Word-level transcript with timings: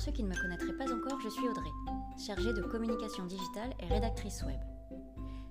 Pour 0.00 0.06
ceux 0.06 0.12
qui 0.12 0.22
ne 0.22 0.30
me 0.30 0.40
connaîtraient 0.40 0.78
pas 0.78 0.90
encore, 0.90 1.20
je 1.20 1.28
suis 1.28 1.46
Audrey, 1.46 1.68
chargée 2.26 2.54
de 2.54 2.62
communication 2.62 3.26
digitale 3.26 3.74
et 3.80 3.84
rédactrice 3.84 4.42
web. 4.44 4.58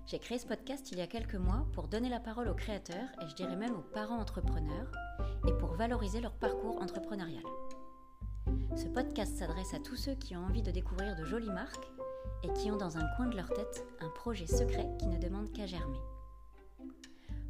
J'ai 0.08 0.18
créé 0.18 0.40
ce 0.40 0.48
podcast 0.48 0.92
il 0.92 0.98
y 0.98 1.02
a 1.02 1.06
quelques 1.06 1.36
mois 1.36 1.68
pour 1.74 1.88
donner 1.88 2.10
la 2.10 2.20
parole 2.20 2.48
aux 2.48 2.56
créateurs 2.56 3.10
et 3.22 3.30
je 3.30 3.36
dirais 3.36 3.56
même 3.56 3.76
aux 3.76 3.94
parents 3.94 4.18
entrepreneurs 4.18 4.92
et 5.48 5.54
pour 5.60 5.76
valoriser 5.76 6.20
leur 6.20 6.34
parcours 6.34 6.82
entrepreneurial. 6.82 7.44
Ce 8.76 8.88
podcast 8.88 9.38
s'adresse 9.38 9.76
à 9.76 9.80
tous 9.82 9.98
ceux 9.98 10.16
qui 10.16 10.36
ont 10.36 10.46
envie 10.46 10.64
de 10.64 10.72
découvrir 10.72 11.16
de 11.16 11.26
jolies 11.26 11.52
marques 11.52 11.92
et 12.42 12.52
qui 12.54 12.72
ont 12.72 12.78
dans 12.78 12.98
un 12.98 13.06
coin 13.18 13.28
de 13.28 13.36
leur 13.36 13.50
tête 13.50 13.86
un 14.02 14.10
projet 14.10 14.48
secret 14.48 14.90
qui 14.98 15.06
ne 15.06 15.20
demande 15.20 15.52
qu'à 15.52 15.68
germer. 15.68 16.02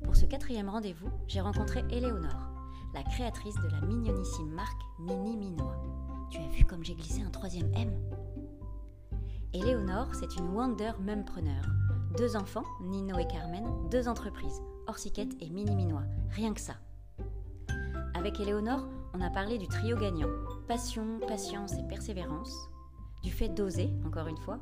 Pour 0.04 0.18
ce 0.18 0.26
quatrième 0.26 0.68
rendez-vous, 0.68 1.12
j'ai 1.30 1.40
rencontré 1.40 1.82
Éléonore, 1.92 2.52
la 2.94 3.04
créatrice 3.04 3.56
de 3.56 3.70
la 3.70 3.80
mignonissime 3.88 4.52
marque 4.52 4.82
Mini 5.00 5.38
Minois. 5.38 5.99
Tu 6.30 6.38
as 6.38 6.48
vu 6.48 6.64
comme 6.64 6.84
j'ai 6.84 6.94
glissé 6.94 7.24
un 7.24 7.32
troisième 7.32 7.74
M? 7.74 7.92
Éléonore, 9.52 10.14
c'est 10.14 10.36
une 10.36 10.50
Wonder 10.50 10.92
Mumpreneur. 11.00 11.64
Deux 12.18 12.36
enfants, 12.36 12.66
Nino 12.84 13.18
et 13.18 13.26
Carmen, 13.26 13.66
deux 13.90 14.08
entreprises, 14.08 14.62
Orsiquette 14.86 15.36
et 15.40 15.50
Mini 15.50 15.76
Minois. 15.76 16.04
Rien 16.30 16.54
que 16.54 16.62
ça. 16.62 16.76
Avec 18.14 18.40
Éléonore, 18.40 18.88
on 19.16 19.22
a 19.22 19.32
parlé 19.32 19.58
du 19.58 19.68
trio 19.68 19.98
gagnant. 19.98 20.30
Passion, 20.68 21.20
patience 21.28 21.74
et 21.74 21.88
persévérance. 21.88 22.70
Du 23.24 23.32
fait 23.32 23.50
d'oser, 23.50 23.90
encore 24.06 24.28
une 24.28 24.38
fois. 24.38 24.60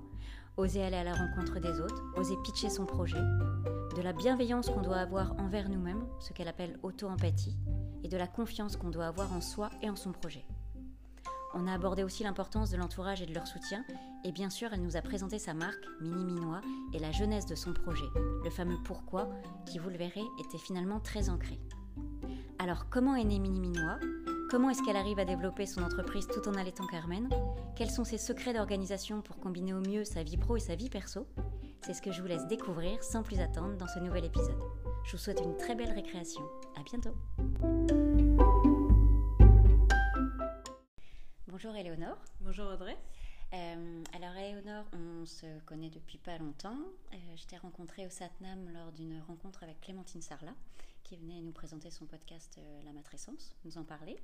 Oser 0.56 0.84
aller 0.84 0.96
à 0.96 1.04
la 1.04 1.16
rencontre 1.16 1.60
des 1.60 1.82
autres, 1.82 2.02
oser 2.16 2.38
pitcher 2.46 2.70
son 2.70 2.86
projet. 2.86 3.22
De 3.96 4.02
la 4.02 4.14
bienveillance 4.14 4.70
qu'on 4.70 4.82
doit 4.82 4.98
avoir 4.98 5.38
envers 5.38 5.68
nous-mêmes, 5.68 6.06
ce 6.20 6.32
qu'elle 6.32 6.48
appelle 6.48 6.80
auto-empathie. 6.82 7.58
Et 8.06 8.08
de 8.08 8.16
la 8.18 8.28
confiance 8.28 8.78
qu'on 8.78 8.90
doit 8.90 9.08
avoir 9.08 9.34
en 9.34 9.42
soi 9.42 9.70
et 9.82 9.90
en 9.90 9.98
son 9.98 10.14
projet. 10.14 10.46
On 11.54 11.68
a 11.68 11.74
abordé 11.74 12.04
aussi 12.04 12.24
l'importance 12.24 12.70
de 12.70 12.78
l'entourage 12.78 13.22
et 13.22 13.26
de 13.26 13.34
leur 13.34 13.48
soutien, 13.48 13.84
et 14.24 14.32
bien 14.32 14.50
sûr, 14.50 14.74
elle 14.74 14.82
nous 14.82 14.98
a 14.98 15.02
présenté 15.02 15.40
sa 15.40 15.54
marque, 15.54 15.84
Mini 16.02 16.26
Minois, 16.26 16.62
et 16.94 17.00
la 17.00 17.12
jeunesse 17.12 17.46
de 17.46 17.56
son 17.56 17.74
projet, 17.74 18.10
le 18.44 18.50
fameux 18.50 18.78
pourquoi, 18.84 19.30
qui, 19.66 19.80
vous 19.80 19.90
le 19.90 19.98
verrez, 19.98 20.26
était 20.40 20.58
finalement 20.58 21.00
très 21.00 21.30
ancré. 21.30 21.60
Alors, 22.60 22.90
comment 22.90 23.16
est 23.16 23.24
née 23.24 23.40
Mini 23.40 23.60
Minois? 23.60 24.00
Comment 24.50 24.70
est-ce 24.70 24.82
qu'elle 24.84 24.96
arrive 24.96 25.20
à 25.20 25.26
développer 25.26 25.66
son 25.66 25.84
entreprise 25.84 26.28
tout 26.28 26.48
en 26.48 26.54
allaitant 26.54 26.88
Carmen? 26.88 27.30
Quels 27.76 27.90
sont 27.90 28.06
ses 28.06 28.18
secrets 28.18 28.54
d'organisation 28.54 29.22
pour 29.22 29.38
combiner 29.40 29.74
au 29.74 29.82
mieux 29.82 30.06
sa 30.06 30.24
vie 30.24 30.38
pro 30.38 30.56
et 30.56 30.62
sa 30.62 30.76
vie 30.76 30.90
perso? 30.90 31.28
C'est 31.82 31.94
ce 31.94 32.02
que 32.02 32.12
je 32.12 32.22
vous 32.22 32.28
laisse 32.28 32.48
découvrir 32.48 33.04
sans 33.04 33.24
plus 33.24 33.40
attendre 33.40 33.78
dans 33.78 33.88
ce 33.88 34.00
nouvel 34.00 34.26
épisode. 34.26 34.58
Je 35.06 35.12
vous 35.12 35.18
souhaite 35.18 35.42
une 35.44 35.58
très 35.58 35.76
belle 35.76 35.92
récréation. 35.92 36.42
À 36.78 36.84
bientôt 36.84 37.16
Bonjour 41.60 41.76
Éléonore. 41.76 42.20
Bonjour 42.42 42.68
Audrey. 42.68 42.96
Euh, 43.52 44.04
alors 44.14 44.36
Éléonore, 44.36 44.86
on 44.94 45.26
se 45.26 45.60
connaît 45.62 45.90
depuis 45.90 46.20
pas 46.20 46.38
longtemps. 46.38 46.78
Euh, 47.12 47.18
je 47.36 47.48
t'ai 47.48 47.58
rencontrée 47.58 48.06
au 48.06 48.12
Satnam 48.12 48.72
lors 48.72 48.92
d'une 48.92 49.20
rencontre 49.22 49.64
avec 49.64 49.82
Clémentine 49.82 50.22
Sarlat, 50.22 50.54
qui 51.04 51.18
venait 51.18 51.42
nous 51.42 51.54
présenter 51.54 51.90
son 51.90 52.06
podcast 52.06 52.60
euh, 52.60 52.84
La 52.86 52.94
Matrescence, 52.94 53.56
nous 53.66 53.80
en 53.80 53.84
parler. 53.84 54.18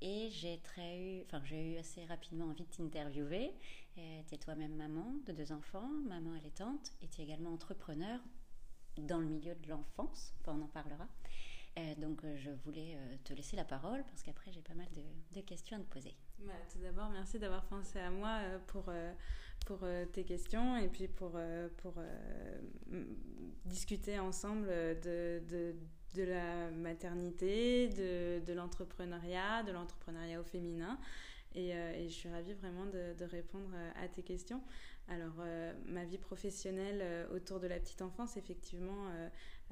Et 0.00 0.28
j'ai 0.32 0.58
très 0.58 0.98
eu, 0.98 1.22
enfin 1.26 1.40
j'ai 1.44 1.74
eu 1.74 1.76
assez 1.76 2.04
rapidement 2.06 2.46
envie 2.46 2.64
de 2.64 2.70
t'interviewer. 2.70 3.54
tu 3.94 4.34
es 4.34 4.38
toi-même 4.38 4.74
maman 4.74 5.14
de 5.24 5.30
deux 5.30 5.52
enfants, 5.52 5.88
maman 6.08 6.32
allaitante, 6.32 6.94
et 7.00 7.06
tu 7.06 7.20
es 7.20 7.24
également 7.26 7.52
entrepreneur 7.52 8.18
dans 8.98 9.18
le 9.18 9.26
milieu 9.26 9.54
de 9.54 9.68
l'enfance. 9.68 10.34
Enfin, 10.40 10.58
on 10.58 10.64
en 10.64 10.68
parlera. 10.68 11.06
Euh, 11.78 11.94
donc 11.96 12.24
euh, 12.24 12.36
je 12.38 12.50
voulais 12.64 12.94
euh, 12.96 13.16
te 13.24 13.34
laisser 13.34 13.54
la 13.54 13.64
parole 13.64 14.02
parce 14.04 14.22
qu'après 14.22 14.50
j'ai 14.50 14.62
pas 14.62 14.74
mal 14.74 14.86
de, 15.34 15.40
questions 15.42 15.76
à 15.76 15.80
te 15.80 15.84
poser. 15.84 16.14
Bah, 16.40 16.52
tout 16.72 16.78
d'abord, 16.78 17.08
merci 17.10 17.38
d'avoir 17.38 17.64
pensé 17.64 17.98
à 17.98 18.10
moi 18.10 18.38
pour, 18.68 18.84
pour 19.66 19.80
tes 20.12 20.24
questions 20.24 20.76
et 20.76 20.88
puis 20.88 21.08
pour, 21.08 21.32
pour 21.78 21.94
discuter 23.64 24.18
ensemble 24.18 24.68
de, 24.68 25.42
de, 25.48 25.74
de 26.14 26.22
la 26.22 26.70
maternité, 26.70 27.88
de, 27.88 28.52
l'entrepreneuriat, 28.52 29.62
de 29.64 29.72
l'entrepreneuriat 29.72 30.40
au 30.40 30.44
féminin. 30.44 30.98
Et, 31.54 31.70
et, 31.70 32.08
je 32.08 32.14
suis 32.14 32.28
ravie 32.28 32.52
vraiment 32.52 32.84
de, 32.86 33.14
de, 33.18 33.24
répondre 33.24 33.70
à 34.00 34.06
tes 34.06 34.22
questions. 34.22 34.62
Alors, 35.08 35.42
ma 35.86 36.04
vie 36.04 36.18
professionnelle 36.18 37.26
autour 37.32 37.60
de 37.60 37.66
la 37.66 37.80
petite 37.80 38.02
enfance, 38.02 38.36
effectivement, 38.36 39.10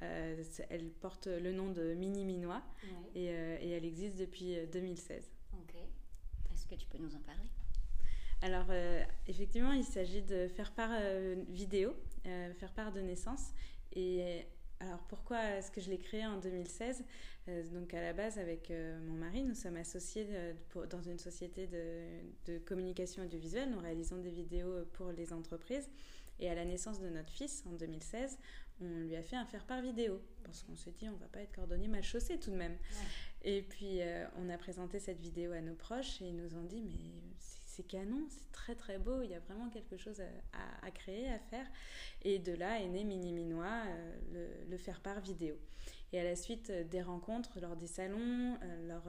euh, 0.02 0.42
elle 0.70 0.90
porte 0.90 1.26
le 1.26 1.52
nom 1.52 1.70
de 1.70 1.94
Mini 1.94 2.24
Minois 2.24 2.62
euh, 3.16 3.58
et, 3.60 3.70
elle 3.70 3.84
existe 3.84 4.18
depuis 4.18 4.56
2016. 4.72 5.30
Euh, 5.54 5.56
ok. 5.58 5.74
Est-ce 6.64 6.74
que 6.74 6.80
tu 6.80 6.86
peux 6.86 6.98
nous 6.98 7.14
en 7.14 7.20
parler? 7.20 7.44
Alors, 8.42 8.66
effectivement, 9.26 9.72
il 9.72 9.84
s'agit 9.84 10.22
de 10.22 10.48
faire 10.48 10.72
part 10.72 10.90
vidéo, 11.48 11.94
faire 12.24 12.72
part 12.74 12.92
de 12.92 13.00
naissance. 13.00 13.52
Et 13.92 14.44
alors, 14.80 14.98
pourquoi 15.08 15.42
est-ce 15.56 15.70
que 15.70 15.80
je 15.80 15.88
l'ai 15.88 15.98
créé 15.98 16.26
en 16.26 16.38
2016 16.38 17.04
Donc, 17.72 17.94
à 17.94 18.02
la 18.02 18.12
base, 18.12 18.38
avec 18.38 18.70
mon 18.70 19.14
mari, 19.14 19.44
nous 19.44 19.54
sommes 19.54 19.76
associés 19.76 20.26
dans 20.90 21.00
une 21.00 21.18
société 21.18 21.66
de, 21.66 22.52
de, 22.52 22.58
communication 22.58 23.22
audiovisuelle. 23.22 23.70
Nous 23.70 23.80
réalisons 23.80 24.18
des 24.18 24.30
vidéos 24.30 24.84
pour 24.92 25.10
les 25.12 25.32
entreprises. 25.32 25.88
Et 26.40 26.50
à 26.50 26.54
la 26.54 26.64
naissance 26.64 27.00
de 27.00 27.08
notre 27.08 27.30
fils, 27.30 27.64
en 27.66 27.72
2016, 27.72 28.38
on 28.80 29.00
lui 29.00 29.16
a 29.16 29.22
fait 29.22 29.36
un 29.36 29.44
faire-part 29.44 29.82
vidéo 29.82 30.20
parce 30.44 30.62
qu'on 30.62 30.76
s'est 30.76 30.92
dit 30.92 31.08
on 31.08 31.16
va 31.16 31.26
pas 31.26 31.40
être 31.40 31.54
cordonnier 31.54 31.88
mal 31.88 32.02
chaussé 32.02 32.38
tout 32.38 32.50
de 32.50 32.56
même. 32.56 32.76
Et 33.42 33.62
puis 33.62 34.00
euh, 34.00 34.26
on 34.38 34.48
a 34.48 34.58
présenté 34.58 34.98
cette 34.98 35.20
vidéo 35.20 35.52
à 35.52 35.60
nos 35.60 35.74
proches 35.74 36.20
et 36.22 36.26
ils 36.26 36.36
nous 36.36 36.54
ont 36.56 36.64
dit 36.64 36.80
mais 36.80 37.36
c'est 37.38 37.86
canon, 37.86 38.26
c'est 38.28 38.52
très 38.52 38.74
très 38.74 38.98
beau, 38.98 39.22
il 39.22 39.30
y 39.30 39.34
a 39.34 39.40
vraiment 39.40 39.68
quelque 39.68 39.96
chose 39.96 40.22
à, 40.52 40.90
créer, 40.92 41.28
à 41.28 41.38
faire. 41.38 41.66
Et 42.22 42.38
de 42.38 42.52
là 42.52 42.80
est 42.80 42.88
né 42.88 43.02
Mini 43.02 43.32
Minois, 43.32 43.82
euh, 43.86 44.64
le, 44.68 44.76
faire-part 44.78 45.20
vidéo. 45.20 45.56
Et 46.12 46.20
à 46.20 46.24
la 46.24 46.36
suite 46.36 46.70
euh, 46.70 46.84
des 46.84 47.02
rencontres, 47.02 47.58
lors 47.60 47.74
des 47.74 47.88
salons, 47.88 48.56
lors 48.86 49.08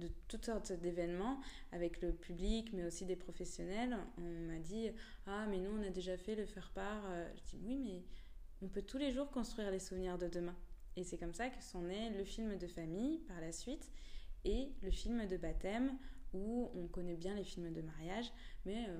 de 0.00 0.08
toutes 0.26 0.46
sortes 0.46 0.72
d'événements 0.72 1.38
avec 1.70 2.00
le 2.00 2.12
public, 2.12 2.72
mais 2.72 2.84
aussi 2.84 3.04
des 3.04 3.16
professionnels, 3.16 3.98
on 4.16 4.46
m'a 4.46 4.58
dit 4.58 4.90
Ah, 5.26 5.46
mais 5.50 5.58
nous, 5.58 5.70
on 5.78 5.86
a 5.86 5.90
déjà 5.90 6.16
fait 6.16 6.34
le 6.34 6.46
faire-part. 6.46 7.02
Je 7.36 7.56
dis 7.56 7.60
Oui, 7.62 7.76
mais 7.76 8.02
on 8.62 8.68
peut 8.68 8.82
tous 8.82 8.98
les 8.98 9.12
jours 9.12 9.30
construire 9.30 9.70
les 9.70 9.78
souvenirs 9.78 10.18
de 10.18 10.28
demain. 10.28 10.56
Et 10.96 11.04
c'est 11.04 11.18
comme 11.18 11.34
ça 11.34 11.48
que 11.48 11.62
sont 11.62 11.82
nés 11.82 12.10
le 12.10 12.24
film 12.24 12.56
de 12.58 12.66
famille 12.66 13.18
par 13.28 13.40
la 13.40 13.52
suite 13.52 13.90
et 14.44 14.72
le 14.82 14.90
film 14.90 15.26
de 15.26 15.36
baptême 15.36 15.96
où 16.32 16.70
on 16.74 16.86
connaît 16.88 17.16
bien 17.16 17.34
les 17.34 17.44
films 17.44 17.72
de 17.72 17.80
mariage, 17.80 18.30
mais 18.64 18.86
euh, 18.88 18.98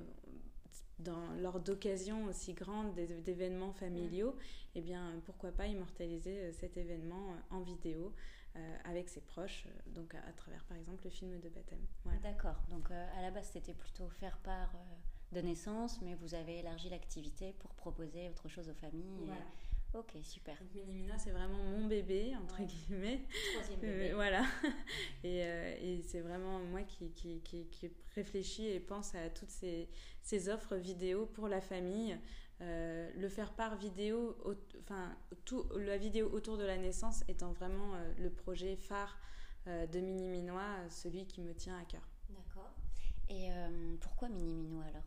dans, 1.00 1.32
lors 1.40 1.60
d'occasions 1.60 2.24
aussi 2.24 2.54
grandes, 2.54 2.94
d'événements 2.94 3.72
familiaux, 3.72 4.36
eh 4.74 4.80
bien 4.80 5.20
pourquoi 5.26 5.52
pas 5.52 5.66
immortaliser 5.66 6.38
euh, 6.38 6.52
cet 6.52 6.76
événement 6.76 7.32
euh, 7.32 7.56
en 7.56 7.60
vidéo 7.60 8.14
avec 8.82 9.08
ses 9.08 9.20
proches, 9.20 9.68
donc 9.86 10.16
à, 10.16 10.32
travers 10.32 10.64
par 10.64 10.76
exemple 10.76 11.04
le 11.04 11.10
film 11.10 11.38
de 11.38 11.48
baptême. 11.48 11.86
D'accord, 12.24 12.56
donc 12.70 12.90
à 12.90 13.22
la 13.22 13.30
base 13.30 13.50
c'était 13.52 13.74
plutôt 13.74 14.08
faire 14.08 14.36
part 14.38 14.74
de 15.32 15.40
naissance, 15.40 16.00
mais 16.02 16.14
vous 16.14 16.34
avez 16.34 16.58
élargi 16.58 16.88
l'activité 16.88 17.54
pour 17.58 17.74
proposer 17.74 18.28
autre 18.28 18.48
chose 18.48 18.68
aux 18.68 18.74
familles. 18.74 19.30
Ok, 19.94 20.12
super. 20.22 20.56
Minimina, 20.74 21.18
c'est 21.18 21.30
vraiment 21.30 21.56
mon 21.56 21.86
bébé, 21.86 22.34
entre 22.36 22.62
guillemets. 22.62 23.22
Troisième 23.54 23.80
bébé. 23.80 24.10
Euh, 24.10 24.14
voilà. 24.14 24.44
et, 25.24 25.42
euh, 25.44 25.74
et 25.80 26.02
c'est 26.02 26.20
vraiment 26.20 26.58
moi 26.58 26.82
qui, 26.82 27.10
qui, 27.12 27.40
qui, 27.40 27.66
qui, 27.68 27.90
réfléchis 28.14 28.66
et 28.66 28.80
pense 28.80 29.14
à 29.14 29.30
toutes 29.30 29.50
ces, 29.50 29.88
ces 30.20 30.50
offres 30.50 30.76
vidéo 30.76 31.26
pour 31.26 31.48
la 31.48 31.62
famille. 31.62 32.18
Euh, 32.60 33.10
le 33.16 33.28
faire 33.28 33.54
part 33.54 33.76
vidéo, 33.76 34.36
enfin, 34.82 35.16
tout, 35.46 35.64
la 35.76 35.96
vidéo 35.96 36.28
autour 36.32 36.58
de 36.58 36.64
la 36.64 36.76
naissance 36.76 37.24
étant 37.28 37.52
vraiment 37.52 37.92
le 38.18 38.30
projet 38.30 38.76
phare 38.76 39.18
de 39.66 40.00
Miniminois, 40.00 40.88
celui 40.90 41.26
qui 41.26 41.40
me 41.40 41.54
tient 41.54 41.78
à 41.78 41.84
cœur. 41.84 42.06
D'accord. 42.30 42.77
Et 43.30 43.50
euh, 43.50 43.96
pourquoi 44.00 44.28
Mini 44.28 44.54
Minois 44.54 44.84
alors? 44.88 45.02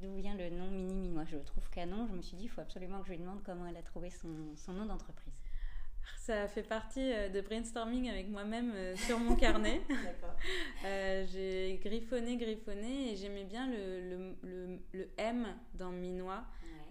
D'où 0.00 0.14
vient 0.16 0.34
le 0.34 0.48
nom 0.48 0.70
Mini 0.70 0.94
Minois 0.94 1.24
Je 1.26 1.36
le 1.36 1.44
trouve 1.44 1.68
canon. 1.70 2.06
Je 2.10 2.14
me 2.14 2.22
suis 2.22 2.36
dit, 2.36 2.44
il 2.44 2.48
faut 2.48 2.62
absolument 2.62 3.00
que 3.00 3.06
je 3.06 3.12
lui 3.12 3.18
demande 3.18 3.42
comment 3.44 3.66
elle 3.66 3.76
a 3.76 3.82
trouvé 3.82 4.10
son, 4.10 4.56
son 4.56 4.72
nom 4.72 4.86
d'entreprise. 4.86 5.34
Ça 6.16 6.48
fait 6.48 6.62
partie 6.62 7.12
euh, 7.12 7.28
de 7.28 7.42
brainstorming 7.42 8.08
avec 8.08 8.28
moi-même 8.28 8.72
euh, 8.74 8.96
sur 8.96 9.18
mon 9.18 9.36
carnet. 9.36 9.82
j'ai 10.82 11.78
griffonné, 11.82 12.38
griffonné 12.38 13.12
et 13.12 13.16
j'aimais 13.16 13.44
bien 13.44 13.68
le, 13.70 14.00
le, 14.42 14.78
le, 14.94 15.08
M 15.18 15.46
dans 15.74 15.90
Minois. 15.90 16.44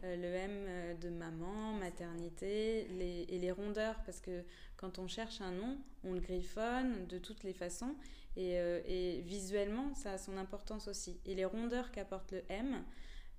le 0.04 0.36
M 0.36 0.98
de 1.02 1.10
maman, 1.10 1.74
maternité 1.74 2.88
les, 3.00 3.26
et 3.30 3.40
les 3.40 3.52
rondeurs 3.52 3.96
parce 4.06 4.22
que 4.22 4.44
quand 4.76 5.00
on 5.00 5.08
cherche 5.08 5.42
un 5.42 5.52
nom, 5.52 5.78
on 6.04 6.14
le 6.14 6.20
griffonne 6.20 7.08
de 7.08 7.18
toutes 7.18 7.44
les 7.44 7.54
façons 7.54 7.96
euh, 8.38 8.82
et, 8.86 9.22
visuellement, 9.22 9.94
ça 9.96 10.14
a 10.14 10.18
son 10.18 10.38
importance 10.38 10.88
aussi. 10.88 11.20
Et 11.26 11.36
les 11.36 11.46
rondeurs 11.46 11.92
qu'apporte 11.92 12.32
le 12.32 12.44
M 12.50 12.84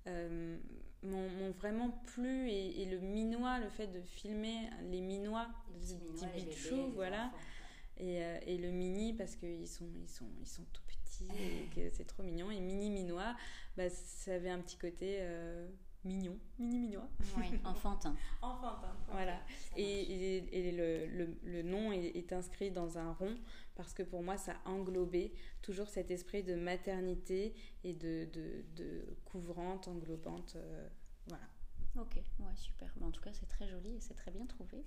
euh, 0.07 0.59
m'ont 1.03 1.51
vraiment 1.53 1.91
plu. 2.07 2.51
Et, 2.51 2.85
le 2.85 2.99
minois, 2.99 3.59
le 3.59 3.69
fait 3.69 3.87
de 3.89 4.01
filmer 4.01 4.69
les 4.91 5.01
minois, 5.01 5.49
les 6.37 6.45
petits, 6.45 6.91
voilà. 6.95 7.31
Et, 7.97 8.23
euh, 8.23 8.39
et, 8.47 8.59
le 8.59 8.71
mini, 8.71 9.13
parce 9.13 9.37
qu'ils 9.37 9.69
sont, 9.69 9.89
ils 10.01 10.09
sont, 10.09 10.29
ils 10.41 10.47
sont 10.47 10.65
tout 10.73 10.83
petits 10.87 10.99
petit 11.09 11.25
et 11.25 11.75
que 11.75 11.91
c'est 11.97 12.07
trop 12.07 12.23
mignon. 12.23 12.51
Et 12.51 12.61
Mini 12.61 12.91
Minois, 12.91 13.35
bah, 13.77 13.89
ça 13.91 14.35
avait 14.35 14.51
un 14.51 14.59
petit 14.59 14.77
côté 14.77 15.21
mignon, 16.09 16.39
mini 16.59 16.79
minois. 16.79 17.09
Oui, 17.37 17.47
enfantin. 17.65 18.17
enfantin, 18.43 18.97
voilà. 19.11 19.39
Et, 19.77 20.39
et, 20.53 20.73
le, 20.73 21.07
le, 21.07 21.39
le, 21.45 21.63
nom 21.63 21.93
est, 21.93 22.33
inscrit 22.33 22.71
dans 22.71 22.99
un 22.99 23.13
rond 23.13 23.37
parce 23.75 23.93
que 23.93 24.03
pour 24.03 24.23
moi, 24.23 24.37
ça 24.37 24.55
englobait 24.65 25.33
toujours 25.63 25.89
cet 25.89 26.11
esprit 26.11 26.43
de 26.43 26.55
maternité 26.55 27.55
et 27.85 27.95
de, 27.95 28.29
de, 28.33 28.65
de 28.77 29.17
couvrante, 29.25 29.87
englobante. 29.87 30.57
Euh, 30.57 30.89
voilà. 31.27 31.45
Ok, 31.97 32.17
ouais, 32.17 32.57
super. 32.57 32.93
en 33.03 33.11
tout 33.11 33.21
cas, 33.21 33.33
c'est 33.33 33.47
très 33.47 33.69
joli 33.69 33.97
et 33.97 34.01
c'est 34.01 34.15
très 34.15 34.31
bien 34.31 34.47
trouvé. 34.47 34.85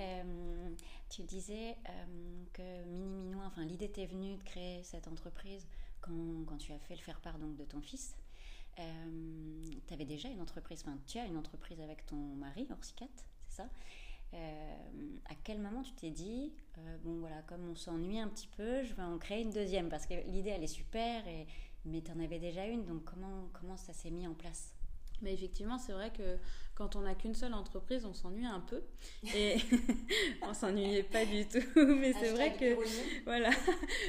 Euh, 0.00 0.70
tu 1.08 1.22
disais 1.22 1.76
euh, 1.88 2.44
que 2.52 2.84
Mini 2.84 3.14
Minois, 3.14 3.44
enfin, 3.46 3.64
l'idée 3.64 3.90
t'est 3.90 4.06
venue 4.06 4.36
de 4.36 4.42
créer 4.42 4.82
cette 4.82 5.06
entreprise 5.06 5.66
quand, 6.00 6.44
quand, 6.46 6.56
tu 6.56 6.72
as 6.72 6.78
fait 6.80 6.96
le 6.96 7.00
faire-part 7.00 7.38
donc, 7.38 7.56
de 7.56 7.64
ton 7.64 7.80
fils. 7.80 8.16
Euh, 8.78 9.62
tu 9.86 9.94
avais 9.94 10.04
déjà 10.04 10.28
une 10.28 10.40
entreprise, 10.40 10.82
enfin 10.86 10.96
tu 11.06 11.18
as 11.18 11.26
une 11.26 11.36
entreprise 11.36 11.80
avec 11.80 12.06
ton 12.06 12.16
mari, 12.16 12.66
Orsicat, 12.70 13.06
c'est 13.48 13.56
ça? 13.56 13.68
Euh, 14.34 15.16
à 15.26 15.34
quel 15.44 15.58
moment 15.58 15.82
tu 15.82 15.92
t'es 15.92 16.10
dit, 16.10 16.54
euh, 16.78 16.96
bon 17.04 17.18
voilà, 17.20 17.42
comme 17.42 17.68
on 17.68 17.74
s'ennuie 17.74 18.18
un 18.18 18.28
petit 18.28 18.48
peu, 18.56 18.82
je 18.82 18.94
vais 18.94 19.02
en 19.02 19.18
créer 19.18 19.42
une 19.42 19.50
deuxième? 19.50 19.90
Parce 19.90 20.06
que 20.06 20.14
l'idée, 20.26 20.50
elle 20.50 20.64
est 20.64 20.66
super, 20.66 21.22
mais 21.84 22.00
tu 22.00 22.10
en 22.10 22.18
avais 22.18 22.38
déjà 22.38 22.64
une, 22.64 22.84
donc 22.86 23.04
comment, 23.04 23.50
comment 23.52 23.76
ça 23.76 23.92
s'est 23.92 24.10
mis 24.10 24.26
en 24.26 24.34
place? 24.34 24.74
Mais 25.20 25.34
effectivement, 25.34 25.78
c'est 25.78 25.92
vrai 25.92 26.10
que 26.10 26.38
quand 26.82 26.96
on 26.96 27.02
n'a 27.02 27.14
qu'une 27.14 27.34
seule 27.34 27.54
entreprise, 27.54 28.04
on 28.04 28.12
s'ennuie 28.12 28.44
un 28.44 28.58
peu. 28.58 28.82
Et 29.36 29.56
on 30.42 30.52
s'ennuyait 30.52 31.04
pas 31.04 31.24
du 31.24 31.46
tout. 31.46 31.62
Mais 31.76 32.12
c'est 32.12 32.30
vrai 32.30 32.56
que 32.56 32.76
voilà, 33.24 33.50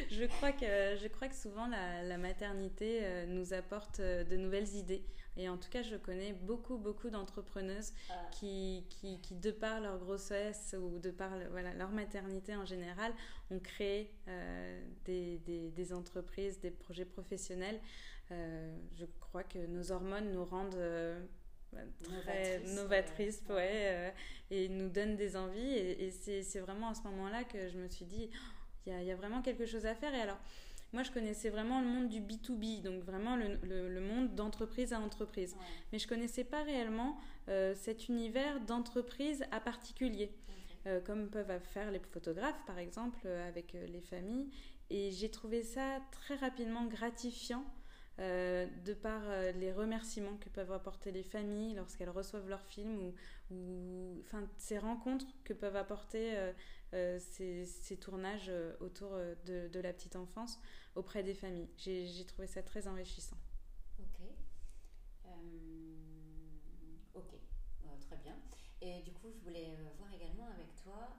je 0.09 0.25
crois 0.25 0.51
que 0.51 0.95
je 0.99 1.07
crois 1.07 1.27
que 1.27 1.35
souvent 1.35 1.67
la, 1.67 2.17
maternité 2.17 3.01
euh, 3.03 3.25
nous 3.27 3.53
apporte 3.53 3.99
euh, 3.99 4.23
de 4.23 4.37
nouvelles 4.37 4.73
idées. 4.75 5.05
Et 5.37 5.49
en 5.49 5.57
tout 5.57 5.69
cas, 5.69 5.83
je 5.83 5.95
connais 5.95 6.33
beaucoup, 6.33 6.77
beaucoup 6.77 7.09
d'entrepreneuses 7.09 7.93
ah. 8.09 8.13
qui, 8.31 8.85
qui, 8.89 9.19
qui, 9.21 9.35
de 9.35 9.51
par 9.51 9.79
leur 9.79 9.99
grossesse 9.99 10.75
ou 10.79 10.97
de 10.97 11.11
par 11.11 11.31
voilà, 11.51 11.73
leur 11.73 11.89
maternité 11.91 12.55
en 12.55 12.65
général, 12.65 13.13
ont 13.51 13.59
créé 13.59 14.11
euh, 14.27 14.83
des, 15.05 15.37
des, 15.39 15.69
des, 15.69 15.93
entreprises, 15.93 16.59
des 16.59 16.71
projets 16.71 17.05
professionnels. 17.05 17.79
Euh, 18.31 18.75
je 18.91 19.05
crois 19.19 19.43
que 19.43 19.59
nos 19.67 19.91
hormones 19.91 20.31
nous 20.31 20.45
rendent 20.45 20.77
euh, 21.77 22.21
très 22.21 22.59
novatrices, 22.75 23.43
ouais, 23.49 23.71
euh, 23.71 24.11
et 24.51 24.69
nous 24.69 24.89
donnent 24.89 25.15
des 25.15 25.35
envies. 25.35 25.73
Et, 25.75 26.11
c'est 26.11 26.59
vraiment 26.59 26.89
à 26.89 26.95
ce 26.95 27.03
moment-là 27.03 27.43
que 27.43 27.67
je 27.69 27.77
me 27.77 27.87
suis 27.87 28.05
dit, 28.05 28.29
il 28.85 29.03
y, 29.03 29.11
a 29.11 29.15
vraiment 29.15 29.41
quelque 29.41 29.65
chose 29.65 29.85
à 29.85 29.95
faire. 29.95 30.13
Et 30.13 30.21
alors, 30.21 30.39
moi, 30.91 31.03
je 31.03 31.11
connaissais 31.11 31.49
vraiment 31.49 31.81
le 31.81 31.87
monde 31.87 32.09
du 32.09 32.21
B2B, 32.21 32.81
donc 32.81 33.03
vraiment 33.03 33.35
le, 33.35 33.57
le, 33.63 34.01
monde 34.01 34.35
d'entreprise 34.35 34.93
à 34.93 34.99
entreprise. 34.99 35.55
Mais 35.91 35.99
je 35.99 36.07
connaissais 36.07 36.43
pas 36.43 36.63
réellement 36.63 37.17
cet 37.75 38.09
univers 38.09 38.59
d'entreprise 38.61 39.43
à 39.51 39.59
particulier, 39.59 40.31
comme 41.05 41.29
peuvent 41.29 41.59
faire 41.71 41.89
les 41.89 41.99
photographes, 41.99 42.63
par 42.67 42.77
exemple, 42.77 43.25
avec 43.27 43.73
les 43.73 44.01
familles. 44.01 44.49
Et 44.89 45.11
j'ai 45.11 45.31
trouvé 45.31 45.63
ça 45.63 45.99
très 46.11 46.35
rapidement 46.35 46.85
gratifiant 46.85 47.65
euh, 48.19 48.67
de 48.85 48.93
par 48.93 49.23
euh, 49.25 49.51
les 49.53 49.71
remerciements 49.71 50.37
que 50.37 50.47
peuvent 50.47 50.71
apporter 50.71 51.11
les 51.11 51.23
familles 51.23 51.73
lorsqu'elles 51.73 52.11
reçoivent 52.11 52.47
leurs 52.47 52.65
films 52.65 53.11
ou, 53.49 54.23
ces 54.57 54.77
rencontres 54.77 55.25
que 55.43 55.53
peuvent 55.53 55.75
apporter 55.75 56.35
euh, 56.93 57.19
ces, 57.19 57.97
tournages 57.99 58.51
autour 58.79 59.11
de, 59.45 59.79
la 59.79 59.93
petite 59.93 60.15
enfance 60.15 60.59
auprès 60.95 61.23
des 61.23 61.33
familles. 61.33 61.69
J'ai 61.77 62.25
trouvé 62.25 62.47
ça 62.47 62.63
très 62.63 62.87
enrichissant. 62.87 63.37
Ok. 63.99 64.21
ok, 67.13 67.35
très 68.01 68.17
bien. 68.17 68.35
Et 68.81 69.01
du 69.01 69.11
coup, 69.13 69.29
je 69.31 69.39
voulais 69.39 69.77
voir 69.97 70.11
également 70.13 70.47
avec 70.47 70.73
toi 70.75 71.09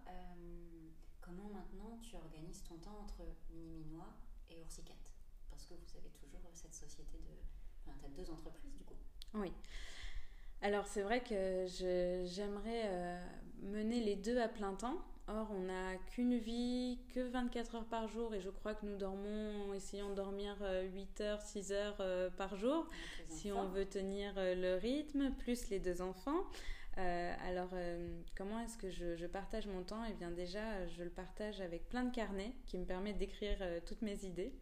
comment 1.21 1.49
maintenant 1.51 1.99
tu 2.03 2.17
organises 2.17 2.63
ton 2.65 2.77
temps 2.79 2.99
entre 3.03 3.25
Mini-Minois 3.51 4.13
et 4.51 4.61
Oursicat 4.61 4.95
parce 5.65 5.81
que 5.81 5.93
vous 5.93 5.97
avez 5.97 6.11
toujours 6.11 6.41
cette 6.53 6.75
société 6.75 7.19
de... 7.19 7.33
Enfin, 7.87 7.97
tu 7.99 8.07
as 8.07 8.25
deux 8.25 8.31
entreprises 8.31 8.75
du 8.77 8.85
coup. 8.85 8.95
Oui. 9.35 9.53
Alors 10.61 10.87
c'est 10.87 11.03
vrai 11.03 11.23
que 11.23 11.67
j'aimerais 12.25 12.83
euh, 12.85 13.27
mener 13.63 14.01
les 14.01 14.17
deux 14.17 14.39
à 14.39 14.49
plein 14.49 14.75
temps. 14.75 14.99
Or, 15.27 15.49
on 15.53 15.61
n'a 15.61 15.97
qu'une 16.11 16.37
vie, 16.37 16.99
que 17.15 17.21
24 17.21 17.77
heures 17.77 17.87
par 17.87 18.09
jour, 18.09 18.35
et 18.35 18.41
je 18.43 18.51
crois 18.51 18.75
que 18.75 18.85
nous 18.85 18.99
dormons, 18.99 19.73
essayons 19.73 20.11
de 20.11 20.15
dormir 20.15 20.55
8 20.61 21.21
euh, 21.21 21.25
heures, 21.25 21.41
6 21.41 21.73
heures 21.73 21.97
euh, 22.01 22.29
par 22.29 22.57
jour, 22.57 22.87
si 23.29 23.51
on 23.51 23.67
veut 23.69 23.87
tenir 23.87 24.35
le 24.37 24.77
rythme, 24.77 25.31
plus 25.31 25.71
les 25.71 25.79
deux 25.79 26.03
enfants. 26.03 26.45
alors, 26.99 27.71
comment 28.37 28.61
est-ce 28.61 28.77
que 28.77 28.91
je, 28.91 29.17
je, 29.17 29.27
partage 29.27 29.67
mon 29.67 29.83
temps? 29.83 30.05
Eh 30.07 30.13
bien, 30.13 30.31
déjà, 30.31 30.87
je 30.89 31.03
le 31.03 31.09
partage 31.09 31.63
avec 31.63 31.89
plein 31.89 32.05
de 32.05 32.15
carnets 32.15 32.53
qui 32.67 32.77
me 32.77 32.85
permettent 32.85 33.17
d'écrire 33.17 33.57
toutes 33.87 34.03
mes 34.03 34.27
idées 34.27 34.53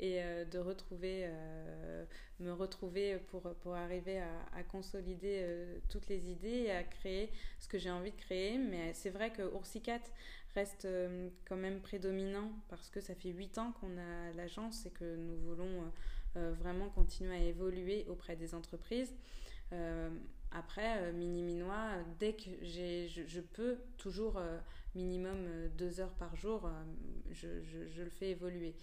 et 0.00 0.22
euh, 0.22 0.44
de 0.44 0.58
retrouver, 0.58 1.24
euh, 1.24 2.04
me 2.40 2.52
retrouver 2.52 3.18
pour, 3.30 3.42
pour 3.56 3.74
arriver 3.74 4.20
à, 4.20 4.62
consolider 4.64 5.40
euh, 5.42 5.78
toutes 5.88 6.08
les 6.08 6.30
idées 6.30 6.64
et 6.66 6.70
à 6.70 6.84
créer 6.84 7.30
ce 7.58 7.68
que 7.68 7.78
j'ai 7.78 7.90
envie 7.90 8.12
de 8.12 8.16
créer. 8.16 8.58
Mais 8.58 8.92
c'est 8.94 9.10
vrai 9.10 9.32
que 9.32 9.42
Oursicat 9.54 10.00
reste 10.54 10.88
quand 11.46 11.56
même 11.56 11.80
prédominant 11.80 12.50
parce 12.68 12.90
que 12.90 13.00
ça 13.00 13.14
fait 13.14 13.30
8 13.30 13.58
ans 13.58 13.72
qu'on 13.80 13.96
a 13.98 14.32
l'agence 14.36 14.86
et 14.86 14.90
que 14.90 15.16
nous 15.16 15.36
voulons 15.36 15.92
vraiment 16.34 16.88
continuer 16.88 17.36
à 17.36 17.40
évoluer 17.40 18.06
auprès 18.08 18.34
des 18.34 18.54
entreprises. 18.54 19.14
après, 20.50 21.12
Mini 21.12 21.42
Minois, 21.42 21.90
dès 22.18 22.32
que 22.32 22.50
je, 22.62 23.40
peux 23.40 23.76
toujours 23.98 24.40
minimum 24.94 25.46
deux 25.76 26.00
heures 26.00 26.14
par 26.14 26.34
jour, 26.34 26.68
je, 27.30 27.62
je, 27.62 28.02
le 28.02 28.10
fais 28.10 28.30
évoluer. 28.30 28.74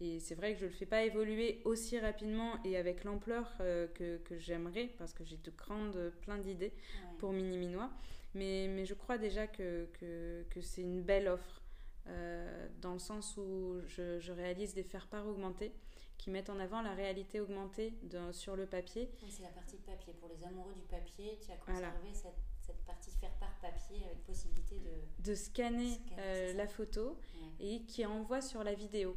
Et 0.00 0.18
c'est 0.18 0.34
vrai 0.34 0.54
que 0.54 0.60
je 0.60 0.64
ne 0.64 0.70
le 0.70 0.76
fais 0.76 0.86
pas 0.86 1.02
évoluer 1.02 1.60
aussi 1.64 1.98
rapidement 1.98 2.62
et 2.64 2.76
avec 2.76 3.04
l'ampleur 3.04 3.52
euh, 3.60 3.86
que, 3.88 4.16
que 4.18 4.38
j'aimerais, 4.38 4.90
parce 4.98 5.12
que 5.12 5.24
j'ai 5.24 5.36
de 5.36 5.50
grandes, 5.50 6.12
plein 6.22 6.38
d'idées 6.38 6.72
pour 7.18 7.32
Mini 7.32 7.58
Minois. 7.58 7.90
Mais, 8.34 8.68
mais, 8.68 8.86
je 8.86 8.94
crois 8.94 9.18
déjà 9.18 9.46
que, 9.46 9.88
que, 9.98 10.44
que 10.50 10.60
c'est 10.60 10.82
une 10.82 11.02
belle 11.02 11.28
offre, 11.28 11.62
euh, 12.06 12.68
dans 12.80 12.92
le 12.92 12.98
sens 12.98 13.36
où 13.36 13.80
je, 13.88 14.18
je 14.20 14.32
réalise 14.32 14.72
des 14.72 14.84
faire-part 14.84 15.26
augmentés 15.26 15.72
qui 16.16 16.30
mettent 16.30 16.50
en 16.50 16.58
avant 16.58 16.82
la 16.82 16.94
réalité 16.94 17.40
augmentée 17.40 17.94
de, 18.02 18.30
sur 18.32 18.54
le 18.54 18.66
papier. 18.66 19.10
c'est 19.28 19.42
la 19.42 19.48
partie 19.48 19.78
papier. 19.78 20.12
Pour 20.20 20.28
les 20.28 20.44
amoureux 20.44 20.74
du 20.74 20.82
papier, 20.82 21.38
tu 21.44 21.50
as 21.50 21.56
conservé 21.56 22.12
cette, 22.12 22.34
cette, 22.60 22.84
partie 22.84 23.10
faire-part 23.12 23.58
papier 23.60 24.04
avec 24.04 24.22
possibilité 24.24 24.76
de... 24.76 25.24
De 25.30 25.34
scanner, 25.34 25.98
euh, 26.18 26.52
la 26.52 26.68
photo 26.68 27.18
et 27.58 27.82
qui 27.82 28.04
envoie 28.04 28.42
sur 28.42 28.62
la 28.62 28.74
vidéo 28.74 29.16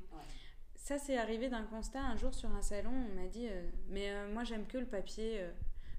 ça, 0.84 1.00
c'est 1.00 1.18
arrivé 1.18 1.48
d'un 1.48 1.64
constat. 1.64 2.02
Un 2.02 2.18
jour, 2.18 2.34
sur 2.34 2.54
un 2.54 2.62
salon, 2.62 2.92
on 2.92 3.16
m'a 3.16 3.28
dit 3.28 3.48
euh, 3.50 3.70
Mais 3.88 4.12
euh, 4.12 4.34
moi, 4.34 4.44
j'aime 4.44 4.68
que 4.68 4.78
le 4.78 4.86
papier. 4.86 5.40
Euh. 5.40 5.50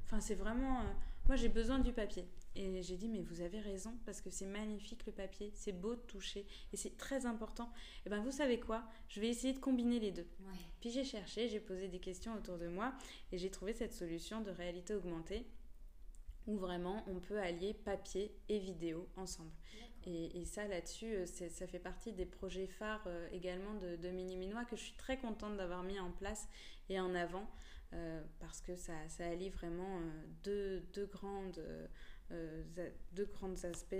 Enfin, 0.04 0.20
c'est 0.20 0.34
vraiment. 0.34 0.82
moi, 1.26 1.36
j'ai 1.36 1.48
besoin 1.48 1.78
du 1.78 1.92
papier. 1.92 2.28
Et 2.54 2.82
j'ai 2.82 2.96
dit, 2.96 3.08
mais 3.08 3.22
vous 3.22 3.40
avez 3.40 3.58
raison, 3.58 3.94
parce 4.04 4.20
que 4.20 4.30
c'est 4.30 4.44
magnifique 4.44 5.06
le 5.06 5.12
papier, 5.12 5.50
c'est 5.54 5.72
beau 5.72 5.96
de 5.96 6.00
toucher, 6.02 6.46
et 6.72 6.76
c'est 6.76 6.96
très 6.96 7.26
important. 7.26 7.68
Et 8.06 8.10
ben 8.10 8.20
vous 8.20 8.30
savez 8.30 8.60
quoi? 8.60 8.84
Je 9.08 9.20
vais 9.20 9.28
essayer 9.28 9.52
de 9.52 9.58
combiner 9.58 9.98
les 9.98 10.12
deux. 10.12 10.26
Puis 10.80 10.90
j'ai 10.90 11.02
cherché, 11.02 11.48
j'ai 11.48 11.58
posé 11.58 11.88
des 11.88 11.98
questions 11.98 12.32
autour 12.32 12.56
de 12.56 12.68
moi, 12.68 12.94
et 13.32 13.38
j'ai 13.38 13.50
trouvé 13.50 13.72
cette 13.72 13.92
solution 13.92 14.40
de 14.40 14.52
réalité 14.52 14.94
augmentée, 14.94 15.48
où 16.46 16.56
vraiment 16.56 17.02
on 17.08 17.20
peut 17.20 17.38
allier 17.38 17.74
papier 17.74 18.34
et 18.48 18.58
vidéo 18.58 19.08
ensemble. 19.16 19.52
Et, 20.06 20.44
ça, 20.44 20.68
là-dessus, 20.68 21.14
euh, 21.14 21.26
ça 21.26 21.66
fait 21.66 21.78
partie 21.78 22.12
des 22.12 22.26
projets 22.26 22.66
phares 22.66 23.04
euh, 23.06 23.26
également 23.32 23.74
de, 23.74 23.96
de 23.96 24.10
Mini 24.10 24.36
Minois 24.36 24.64
que 24.66 24.76
je 24.76 24.82
suis 24.82 24.96
très 24.96 25.16
contente 25.18 25.56
d'avoir 25.56 25.82
mis 25.82 25.98
en 25.98 26.10
place 26.10 26.46
et 26.90 27.00
en 27.00 27.14
avant 27.14 27.48
euh, 27.94 28.22
parce 28.38 28.60
que 28.60 28.76
ça, 28.76 28.92
ça 29.08 29.26
allie 29.26 29.48
vraiment 29.48 30.00
deux, 30.42 30.80
deux, 30.92 31.06
grandes, 31.06 31.62
deux 33.12 33.24
grandes 33.26 33.64
aspects 33.64 33.94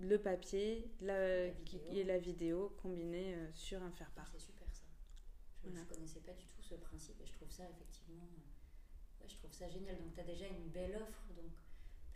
le 0.00 0.16
papier 0.16 0.90
la, 1.02 1.46
et 1.90 2.04
la 2.04 2.18
vidéo 2.18 2.74
combinés 2.80 3.36
sur 3.54 3.82
un 3.82 3.90
faire-part. 3.90 4.28
C'est 4.28 4.40
super 4.40 4.66
ça. 4.72 4.84
Je 5.62 5.68
ne 5.68 5.84
connaissais 5.84 6.20
pas 6.20 6.32
du 6.32 6.46
tout 6.46 6.62
ce 6.62 6.74
principe 6.76 7.20
et 7.20 7.26
je 7.26 7.32
trouve 7.32 7.50
ça 7.50 7.64
effectivement. 7.68 8.26
Je 9.28 9.36
trouve 9.36 9.52
ça 9.52 9.68
génial. 9.68 9.96
Donc 9.98 10.14
tu 10.14 10.20
as 10.20 10.24
déjà 10.24 10.46
une 10.46 10.68
belle 10.68 10.96
offre. 10.96 11.22
Donc 11.36 11.52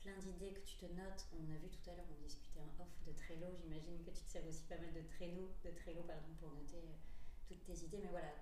plein 0.02 0.18
d'idées 0.18 0.52
que 0.52 0.60
tu 0.60 0.76
te 0.76 0.86
notes. 0.86 1.26
On 1.32 1.50
a 1.50 1.56
vu 1.56 1.68
tout 1.70 1.90
à 1.90 1.94
l'heure, 1.94 2.06
on 2.10 2.22
discutait 2.22 2.60
en 2.60 2.82
off 2.82 2.90
de 3.06 3.12
Trello. 3.12 3.46
J'imagine 3.62 4.02
que 4.02 4.10
tu 4.10 4.22
te 4.24 4.30
sers 4.30 4.46
aussi 4.46 4.64
pas 4.64 4.76
mal 4.76 4.92
de 4.92 5.02
Trello, 5.02 5.54
de 5.64 5.70
Trello 5.70 6.02
pardon, 6.02 6.34
pour 6.40 6.50
noter 6.52 6.82
euh, 6.82 6.98
toutes 7.46 7.62
tes 7.64 7.84
idées. 7.86 8.00
Mais 8.02 8.10
voilà, 8.10 8.34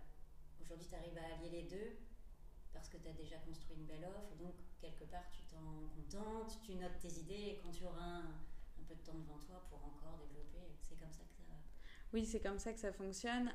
aujourd'hui, 0.60 0.86
tu 0.88 0.94
arrives 0.94 1.18
à 1.18 1.36
allier 1.36 1.50
les 1.50 1.62
deux 1.68 1.98
parce 2.72 2.88
que 2.88 2.96
tu 2.96 3.08
as 3.08 3.12
déjà 3.12 3.36
construit 3.38 3.76
une 3.76 3.86
belle 3.86 4.04
offre. 4.04 4.34
Donc, 4.36 4.54
quelque 4.80 5.04
part, 5.04 5.28
tu 5.32 5.42
t'en 5.52 5.90
contentes, 5.94 6.58
tu 6.62 6.74
notes 6.76 6.98
tes 6.98 7.12
idées 7.20 7.54
et 7.54 7.60
quand 7.62 7.70
tu 7.70 7.84
auras 7.84 8.24
un, 8.24 8.34
peu 8.88 8.94
de 8.94 9.02
temps 9.02 9.18
devant 9.18 9.38
toi 9.38 9.62
pour 9.68 9.84
encore 9.84 10.18
développer, 10.18 10.74
c'est 10.80 10.98
comme 10.98 11.12
ça 11.12 11.22
que 11.22 11.34
ça 11.34 11.52
Oui, 12.14 12.24
c'est 12.24 12.40
comme 12.40 12.58
ça 12.58 12.72
que 12.72 12.80
ça 12.80 12.92
fonctionne. 12.92 13.52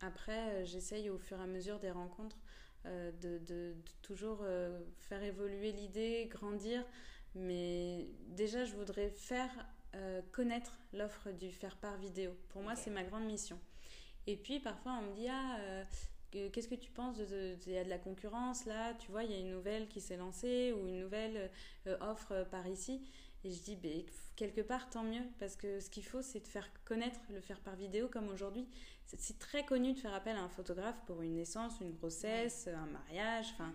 après, 0.00 0.64
j'essaye 0.66 1.08
au 1.10 1.18
fur 1.18 1.38
et 1.38 1.42
à 1.42 1.46
mesure 1.46 1.78
des 1.78 1.90
rencontres 1.90 2.38
de, 2.84 3.38
de, 3.38 3.74
toujours 4.02 4.44
faire 4.98 5.22
évoluer 5.22 5.72
l'idée, 5.72 6.28
grandir. 6.30 6.84
Mais 7.34 8.08
déjà, 8.28 8.64
je 8.64 8.74
voudrais 8.74 9.10
faire 9.10 9.50
connaître 10.32 10.78
l'offre 10.92 11.30
du 11.30 11.50
faire 11.50 11.76
part 11.76 11.96
vidéo. 11.98 12.36
Pour 12.48 12.62
moi, 12.62 12.76
c'est 12.76 12.90
ma 12.90 13.04
grande 13.04 13.24
mission. 13.24 13.58
Et 14.26 14.36
puis 14.36 14.60
parfois 14.60 14.92
on 15.00 15.10
me 15.10 15.14
dit 15.14 15.28
ah 15.28 15.58
qu'est-ce 16.30 16.68
que 16.68 16.74
tu 16.74 16.90
penses 16.90 17.16
Il 17.18 17.72
y 17.72 17.78
a 17.78 17.84
de 17.84 17.90
la 17.90 17.98
concurrence 17.98 18.66
là, 18.66 18.94
tu 18.94 19.10
vois, 19.10 19.24
il 19.24 19.30
y 19.30 19.34
a 19.34 19.38
une 19.38 19.50
nouvelle 19.50 19.88
qui 19.88 20.00
s'est 20.00 20.16
lancée 20.16 20.72
ou 20.72 20.86
une 20.86 21.00
nouvelle 21.00 21.50
euh, 21.86 21.96
offre 22.00 22.46
par 22.50 22.66
ici. 22.66 23.02
Et 23.44 23.50
je 23.52 23.62
dis, 23.62 23.76
ben, 23.76 24.02
quelque 24.36 24.60
part, 24.60 24.90
tant 24.90 25.02
mieux, 25.02 25.22
parce 25.38 25.56
que 25.56 25.80
ce 25.80 25.88
qu'il 25.88 26.04
faut, 26.04 26.22
c'est 26.22 26.40
de 26.40 26.46
faire 26.46 26.68
connaître, 26.84 27.18
le 27.30 27.40
faire 27.40 27.60
par 27.60 27.76
vidéo, 27.76 28.08
comme 28.08 28.28
aujourd'hui. 28.28 28.66
C'est 29.06 29.38
très 29.38 29.64
connu 29.64 29.92
de 29.92 29.98
faire 29.98 30.14
appel 30.14 30.36
à 30.36 30.42
un 30.42 30.48
photographe 30.48 31.00
pour 31.06 31.22
une 31.22 31.34
naissance, 31.34 31.80
une 31.80 31.92
grossesse, 31.92 32.68
un 32.68 32.86
mariage, 32.86 33.46
enfin. 33.54 33.72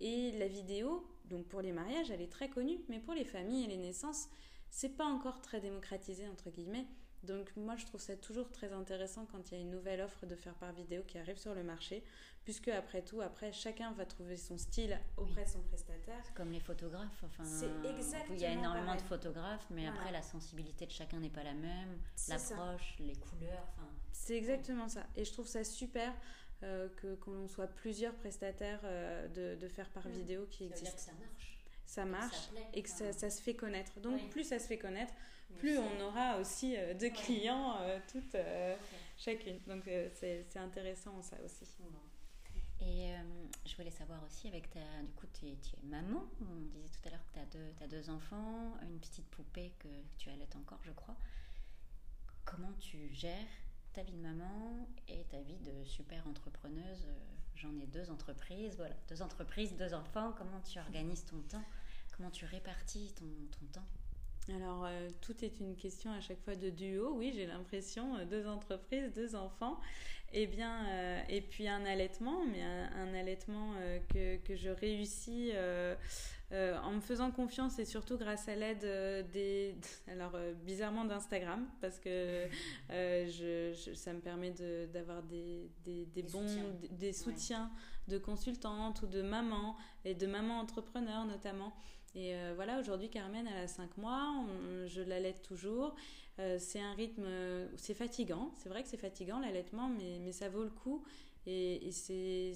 Et 0.00 0.32
la 0.32 0.48
vidéo, 0.48 1.06
donc 1.26 1.46
pour 1.46 1.60
les 1.60 1.72
mariages, 1.72 2.10
elle 2.10 2.20
est 2.20 2.32
très 2.32 2.48
connue, 2.48 2.80
mais 2.88 2.98
pour 2.98 3.14
les 3.14 3.24
familles 3.24 3.64
et 3.64 3.68
les 3.68 3.76
naissances, 3.76 4.28
c'est 4.70 4.96
pas 4.96 5.04
encore 5.04 5.40
très 5.40 5.60
démocratisé, 5.60 6.26
entre 6.26 6.50
guillemets. 6.50 6.86
Donc 7.22 7.52
moi 7.56 7.76
je 7.76 7.86
trouve 7.86 8.00
ça 8.00 8.16
toujours 8.16 8.50
très 8.50 8.72
intéressant 8.72 9.26
quand 9.30 9.50
il 9.50 9.54
y 9.54 9.56
a 9.58 9.60
une 9.60 9.70
nouvelle 9.70 10.00
offre 10.00 10.26
de 10.26 10.34
faire 10.34 10.54
par 10.54 10.72
vidéo 10.72 11.02
qui 11.06 11.18
arrive 11.18 11.38
sur 11.38 11.54
le 11.54 11.62
marché, 11.62 12.02
puisque 12.44 12.68
après 12.68 13.02
tout, 13.02 13.20
après 13.20 13.52
chacun 13.52 13.92
va 13.92 14.06
trouver 14.06 14.36
son 14.36 14.58
style 14.58 14.98
auprès 15.16 15.44
de 15.44 15.50
son 15.50 15.60
prestataire. 15.60 16.22
Comme 16.34 16.50
les 16.50 16.60
photographes, 16.60 17.22
enfin, 17.24 17.44
c'est 17.44 17.70
exactement. 17.88 18.34
Il 18.34 18.40
y 18.40 18.46
a 18.46 18.52
énormément 18.52 18.96
de 18.96 19.02
photographes, 19.02 19.66
mais 19.70 19.86
après 19.86 20.10
la 20.10 20.22
sensibilité 20.22 20.86
de 20.86 20.92
chacun 20.92 21.20
n'est 21.20 21.30
pas 21.30 21.44
la 21.44 21.54
même, 21.54 21.98
l'approche, 22.28 22.96
les 22.98 23.14
couleurs, 23.16 23.66
enfin. 23.68 23.88
C'est 24.12 24.36
exactement 24.36 24.88
ça, 24.88 25.06
et 25.16 25.24
je 25.24 25.32
trouve 25.32 25.46
ça 25.46 25.64
super. 25.64 26.12
Euh, 26.64 26.88
que 26.94 27.16
qu'on 27.16 27.48
soit 27.48 27.66
plusieurs 27.66 28.14
prestataires 28.14 28.78
euh, 28.84 29.26
de, 29.26 29.60
de, 29.60 29.68
faire 29.68 29.88
par 29.88 30.06
mm. 30.06 30.12
vidéo 30.12 30.46
qui 30.48 30.62
existent. 30.62 30.96
ça 30.96 31.12
marche. 31.12 31.58
Ça 31.86 32.04
marche 32.04 32.50
et 32.72 32.84
que 32.84 32.88
ça, 32.88 33.12
ça, 33.12 33.30
se 33.30 33.42
fait 33.42 33.56
connaître. 33.56 33.98
Donc 33.98 34.30
plus 34.30 34.44
ça 34.44 34.60
se 34.60 34.68
fait 34.68 34.78
connaître, 34.78 35.12
plus 35.58 35.78
on 35.78 36.00
aura 36.00 36.38
aussi 36.38 36.76
euh, 36.76 36.94
de 36.94 37.08
clients 37.08 37.76
euh, 37.80 37.98
toutes 38.10 38.34
euh, 38.34 38.76
chacune. 39.16 39.58
Donc 39.66 39.88
c'est 40.14 40.56
intéressant 40.56 41.20
ça 41.22 41.36
aussi. 41.44 41.66
Et 42.80 43.12
je 43.64 43.76
voulais 43.76 43.92
savoir 43.92 44.20
aussi, 44.24 44.48
avec 44.48 44.68
ta, 44.70 44.80
du 45.04 45.12
coup, 45.12 45.26
tu 45.32 45.46
es, 45.46 45.56
maman, 45.84 46.24
on 46.40 46.62
disait 46.62 46.88
tout 46.88 47.08
à 47.08 47.10
l'heure 47.10 47.24
que 47.28 47.34
tu 47.34 47.38
as, 47.38 47.46
deux, 47.46 47.72
as 47.80 47.86
deux 47.86 48.10
enfants, 48.10 48.74
une 48.82 48.98
petite 48.98 49.28
poupée 49.28 49.72
que, 49.78 49.86
tu 50.18 50.30
allaites 50.30 50.56
encore, 50.56 50.80
je 50.82 50.90
crois. 50.90 51.14
Comment 52.44 52.72
tu 52.80 53.08
gères 53.14 53.46
ta 53.92 54.02
vie 54.02 54.10
de 54.10 54.20
maman 54.20 54.88
et 55.06 55.22
ta 55.30 55.40
vie 55.42 55.58
de 55.58 55.84
super 55.84 56.26
entrepreneuse? 56.26 57.06
J'en 57.54 57.78
ai 57.78 57.86
deux 57.86 58.10
entreprises, 58.10 58.74
voilà, 58.76 58.96
deux 59.08 59.22
entreprises, 59.22 59.76
deux 59.76 59.94
enfants. 59.94 60.32
Comment 60.36 60.60
tu 60.62 60.80
organises 60.80 61.24
ton 61.24 61.38
temps? 61.42 61.64
Comment 62.16 62.30
tu 62.30 62.46
répartis 62.46 63.14
ton, 63.14 63.26
ton 63.60 63.66
temps? 63.66 63.86
Alors, 64.50 64.84
euh, 64.84 65.08
tout 65.20 65.44
est 65.44 65.60
une 65.60 65.76
question 65.76 66.10
à 66.10 66.20
chaque 66.20 66.40
fois 66.40 66.56
de 66.56 66.68
duo. 66.70 67.14
Oui, 67.14 67.32
j'ai 67.34 67.46
l'impression, 67.46 68.16
euh, 68.16 68.24
deux 68.24 68.46
entreprises, 68.46 69.12
deux 69.14 69.36
enfants. 69.36 69.78
Et, 70.32 70.44
eh 70.44 70.46
bien, 70.46 70.86
euh, 70.86 71.20
et 71.28 71.42
puis 71.42 71.68
un 71.68 71.84
allaitement, 71.84 72.44
mais 72.46 72.62
un, 72.62 73.14
allaitement 73.14 73.74
que, 74.08 74.38
que, 74.38 74.56
je 74.56 74.70
réussis 74.70 75.52
en 76.50 76.92
me 76.92 77.00
faisant 77.00 77.30
confiance 77.30 77.78
et 77.78 77.84
surtout 77.84 78.16
grâce 78.16 78.48
à 78.48 78.56
l'aide 78.56 79.28
des. 79.30 79.76
Alors, 80.08 80.32
bizarrement 80.64 81.04
d'Instagram, 81.04 81.68
parce 81.82 81.98
que 81.98 82.46
je, 82.88 83.92
ça 83.94 84.14
me 84.14 84.20
permet 84.20 84.52
d'avoir 84.90 85.22
des, 85.22 85.70
des, 85.84 86.06
des, 86.06 86.22
bons 86.22 86.48
soutiens. 86.48 86.64
des, 86.92 87.12
soutiens 87.12 87.70
de 88.08 88.16
consultantes 88.16 89.02
ou 89.02 89.06
de 89.06 89.20
mamans, 89.20 89.76
et 90.06 90.14
de 90.14 90.26
mamans 90.26 90.60
entrepreneurs 90.60 91.26
notamment. 91.26 91.74
Et 92.14 92.34
euh, 92.34 92.52
voilà, 92.54 92.78
aujourd'hui, 92.78 93.08
Carmen, 93.08 93.46
elle 93.46 93.64
a 93.64 93.68
5 93.68 93.96
mois, 93.96 94.44
je 94.86 95.00
l'allaite 95.00 95.42
toujours. 95.42 95.94
Euh, 96.38 96.58
c'est 96.58 96.80
un 96.80 96.92
rythme, 96.94 97.26
c'est 97.76 97.94
fatigant, 97.94 98.52
c'est 98.56 98.68
vrai 98.68 98.82
que 98.82 98.88
c'est 98.88 98.98
fatigant 98.98 99.38
l'allaitement, 99.40 99.88
mais, 99.88 100.18
mais 100.20 100.32
ça 100.32 100.48
vaut 100.48 100.64
le 100.64 100.70
coup. 100.70 101.02
Et, 101.46 101.90
c'est 101.90 102.52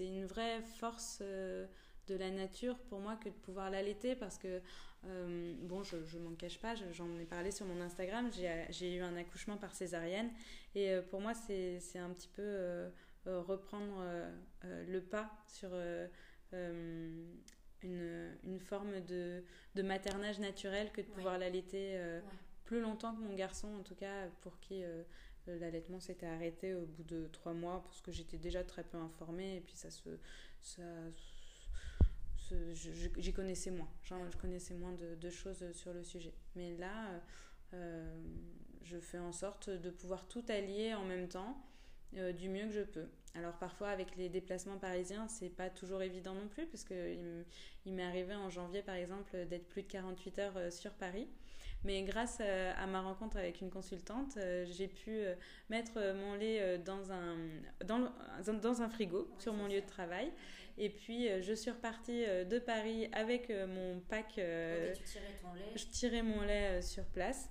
une 0.00 0.24
vraie 0.24 0.62
force 0.78 1.18
euh, 1.20 1.66
de 2.08 2.14
la 2.14 2.30
nature 2.30 2.78
pour 2.88 3.00
moi 3.00 3.16
que 3.16 3.28
de 3.28 3.34
pouvoir 3.34 3.70
l'allaiter 3.70 4.16
parce 4.16 4.38
que, 4.38 4.60
bon, 5.62 5.84
je 5.84 5.96
ne 6.16 6.22
m'en 6.24 6.34
cache 6.34 6.58
pas, 6.58 6.74
j'en 6.74 7.16
ai 7.18 7.26
parlé 7.26 7.52
sur 7.52 7.66
mon 7.66 7.80
Instagram, 7.80 8.30
j'ai 8.70 8.96
eu 8.96 9.02
un 9.02 9.16
accouchement 9.16 9.56
par 9.56 9.74
césarienne. 9.74 10.30
Et 10.74 10.96
pour 11.10 11.20
moi, 11.20 11.32
c'est 11.34 11.98
un 11.98 12.10
petit 12.10 12.28
peu 12.28 12.88
reprendre 13.24 14.02
le 14.64 15.00
pas 15.00 15.30
sur 15.46 15.70
une, 17.82 18.36
une 18.44 18.60
forme 18.60 19.00
de, 19.02 19.42
de, 19.74 19.82
maternage 19.82 20.38
naturel 20.38 20.90
que 20.92 21.00
de 21.00 21.06
pouvoir 21.06 21.38
l'allaiter 21.38 21.96
euh, 21.96 22.20
plus 22.64 22.80
longtemps 22.80 23.14
que 23.14 23.20
mon 23.20 23.34
garçon, 23.34 23.68
en 23.78 23.82
tout 23.82 23.94
cas 23.94 24.28
pour 24.40 24.58
qui 24.60 24.82
euh, 24.82 25.02
l'allaitement 25.46 26.00
s'était 26.00 26.26
arrêté 26.26 26.74
au 26.74 26.86
bout 26.86 27.04
de 27.04 27.28
trois 27.32 27.52
mois 27.52 27.82
parce 27.84 28.00
que 28.00 28.10
j'étais 28.12 28.38
déjà 28.38 28.64
très 28.64 28.82
peu 28.82 28.98
informée 28.98 29.56
et 29.56 29.60
puis 29.60 29.76
ça 29.76 29.90
se. 29.90 30.08
Ça, 30.60 30.82
j'y 32.72 33.32
connaissais 33.32 33.70
moins, 33.70 33.88
genre, 34.04 34.20
je 34.30 34.36
connaissais 34.36 34.74
moins 34.74 34.92
de, 34.92 35.16
de, 35.16 35.30
choses 35.30 35.64
sur 35.72 35.92
le 35.92 36.04
sujet. 36.04 36.32
Mais 36.54 36.76
là, 36.76 37.20
euh, 37.74 38.22
je 38.82 38.98
fais 38.98 39.18
en 39.18 39.32
sorte 39.32 39.68
de 39.68 39.90
pouvoir 39.90 40.26
tout 40.28 40.44
allier 40.48 40.94
en 40.94 41.04
même 41.04 41.28
temps 41.28 41.60
du 42.12 42.48
mieux 42.48 42.66
que 42.66 42.72
je 42.72 42.82
peux. 42.82 43.08
Alors 43.36 43.52
parfois 43.54 43.88
avec 43.88 44.16
les 44.16 44.28
déplacements 44.28 44.78
parisiens, 44.78 45.28
c'est 45.28 45.50
pas 45.50 45.68
toujours 45.68 46.02
évident 46.02 46.34
non 46.34 46.48
plus 46.48 46.66
parce 46.66 46.84
que 46.84 47.44
il 47.84 47.92
m'est 47.92 48.04
arrivé 48.04 48.34
en 48.34 48.50
janvier 48.50 48.82
par 48.82 48.94
exemple 48.94 49.46
d'être 49.46 49.68
plus 49.68 49.82
de 49.82 49.88
48 49.88 50.38
heures 50.38 50.56
euh, 50.56 50.70
sur 50.70 50.92
Paris. 50.92 51.28
Mais 51.84 52.02
grâce 52.02 52.38
euh, 52.40 52.72
à 52.76 52.86
ma 52.86 53.02
rencontre 53.02 53.36
avec 53.36 53.60
une 53.60 53.70
consultante, 53.70 54.38
euh, 54.38 54.64
j'ai 54.70 54.88
pu 54.88 55.20
mettre 55.68 56.00
mon 56.14 56.34
lait 56.34 56.78
dans 56.78 57.12
un, 57.12 57.36
dans, 57.84 58.10
dans 58.60 58.82
un 58.82 58.88
frigo 58.88 59.28
sur 59.38 59.52
mon 59.52 59.66
lieu 59.68 59.82
de 59.82 59.86
travail. 59.86 60.32
Et 60.78 60.90
puis, 60.90 61.28
je 61.42 61.52
suis 61.54 61.70
repartie 61.70 62.24
de 62.26 62.58
Paris 62.58 63.08
avec 63.12 63.50
mon 63.50 64.00
pack. 64.00 64.28
tu 64.34 65.02
tirais 65.04 65.38
ton 65.40 65.54
lait 65.54 65.72
Je 65.74 65.86
tirais 65.86 66.22
mon 66.22 66.42
lait 66.42 66.82
sur 66.82 67.04
place. 67.04 67.50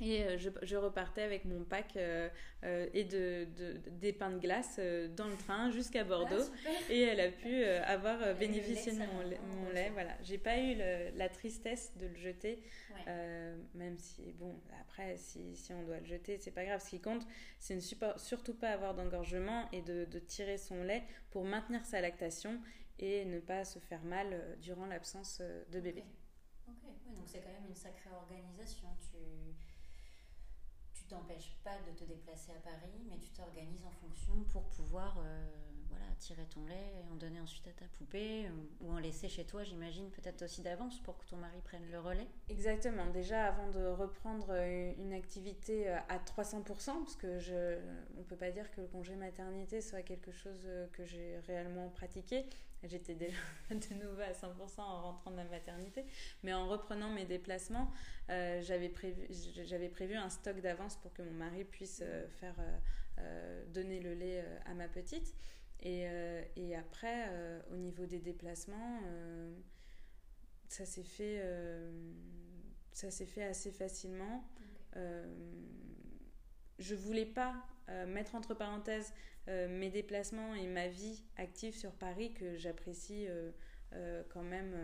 Et 0.00 0.22
euh, 0.22 0.38
je, 0.38 0.50
je, 0.62 0.76
repartais 0.76 1.22
avec 1.22 1.44
mon 1.44 1.64
pack 1.64 1.96
euh, 1.96 2.28
euh, 2.64 2.88
et 2.94 3.04
de, 3.04 3.48
de, 3.56 3.80
des 3.90 4.12
pains 4.12 4.30
de 4.30 4.38
glace 4.38 4.78
dans 5.16 5.26
le 5.26 5.36
train 5.36 5.70
jusqu'à 5.70 6.04
Bordeaux. 6.04 6.44
Ah, 6.66 6.70
et 6.88 7.00
elle 7.02 7.20
a 7.20 7.30
pu 7.30 7.64
avoir 7.64 8.34
bénéficié 8.36 8.92
de 8.92 8.98
mon, 8.98 9.22
lait. 9.22 9.40
Mon 9.56 9.70
lait 9.70 9.90
voilà. 9.90 10.16
J'ai 10.22 10.38
pas 10.38 10.58
eu 10.58 10.76
la 11.16 11.28
tristesse 11.28 11.92
de 11.96 12.06
le 12.06 12.14
jeter, 12.16 12.62
même 13.74 13.98
si, 13.98 14.32
bon, 14.32 14.54
après, 14.80 15.16
si, 15.16 15.56
si, 15.56 15.72
on 15.72 15.82
doit 15.82 15.98
le 15.98 16.06
jeter, 16.06 16.38
c'est 16.38 16.52
pas 16.52 16.64
grave. 16.64 16.80
Ce 16.80 16.90
qui 16.90 17.00
compte, 17.00 17.26
c'est 17.58 17.74
ne 17.74 17.80
surtout 18.18 18.54
pas 18.54 18.70
avoir 18.70 18.94
d'engorgement 18.94 19.68
et 19.72 19.82
de, 19.82 20.04
de, 20.04 20.18
tirer 20.18 20.58
son 20.58 20.82
lait 20.82 21.02
pour 21.30 21.44
maintenir 21.44 21.84
sa 21.84 22.00
lactation 22.00 22.60
et 22.98 23.24
ne 23.24 23.40
pas 23.40 23.64
se 23.64 23.78
faire 23.78 24.04
mal 24.04 24.58
durant 24.60 24.86
l'absence 24.86 25.42
de 25.70 25.80
bébé. 25.80 26.04
Ok, 26.68 27.14
donc 27.14 27.24
c'est 27.26 27.40
quand 27.40 27.52
même 27.52 27.68
une 27.68 27.74
sacrée 27.74 28.10
organisation. 28.10 28.88
Tu 29.00 29.16
t'empêches 31.08 31.56
pas 31.64 31.76
de 31.86 31.96
te 31.96 32.04
déplacer 32.04 32.52
à 32.52 32.60
Paris, 32.60 33.02
mais 33.08 33.18
tu 33.18 33.30
t'organises 33.30 33.84
en 33.84 33.90
fonction 33.90 34.44
pour 34.52 34.62
pouvoir 34.68 35.18
euh, 35.18 35.46
voilà, 35.88 36.04
tirer 36.18 36.44
ton 36.46 36.64
lait 36.66 36.92
et 36.96 37.12
en 37.12 37.16
donner 37.16 37.40
ensuite 37.40 37.66
à 37.68 37.72
ta 37.72 37.86
poupée 37.86 38.48
ou, 38.80 38.92
en 38.92 38.98
laisser 38.98 39.28
chez 39.28 39.44
toi, 39.44 39.64
j'imagine, 39.64 40.10
peut-être 40.10 40.42
aussi 40.42 40.60
d'avance 40.60 41.00
pour 41.00 41.18
que 41.18 41.24
ton 41.26 41.36
mari 41.36 41.60
prenne 41.64 41.90
le 41.90 41.98
relais. 41.98 42.28
Exactement. 42.48 43.06
Déjà, 43.06 43.46
avant 43.46 43.68
de 43.68 43.86
reprendre 43.86 44.48
euh, 44.50 44.92
une 44.98 45.12
activité 45.12 45.88
euh, 45.88 45.98
à 46.08 46.18
300%, 46.18 46.64
parce 46.64 47.16
que 47.16 47.38
je, 47.38 47.78
on 48.18 48.22
peut 48.22 48.36
pas 48.36 48.50
dire 48.50 48.70
que 48.70 48.80
le 48.80 48.86
congé 48.86 49.16
maternité 49.16 49.80
soit 49.80 50.02
quelque 50.02 50.30
chose 50.30 50.68
que 50.92 51.04
j'ai 51.04 51.38
réellement 51.46 51.88
pratiqué. 51.88 52.44
J'étais 52.84 53.14
déjà 53.14 53.36
de 53.70 53.94
nouveau 53.94 54.20
à 54.20 54.32
100% 54.32 54.80
en 54.80 55.02
rentrant 55.02 55.30
de 55.30 55.36
la 55.36 55.44
maternité. 55.44 56.04
Mais 56.42 56.52
en 56.52 56.68
reprenant 56.68 57.10
mes 57.10 57.24
déplacements, 57.24 57.90
euh, 58.30 58.60
j'avais 58.62 58.88
prévu, 58.88 59.26
prévu 59.90 60.14
un 60.14 60.30
stock 60.30 60.60
d'avance 60.60 60.96
pour 60.96 61.12
que 61.12 61.22
mon 61.22 61.32
mari 61.32 61.64
puisse 61.64 62.02
euh, 62.02 62.28
faire 62.28 62.54
euh, 63.18 63.64
donner 63.66 64.00
le 64.00 64.14
lait 64.14 64.44
à 64.66 64.74
ma 64.74 64.88
petite. 64.88 65.34
Et, 65.80 66.06
et 66.56 66.74
après, 66.74 67.30
au 67.70 67.76
niveau 67.76 68.04
des 68.04 68.18
déplacements, 68.18 69.00
ça 70.66 70.84
s'est 70.84 71.04
fait, 71.04 71.40
ça 72.92 73.12
fait 73.12 73.44
assez 73.44 73.70
facilement. 73.70 74.42
je 74.96 76.94
voulais 76.96 77.26
pas 77.26 77.54
mettre 78.06 78.34
entre 78.34 78.54
parenthèses 78.54 79.12
euh, 79.48 79.66
mes 79.66 79.88
déplacements 79.88 80.54
et 80.54 80.66
ma 80.66 80.88
vie 80.88 81.24
active 81.38 81.74
sur 81.74 81.92
Paris 81.92 82.34
que 82.34 82.56
j'apprécie 82.56 83.26
euh, 83.28 83.50
euh, 83.94 84.22
quand 84.28 84.42
même 84.42 84.74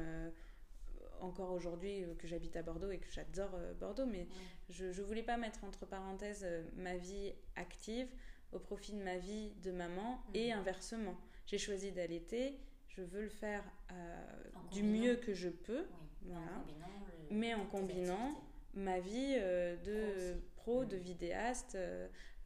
encore 1.20 1.52
aujourd'hui 1.52 2.02
que 2.18 2.26
j'habite 2.26 2.56
à 2.56 2.62
Bordeaux 2.62 2.90
et 2.90 2.98
que 2.98 3.10
j'adore 3.10 3.58
Bordeaux, 3.78 4.06
mais 4.06 4.26
je 4.70 4.86
ne 4.86 5.06
voulais 5.06 5.22
pas 5.22 5.36
mettre 5.36 5.64
entre 5.64 5.86
parenthèses 5.86 6.46
ma 6.76 6.96
vie 6.96 7.32
active 7.56 8.08
au 8.52 8.58
profit 8.58 8.92
de 8.92 9.02
ma 9.02 9.18
vie 9.18 9.52
de 9.62 9.70
maman 9.70 10.22
et 10.32 10.52
mhm. 10.52 10.60
inversement. 10.60 11.16
J'ai 11.46 11.58
choisi 11.58 11.92
d'allaiter, 11.92 12.58
je 12.88 13.02
veux 13.02 13.22
le 13.22 13.28
faire 13.28 13.64
du 14.70 14.82
mieux 14.82 15.16
que 15.16 15.34
je 15.34 15.50
peux, 15.50 15.86
voilà. 16.22 16.64
mais 17.30 17.54
en 17.54 17.66
combinant 17.66 18.42
ma 18.74 18.98
vie 18.98 19.34
de 19.34 20.36
pro, 20.56 20.84
de 20.84 20.96
vidéaste 20.96 21.76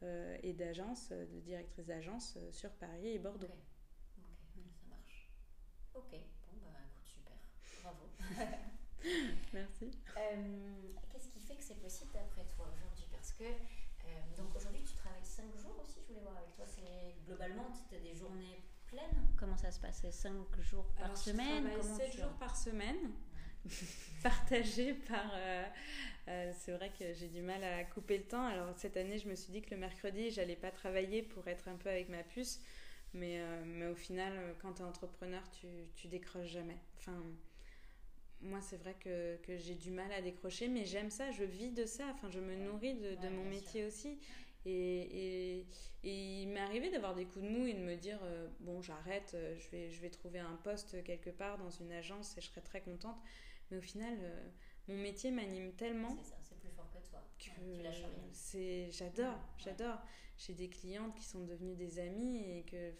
et 0.01 0.53
d'agence, 0.53 1.09
de 1.09 1.39
directrice 1.39 1.85
d'agence 1.85 2.37
sur 2.51 2.71
Paris 2.71 3.09
et 3.09 3.19
Bordeaux. 3.19 3.47
Ok, 5.95 6.11
bon 6.11 6.57
bah 6.63 6.79
écoute, 6.85 7.07
super, 7.07 7.35
bravo. 7.83 8.09
Merci. 9.53 9.91
Euh, 10.17 10.93
qu'est-ce 11.09 11.29
qui 11.29 11.39
fait 11.39 11.55
que 11.55 11.63
c'est 11.63 11.81
possible 11.81 12.11
d'après 12.13 12.45
toi 12.45 12.67
aujourd'hui? 12.73 13.05
Parce 13.11 13.33
que 13.33 13.43
euh, 13.43 14.07
donc 14.37 14.55
aujourd'hui 14.55 14.83
tu 14.83 14.93
travailles 14.93 15.23
5 15.23 15.57
jours 15.57 15.77
aussi, 15.83 15.99
je 16.01 16.07
voulais 16.07 16.21
voir 16.21 16.37
avec 16.37 16.53
toi, 16.55 16.65
c'est 16.67 17.15
globalement 17.25 17.71
tu 17.89 17.95
as 17.95 17.99
des 17.99 18.15
journées 18.15 18.63
pleines? 18.87 19.27
Comment 19.37 19.57
ça 19.57 19.71
se 19.71 19.79
passe? 19.79 20.09
5 20.09 20.61
jours 20.61 20.85
par 20.97 21.17
semaine? 21.17 21.67
Je 21.67 21.79
travaille 21.79 22.11
7 22.11 22.21
jours 22.21 22.33
par 22.39 22.55
semaine. 22.55 23.11
partagé 24.23 24.93
par. 24.93 25.31
Euh, 26.29 26.51
c'est 26.59 26.71
vrai 26.73 26.91
que 26.97 27.13
j'ai 27.13 27.27
du 27.27 27.41
mal 27.41 27.63
à 27.63 27.83
couper 27.83 28.17
le 28.17 28.23
temps. 28.23 28.45
Alors 28.45 28.67
cette 28.77 28.97
année, 28.97 29.17
je 29.17 29.27
me 29.27 29.35
suis 29.35 29.51
dit 29.51 29.61
que 29.61 29.71
le 29.71 29.77
mercredi, 29.77 30.29
j'allais 30.29 30.55
pas 30.55 30.71
travailler 30.71 31.23
pour 31.23 31.47
être 31.47 31.67
un 31.67 31.75
peu 31.75 31.89
avec 31.89 32.09
ma 32.09 32.23
puce. 32.23 32.61
Mais, 33.13 33.39
euh, 33.39 33.63
mais 33.65 33.87
au 33.87 33.95
final, 33.95 34.33
euh, 34.35 34.53
quand 34.61 34.73
tu 34.73 34.81
es 34.81 34.85
entrepreneur, 34.85 35.41
tu, 35.59 35.67
tu 35.95 36.07
décroches 36.07 36.49
jamais. 36.49 36.77
Enfin, 36.97 37.23
moi, 38.41 38.61
c'est 38.61 38.77
vrai 38.77 38.95
que, 38.99 39.37
que 39.37 39.57
j'ai 39.57 39.75
du 39.75 39.91
mal 39.91 40.11
à 40.11 40.21
décrocher, 40.21 40.67
mais 40.67 40.85
j'aime 40.85 41.09
ça, 41.09 41.31
je 41.31 41.43
vis 41.43 41.71
de 41.71 41.85
ça. 41.85 42.05
Enfin, 42.13 42.29
je 42.29 42.39
me 42.39 42.55
nourris 42.55 42.93
de, 42.93 43.15
de 43.15 43.29
mon 43.29 43.45
métier 43.45 43.85
aussi. 43.85 44.19
Et, 44.65 44.71
et, 44.71 45.65
et, 46.03 46.41
il 46.43 46.49
m'est 46.49 46.59
arrivé 46.59 46.91
d'avoir 46.91 47.15
des 47.15 47.25
coups 47.25 47.45
de 47.45 47.49
mou 47.49 47.65
et 47.65 47.73
de 47.73 47.79
me 47.79 47.95
dire 47.95 48.19
euh, 48.23 48.47
bon, 48.59 48.81
j'arrête, 48.81 49.35
je 49.57 49.69
vais, 49.69 49.89
je 49.89 50.01
vais 50.01 50.09
trouver 50.09 50.39
un 50.39 50.59
poste 50.63 51.01
quelque 51.03 51.29
part 51.29 51.57
dans 51.57 51.69
une 51.69 51.91
agence 51.93 52.37
et 52.37 52.41
je 52.41 52.47
serai 52.47 52.61
très 52.61 52.81
contente. 52.81 53.17
Mais 53.69 53.77
au 53.77 53.81
final, 53.81 54.17
mon 54.87 54.95
métier 54.95 55.31
m'anime 55.31 55.73
tellement. 55.73 56.15
C'est 56.17 56.29
ça, 56.29 56.37
c'est 56.41 56.59
plus 56.59 56.69
fort 56.69 56.89
que 56.91 57.09
toi. 57.09 57.23
Que 57.37 57.43
tu 57.43 57.83
lâches 57.83 58.03
rien. 58.03 58.89
J'adore, 58.91 59.39
j'adore 59.57 59.99
j'ai 60.39 60.53
des 60.53 60.69
clientes 60.69 61.13
qui 61.15 61.25
sont 61.25 61.43
devenues 61.43 61.75
des 61.75 61.99
amies 61.99 62.37
et 62.37 62.63
que 62.63 62.93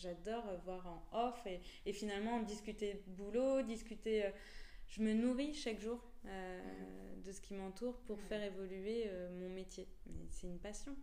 j'adore 0.00 0.44
voir 0.64 0.86
en 0.86 1.28
off 1.28 1.46
et, 1.46 1.60
et, 1.84 1.92
finalement 1.92 2.40
discuter 2.40 3.02
boulot, 3.06 3.62
discuter. 3.62 4.26
Euh, 4.26 4.30
je 4.88 5.02
me 5.02 5.12
nourris 5.12 5.52
chaque 5.52 5.80
jour 5.80 6.00
euh, 6.24 7.16
de 7.22 7.32
ce 7.32 7.42
qui 7.42 7.52
m'entoure 7.52 7.98
pour 8.06 8.18
faire 8.20 8.42
évoluer 8.42 9.04
euh, 9.06 9.28
mon 9.38 9.50
métier. 9.50 9.86
Mais 10.06 10.26
c'est 10.30 10.46
une 10.46 10.58
passion. 10.58 10.96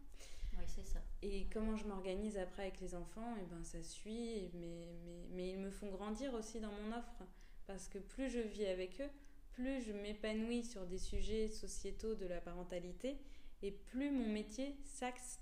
Oui, 0.58 0.63
c'est 0.65 0.88
ça. 0.88 1.00
Et 1.22 1.46
comment 1.53 1.75
je 1.75 1.86
m'organise 1.86 2.38
après 2.38 2.63
avec 2.63 2.82
les 2.82 2.96
enfants, 2.96 3.36
et 3.36 3.41
eh 3.44 3.46
ben 3.46 3.63
ça 3.63 3.84
suit, 3.84 4.50
mais, 4.53 4.88
mais, 5.05 5.27
mais 5.34 5.50
ils 5.50 5.60
me 5.60 5.70
font 5.70 5.91
grandir 5.91 6.34
aussi 6.34 6.60
dans 6.60 6.72
mon 6.72 6.98
offre. 6.98 7.24
Parce 7.67 7.88
que 7.88 7.98
plus 7.98 8.29
je 8.29 8.39
vis 8.39 8.65
avec 8.65 9.01
eux, 9.01 9.10
plus 9.53 9.81
je 9.81 9.91
m'épanouis 9.91 10.63
sur 10.63 10.86
des 10.86 10.98
sujets 10.98 11.48
sociétaux 11.48 12.15
de 12.15 12.25
la 12.25 12.41
parentalité, 12.41 13.17
et 13.62 13.72
plus 13.72 14.12
mon 14.12 14.27
métier 14.27 14.77
s'axe 14.84 15.39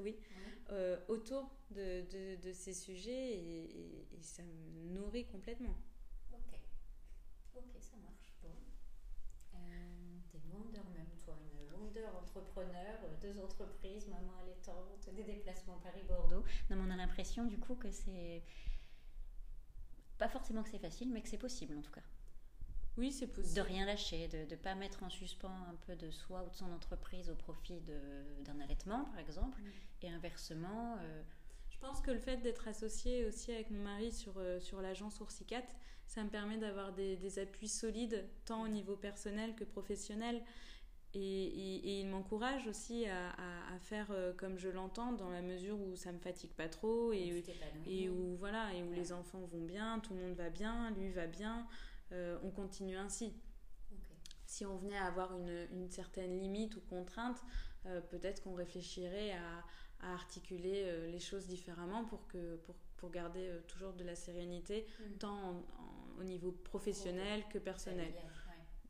oui, 0.00 0.16
euh, 0.70 0.98
autour 1.08 1.50
de, 1.70 2.02
de, 2.10 2.40
de, 2.40 2.52
ces 2.52 2.72
sujets 2.72 3.34
et, 3.34 4.08
et, 4.14 4.22
ça 4.22 4.42
me 4.42 4.94
nourrit 4.94 5.26
complètement. 5.26 5.76
Ok, 6.32 6.58
ok, 7.54 7.64
ça 7.80 7.96
marche. 7.96 8.34
Bon. 8.42 8.48
Euh, 9.54 9.58
T'es 10.30 10.38
Wonder 10.50 10.80
même, 10.94 11.10
toi, 11.22 11.36
une 11.52 11.76
Wonder 11.76 12.06
entrepreneur, 12.06 12.98
euh, 13.04 13.16
deux 13.20 13.38
entreprises, 13.40 14.08
maman 14.08 14.32
allaitante, 14.42 15.08
des 15.14 15.24
déplacements 15.24 15.78
Paris-Bordeaux. 15.82 16.44
Non, 16.70 16.76
mais 16.76 16.82
on 16.86 16.90
a 16.90 16.96
l'impression 16.96 17.44
du 17.44 17.58
coup 17.58 17.74
que 17.74 17.90
c'est. 17.90 18.42
Pas 20.18 20.28
forcément 20.28 20.62
que 20.62 20.70
c'est 20.70 20.78
facile, 20.78 21.10
mais 21.10 21.20
que 21.22 21.28
c'est 21.28 21.38
possible 21.38 21.76
en 21.76 21.82
tout 21.82 21.92
cas. 21.92 22.02
Oui, 22.96 23.12
c'est 23.12 23.26
possible. 23.26 23.56
De 23.56 23.60
rien 23.60 23.84
lâcher, 23.84 24.28
de 24.28 24.50
ne 24.50 24.56
pas 24.56 24.74
mettre 24.74 25.02
en 25.02 25.10
suspens 25.10 25.52
un 25.68 25.74
peu 25.86 25.94
de 25.96 26.10
soi 26.10 26.44
ou 26.46 26.50
de 26.50 26.56
son 26.56 26.72
entreprise 26.72 27.28
au 27.28 27.34
profit 27.34 27.80
d'un 28.44 28.60
allaitement, 28.60 29.04
par 29.04 29.18
exemple, 29.18 29.60
mm. 29.60 30.06
et 30.06 30.08
inversement. 30.10 30.96
Euh, 31.00 31.22
Je 31.70 31.78
pense 31.78 32.00
que 32.00 32.10
le 32.10 32.18
fait 32.18 32.38
d'être 32.38 32.68
associé 32.68 33.26
aussi 33.26 33.52
avec 33.52 33.70
mon 33.70 33.82
mari 33.82 34.12
sur, 34.12 34.38
euh, 34.38 34.60
sur 34.60 34.80
l'agence 34.80 35.20
Oursicat, 35.20 35.62
ça 36.06 36.24
me 36.24 36.30
permet 36.30 36.56
d'avoir 36.56 36.92
des, 36.92 37.16
des, 37.16 37.38
appuis 37.38 37.68
solides, 37.68 38.24
tant 38.44 38.62
au 38.62 38.68
niveau 38.68 38.96
personnel 38.96 39.54
que 39.56 39.64
professionnel. 39.64 40.42
Et, 41.18 41.46
et, 41.88 42.00
il 42.00 42.08
m'encourage 42.08 42.66
aussi 42.66 43.06
à, 43.06 43.30
à, 43.30 43.78
faire 43.78 44.08
euh, 44.10 44.34
comme 44.34 44.58
je 44.58 44.68
l'entends, 44.68 45.12
dans 45.12 45.30
la 45.30 45.40
mesure 45.40 45.80
où 45.80 45.96
ça 45.96 46.12
me 46.12 46.18
fatigue 46.18 46.52
pas 46.52 46.68
trop 46.68 47.10
et, 47.14 47.42
et 47.86 48.10
où, 48.10 48.36
voilà, 48.36 48.74
et 48.74 48.82
où 48.82 48.92
les 48.92 49.14
enfants 49.14 49.40
vont 49.50 49.64
bien, 49.64 49.98
tout 50.00 50.12
le 50.12 50.20
monde 50.20 50.34
va 50.34 50.50
bien, 50.50 50.90
lui 50.90 51.10
va 51.10 51.26
bien. 51.26 51.66
Euh, 52.12 52.38
on 52.42 52.50
continue 52.50 52.98
ainsi. 52.98 53.32
Si 54.44 54.66
on 54.66 54.76
venait 54.76 54.98
à 54.98 55.06
avoir 55.06 55.34
une, 55.34 55.66
une 55.72 55.90
certaine 55.90 56.38
limite 56.38 56.76
ou 56.76 56.80
contrainte, 56.80 57.42
euh, 57.86 58.02
peut-être 58.02 58.42
qu'on 58.42 58.54
réfléchirait 58.54 59.32
à, 59.32 59.64
articuler 60.02 61.08
les 61.08 61.18
choses 61.18 61.46
différemment 61.46 62.04
pour, 62.04 62.28
que, 62.28 62.56
pour, 62.56 62.74
pour 62.98 63.10
garder 63.10 63.50
toujours 63.66 63.94
de 63.94 64.04
la 64.04 64.14
sérénité, 64.14 64.86
mm. 65.00 65.18
tant 65.18 65.64
au 66.20 66.22
niveau 66.22 66.52
professionnel 66.52 67.42
que 67.50 67.58
personnel. 67.58 68.12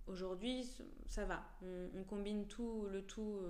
Aujourd'hui, 0.07 0.65
ça 1.07 1.25
va. 1.25 1.45
On, 1.63 2.05
combine 2.05 2.47
tout 2.47 2.87
le 2.91 3.03
tout 3.03 3.41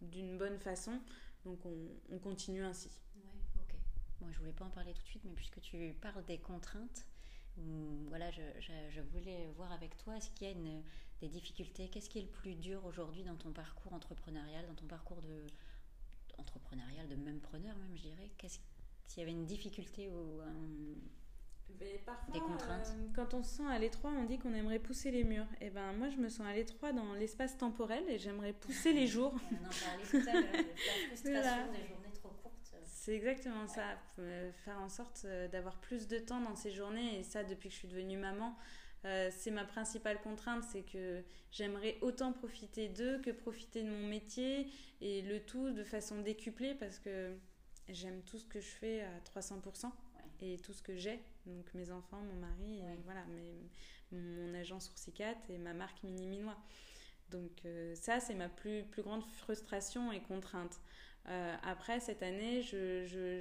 d'une 0.00 0.36
bonne 0.38 0.58
façon, 0.58 1.00
donc 1.44 1.60
on, 1.64 2.18
continue 2.18 2.64
ainsi. 2.64 2.90
Ouais, 3.16 3.60
ok. 3.60 3.74
Moi, 4.20 4.30
je 4.32 4.38
voulais 4.38 4.52
pas 4.52 4.64
en 4.64 4.70
parler 4.70 4.92
tout 4.92 5.02
de 5.02 5.06
suite, 5.06 5.22
mais 5.24 5.34
puisque 5.34 5.60
tu 5.60 5.94
parles 6.00 6.24
des 6.24 6.38
contraintes, 6.38 7.06
voilà, 8.08 8.30
je, 8.32 9.00
voulais 9.12 9.46
voir 9.56 9.70
avec 9.72 9.96
toi, 9.98 10.16
est-ce 10.16 10.30
qu'il 10.30 10.48
y 10.48 10.50
a 10.50 10.80
des 11.20 11.28
difficultés? 11.28 11.88
Qu'est-ce 11.88 12.10
qui 12.10 12.18
est 12.18 12.22
le 12.22 12.28
plus 12.28 12.56
dur 12.56 12.84
aujourd'hui 12.84 13.22
dans 13.22 13.36
ton 13.36 13.52
parcours 13.52 13.92
entrepreneurial, 13.92 14.66
dans 14.66 14.74
ton 14.74 14.86
parcours 14.86 15.22
de 15.22 15.46
entrepreneurial, 16.38 17.08
de 17.08 17.14
même 17.14 17.38
preneur 17.38 17.76
même, 17.76 17.96
je 17.96 18.02
dirais? 18.02 18.30
S'il 19.06 19.20
y 19.20 19.22
avait 19.22 19.32
une 19.32 19.46
difficulté 19.46 20.08
ou 20.08 20.40
parfois, 22.04 22.32
des 22.32 22.40
contraintes 22.40 22.94
euh, 22.96 23.08
Quand 23.14 23.34
on 23.34 23.42
se 23.42 23.56
sent 23.56 23.66
à 23.68 23.78
l'étroit, 23.78 24.10
on 24.16 24.24
dit 24.24 24.38
qu'on 24.38 24.54
aimerait 24.54 24.78
pousser 24.78 25.10
les 25.10 25.24
murs. 25.24 25.46
Et 25.60 25.66
eh 25.66 25.70
ben 25.70 25.92
moi, 25.92 26.08
je 26.08 26.16
me 26.16 26.28
sens 26.28 26.46
à 26.46 26.52
l'étroit 26.52 26.92
dans 26.92 27.14
l'espace 27.14 27.56
temporel 27.56 28.04
et 28.08 28.18
j'aimerais 28.18 28.52
pousser 28.52 28.92
les 28.92 29.06
jours. 29.08 29.34
on 29.34 29.54
en 29.54 29.68
parlait 29.68 30.04
tout 30.10 30.28
à 30.28 30.32
l'heure, 30.32 30.42
la 30.52 31.06
frustration 31.08 31.72
des 31.72 31.88
journées 31.88 32.04
c'est 33.04 33.14
exactement 33.14 33.66
ça. 33.66 33.98
Faire 34.64 34.78
en 34.80 34.88
sorte 34.88 35.26
euh, 35.26 35.46
d'avoir 35.48 35.78
plus 35.78 36.08
de 36.08 36.18
temps 36.18 36.40
dans 36.40 36.56
ces 36.56 36.70
journées. 36.70 37.18
Et 37.18 37.22
ça, 37.22 37.44
depuis 37.44 37.68
que 37.68 37.74
je 37.74 37.80
suis 37.80 37.88
devenue 37.88 38.16
maman, 38.16 38.56
euh, 39.04 39.28
c'est 39.30 39.50
ma 39.50 39.66
principale 39.66 40.22
contrainte. 40.22 40.64
C'est 40.64 40.84
que 40.84 41.22
j'aimerais 41.50 41.98
autant 42.00 42.32
profiter 42.32 42.88
d'eux 42.88 43.20
que 43.20 43.30
profiter 43.30 43.82
de 43.82 43.90
mon 43.90 44.06
métier. 44.08 44.70
Et 45.02 45.20
le 45.20 45.40
tout 45.40 45.70
de 45.70 45.84
façon 45.84 46.22
décuplée 46.22 46.74
parce 46.74 46.98
que 46.98 47.36
j'aime 47.90 48.22
tout 48.22 48.38
ce 48.38 48.46
que 48.46 48.60
je 48.60 48.70
fais 48.70 49.02
à 49.02 49.20
300%. 49.38 49.90
Et 50.40 50.58
tout 50.60 50.72
ce 50.72 50.80
que 50.80 50.96
j'ai. 50.96 51.22
Donc 51.46 51.72
mes 51.74 51.90
enfants, 51.90 52.20
mon 52.22 52.40
mari, 52.40 52.78
et 52.78 53.02
voilà, 53.04 53.24
mon 54.12 54.54
agent 54.54 54.80
Sourcicat 54.80 55.36
et 55.48 55.58
ma 55.58 55.74
marque 55.74 56.02
Mini 56.02 56.26
Minois. 56.26 56.56
Donc 57.30 57.64
euh, 57.64 57.94
ça, 57.94 58.20
c'est 58.20 58.34
ma 58.34 58.48
plus, 58.48 58.84
plus 58.84 59.02
grande 59.02 59.24
frustration 59.24 60.12
et 60.12 60.20
contrainte. 60.20 60.80
Euh, 61.28 61.56
après, 61.62 62.00
cette 62.00 62.22
année, 62.22 62.62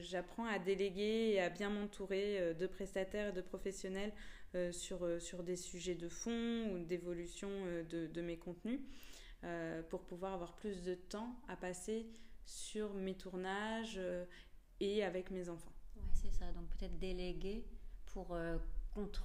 j'apprends 0.01 0.45
à 0.45 0.59
déléguer 0.59 1.33
et 1.33 1.41
à 1.41 1.49
bien 1.49 1.69
m'entourer 1.69 2.39
euh, 2.39 2.53
de 2.53 2.65
prestataires 2.65 3.29
et 3.29 3.33
de 3.33 3.41
professionnels 3.41 4.13
euh, 4.55 4.71
sur, 4.71 5.21
sur 5.21 5.43
des 5.43 5.57
sujets 5.57 5.95
de 5.95 6.07
fond 6.07 6.71
ou 6.71 6.79
d'évolution 6.79 7.49
de, 7.89 8.07
de, 8.07 8.21
mes 8.21 8.37
contenus 8.37 8.79
pour 9.89 10.03
pouvoir 10.03 10.33
avoir 10.33 10.55
plus 10.55 10.83
de 10.83 10.95
temps 10.95 11.35
à 11.49 11.57
passer 11.57 12.07
sur 12.45 12.93
mes 12.93 13.13
tournages 13.13 13.99
et 14.79 15.03
avec 15.03 15.31
mes 15.31 15.49
enfants. 15.49 15.73
Oui, 15.97 16.07
c'est 16.13 16.31
ça. 16.31 16.49
Donc 16.53 16.69
peut-être 16.69 16.97
déléguer 16.97 17.65
pour, 18.13 18.37
contre, 18.93 19.23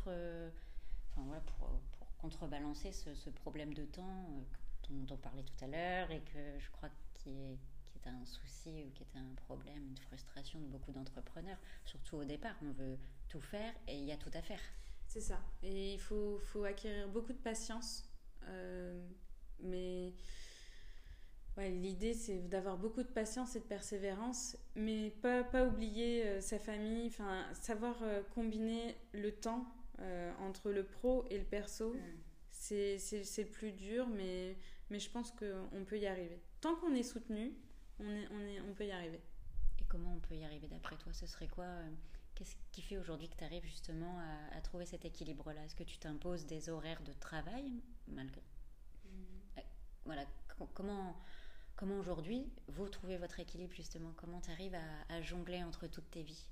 enfin, 1.11 1.23
voilà, 1.27 1.41
pour, 1.41 1.69
pour 1.99 2.17
contrebalancer 2.19 2.93
ce, 2.93 3.15
ce, 3.15 3.31
problème 3.31 3.75
de 3.75 3.85
temps 3.85 4.45
dont 4.89 5.15
on 5.15 5.17
parlait 5.17 5.45
tout 5.45 5.65
à 5.65 5.67
l'heure 5.67 6.11
et 6.11 6.21
que 6.21 6.59
je 6.59 6.71
crois 6.71 6.89
qui 7.15 7.31
est 7.31 7.59
qui 7.89 8.09
est 8.09 8.11
un 8.11 8.25
souci 8.25 8.85
ou 8.87 8.91
qui 8.93 9.03
est 9.03 9.19
un 9.19 9.35
problème, 9.47 9.87
une 9.89 9.97
frustration 9.97 10.61
de 10.61 10.67
beaucoup 10.67 10.93
d'entrepreneurs, 10.93 11.59
surtout 11.85 12.17
au 12.17 12.25
départ. 12.25 12.55
On 12.63 12.73
veut 12.73 12.99
tout 13.29 13.41
faire 13.41 13.73
et 13.87 13.99
il 13.99 14.05
y 14.05 14.13
a 14.13 14.17
tout 14.17 14.31
à 14.35 14.43
faire. 14.43 14.61
C'est 15.07 15.21
ça. 15.21 15.41
Et 15.63 15.95
il 15.95 16.01
faut, 16.01 16.39
faut, 16.39 16.65
acquérir 16.65 17.09
beaucoup 17.09 17.33
de 17.33 17.39
patience. 17.39 18.05
Euh, 18.45 19.07
mais 19.61 20.13
ouais, 21.59 21.71
l'idée, 21.71 22.15
c'est 22.15 22.49
d'avoir 22.49 22.79
beaucoup 22.79 23.03
de 23.03 23.09
patience 23.09 23.57
et 23.57 23.61
de 23.61 23.65
persévérance, 23.65 24.57
mais 24.75 25.11
pas, 25.11 25.45
pas 25.45 25.67
oublier 25.67 26.27
euh, 26.27 26.41
sa 26.41 26.59
famille, 26.59 27.09
enfin, 27.09 27.45
savoir 27.53 27.97
euh, 28.03 28.23
combiner 28.35 28.97
le 29.13 29.33
temps 29.33 29.67
entre 30.39 30.71
le 30.71 30.85
pro 30.85 31.25
et 31.29 31.39
le 31.39 31.45
perso, 31.45 31.93
mm. 31.93 31.99
c'est 32.53 32.99
le 33.39 33.51
plus 33.51 33.73
dur, 33.73 34.07
mais, 34.07 34.57
mais 34.91 35.01
je 35.01 35.11
pense 35.11 35.33
qu'on 35.33 35.85
peut 35.85 35.99
y 35.99 36.07
arriver. 36.07 36.41
Tant 36.61 36.77
qu'on 36.77 36.95
est 36.95 37.03
soutenu, 37.03 37.53
on, 37.99 38.05
est, 38.05 38.29
on, 38.31 38.41
est, 38.47 38.61
on 38.61 38.75
peut 38.75 38.87
y 38.87 38.93
arriver. 38.93 39.21
Et 39.81 39.85
comment 39.89 40.15
on 40.15 40.21
peut 40.21 40.37
y 40.37 40.45
arriver 40.45 40.69
d'après 40.69 40.97
toi? 40.99 41.13
Ce 41.13 41.27
serait 41.27 41.49
quoi 41.49 41.67
Qu'est-ce 42.37 42.55
qui 42.71 42.83
fait 42.83 42.97
aujourd'hui 42.97 43.29
que 43.29 43.35
tu 43.35 43.43
arrives 43.43 43.65
justement 43.65 44.21
à, 44.53 44.61
trouver 44.61 44.87
cet 44.87 45.05
équilibre-là? 45.05 45.65
Est-ce 45.65 45.75
que 45.75 45.83
tu 45.83 45.99
t'imposes 45.99 46.47
des 46.47 46.69
horaires 46.69 47.03
de 47.03 47.13
travail 47.15 47.83
malgré? 48.07 48.43
Mm. 49.05 49.61
Voilà, 50.05 50.25
comment, 50.75 51.17
comment 51.79 51.99
aujourd'hui 51.99 52.45
vous 52.67 52.89
trouvez 52.89 53.17
votre 53.17 53.41
équilibre 53.41 53.73
justement? 53.73 54.13
Comment 54.17 54.41
tu 54.41 54.51
arrives 54.51 54.77
à, 55.09 55.23
jongler 55.23 55.63
entre 55.63 55.87
toutes 55.87 56.11
tes 56.11 56.23
vies? 56.23 56.47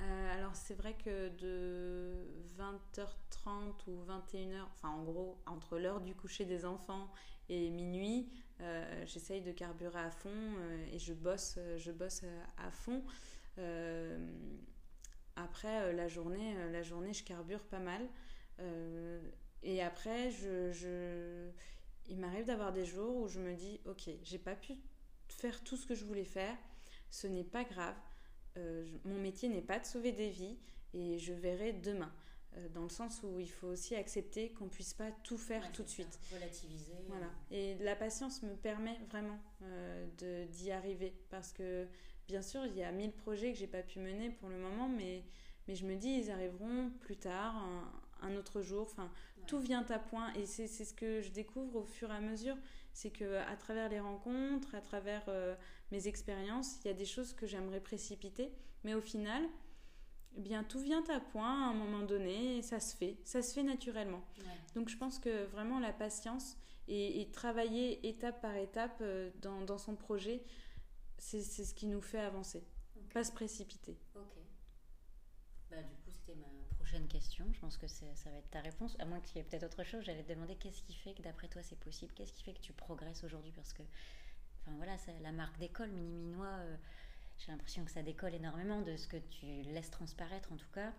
Euh, 0.00 0.38
alors 0.38 0.56
c'est 0.56 0.74
vrai 0.74 0.94
que 0.94 1.28
de 1.36 2.26
20h30 2.58 3.74
ou 3.86 4.02
21h, 4.04 4.62
enfin 4.72 4.88
en 4.88 5.04
gros 5.04 5.38
entre 5.46 5.78
l'heure 5.78 6.00
du 6.00 6.14
coucher 6.14 6.46
des 6.46 6.64
enfants 6.64 7.12
et 7.50 7.68
minuit, 7.68 8.32
euh, 8.60 9.04
j'essaye 9.06 9.42
de 9.42 9.52
carburer 9.52 10.00
à 10.00 10.10
fond 10.10 10.30
euh, 10.32 10.86
et 10.90 10.98
je 10.98 11.12
bosse, 11.12 11.58
je 11.76 11.92
bosse 11.92 12.22
à 12.56 12.70
fond. 12.70 13.04
après 15.36 15.92
la 15.92 16.08
journée, 16.08 16.54
la 16.72 16.82
journée 16.82 17.12
je 17.12 17.24
carbure 17.24 17.62
pas 17.64 17.78
mal. 17.78 18.08
et 19.62 19.82
après 19.82 20.30
je 20.30 21.52
il 22.08 22.18
m'arrive 22.18 22.46
d'avoir 22.46 22.72
des 22.72 22.84
jours 22.84 23.16
où 23.16 23.28
je 23.28 23.40
me 23.40 23.54
dis 23.54 23.80
ok 23.86 24.10
j'ai 24.22 24.38
pas 24.38 24.54
pu 24.54 24.74
faire 25.28 25.62
tout 25.64 25.76
ce 25.76 25.86
que 25.86 25.94
je 25.94 26.04
voulais 26.04 26.24
faire 26.24 26.56
ce 27.10 27.26
n'est 27.26 27.44
pas 27.44 27.64
grave 27.64 27.96
euh, 28.58 28.84
mon 29.04 29.18
métier 29.18 29.48
n'est 29.48 29.62
pas 29.62 29.78
de 29.78 29.84
sauver 29.84 30.12
des 30.12 30.28
vies 30.28 30.58
et 30.94 31.18
je 31.18 31.32
verrai 31.32 31.72
demain. 31.72 32.12
Euh, 32.58 32.68
dans 32.68 32.82
le 32.82 32.90
sens 32.90 33.22
où 33.22 33.40
il 33.40 33.50
faut 33.50 33.68
aussi 33.68 33.94
accepter 33.94 34.50
qu'on 34.50 34.68
puisse 34.68 34.92
pas 34.92 35.10
tout 35.24 35.38
faire 35.38 35.72
tout 35.72 35.82
de 35.82 35.88
suite. 35.88 36.18
relativiser. 36.34 36.92
Voilà. 37.08 37.30
Et 37.50 37.76
la 37.78 37.96
patience 37.96 38.42
me 38.42 38.54
permet 38.54 38.98
vraiment 39.08 39.38
euh, 39.62 40.46
d'y 40.50 40.70
arriver 40.70 41.14
parce 41.30 41.52
que 41.52 41.88
bien 42.28 42.42
sûr 42.42 42.66
il 42.66 42.76
y 42.76 42.82
a 42.82 42.92
mille 42.92 43.12
projets 43.12 43.52
que 43.52 43.58
j'ai 43.58 43.66
pas 43.66 43.82
pu 43.82 44.00
mener 44.00 44.30
pour 44.30 44.50
le 44.50 44.58
moment 44.58 44.88
mais 44.88 45.24
mais 45.66 45.74
je 45.74 45.86
me 45.86 45.96
dis 45.96 46.10
ils 46.10 46.30
arriveront 46.30 46.90
plus 47.00 47.16
tard 47.16 47.54
un 48.22 48.36
autre 48.36 48.62
jour. 48.62 48.82
Enfin, 48.90 49.10
tout 49.46 49.58
vient 49.58 49.84
à 49.90 49.98
point 49.98 50.32
et 50.34 50.46
c'est 50.46 50.66
ce 50.66 50.94
que 50.94 51.20
je 51.20 51.30
découvre 51.30 51.80
au 51.80 51.84
fur 51.84 52.10
et 52.10 52.14
à 52.14 52.20
mesure. 52.20 52.56
C'est 52.92 53.10
que 53.10 53.36
à 53.36 53.56
travers 53.56 53.88
les 53.88 54.00
rencontres, 54.00 54.74
à 54.74 54.80
travers 54.80 55.24
euh, 55.28 55.54
mes 55.90 56.08
expériences, 56.08 56.78
il 56.84 56.88
y 56.88 56.90
a 56.90 56.94
des 56.94 57.06
choses 57.06 57.32
que 57.32 57.46
j'aimerais 57.46 57.80
précipiter, 57.80 58.52
mais 58.84 58.94
au 58.94 59.00
final, 59.00 59.42
eh 60.36 60.40
bien 60.40 60.64
tout 60.64 60.80
vient 60.80 61.04
à 61.08 61.20
point 61.20 61.66
à 61.66 61.70
un 61.70 61.74
moment 61.74 62.02
donné 62.02 62.58
et 62.58 62.62
ça 62.62 62.80
se 62.80 62.96
fait, 62.96 63.18
ça 63.24 63.42
se 63.42 63.54
fait 63.54 63.62
naturellement. 63.62 64.22
Donc 64.74 64.88
je 64.88 64.96
pense 64.96 65.18
que 65.18 65.44
vraiment 65.46 65.80
la 65.80 65.92
patience 65.92 66.56
et, 66.88 67.28
travailler 67.32 68.06
étape 68.06 68.40
par 68.40 68.56
étape 68.56 68.98
euh, 69.00 69.30
dans, 69.40 69.78
son 69.78 69.96
projet, 69.96 70.42
c'est 71.18 71.42
ce 71.42 71.74
qui 71.74 71.86
nous 71.86 72.00
fait 72.00 72.18
avancer, 72.18 72.62
pas 73.14 73.24
se 73.24 73.32
précipiter. 73.32 73.98
Ok. 74.16 74.36
Bah, 75.70 75.82
du 75.82 75.94
coup, 75.96 76.10
c'était 76.10 76.34
ma 76.34 76.48
prochaine 76.76 77.06
Je 77.30 77.60
pense 77.60 77.76
que 77.76 77.86
ça 77.86 78.06
va 78.30 78.36
être 78.36 78.50
ta 78.50 78.60
réponse. 78.60 78.96
À 78.98 79.04
moins 79.04 79.20
qu'il 79.20 79.36
y 79.36 79.40
ait 79.40 79.44
peut-être 79.44 79.64
autre 79.64 79.84
chose, 79.84 80.04
j'allais 80.04 80.22
te 80.22 80.32
demander 80.32 80.56
qu'est-ce 80.56 80.82
qui 80.82 80.94
fait 80.94 81.14
que 81.14 81.22
d'après 81.22 81.48
toi 81.48 81.62
c'est 81.62 81.78
possible? 81.78 82.12
Qu'est-ce 82.14 82.32
qui 82.32 82.42
fait 82.42 82.54
que 82.54 82.60
tu 82.60 82.72
progresses 82.72 83.24
aujourd'hui? 83.24 83.52
Parce 83.52 83.72
que, 83.72 83.82
enfin 84.60 84.76
voilà, 84.76 84.96
la 85.20 85.32
marque 85.32 85.58
d'école, 85.58 85.90
Mini 85.90 86.16
Minois, 86.16 86.46
euh, 86.46 86.76
j'ai 87.38 87.52
l'impression 87.52 87.84
que 87.84 87.90
ça 87.90 88.02
décolle 88.02 88.34
énormément 88.34 88.80
de 88.82 88.96
ce 88.96 89.06
que 89.06 89.16
tu 89.16 89.46
laisses 89.46 89.90
transparaître 89.90 90.52
en 90.52 90.56
tout 90.56 90.70
cas. 90.72 90.92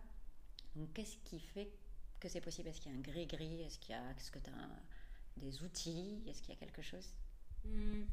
Donc 0.76 0.92
qu'est-ce 0.94 1.18
qui 1.26 1.40
fait 1.40 1.72
que 2.20 2.30
c'est 2.30 2.42
possible? 2.42 2.70
Est-ce 2.70 2.82
qu'il 2.82 2.92
y 2.92 2.96
a 2.96 2.98
un 2.98 3.02
gris-gris? 3.02 3.62
Est-ce 3.62 3.80
qu'il 3.80 3.96
est-ce 3.96 4.32
que 4.32 4.40
tu 4.40 4.50
as 4.50 4.70
des 5.38 5.64
outils? 5.64 6.24
Est-ce 6.28 6.42
qu'il 6.42 6.54
y 6.54 6.58
a 6.58 6.60
quelque 6.60 6.82
chose? 6.82 7.14
Hmm. 7.66 8.04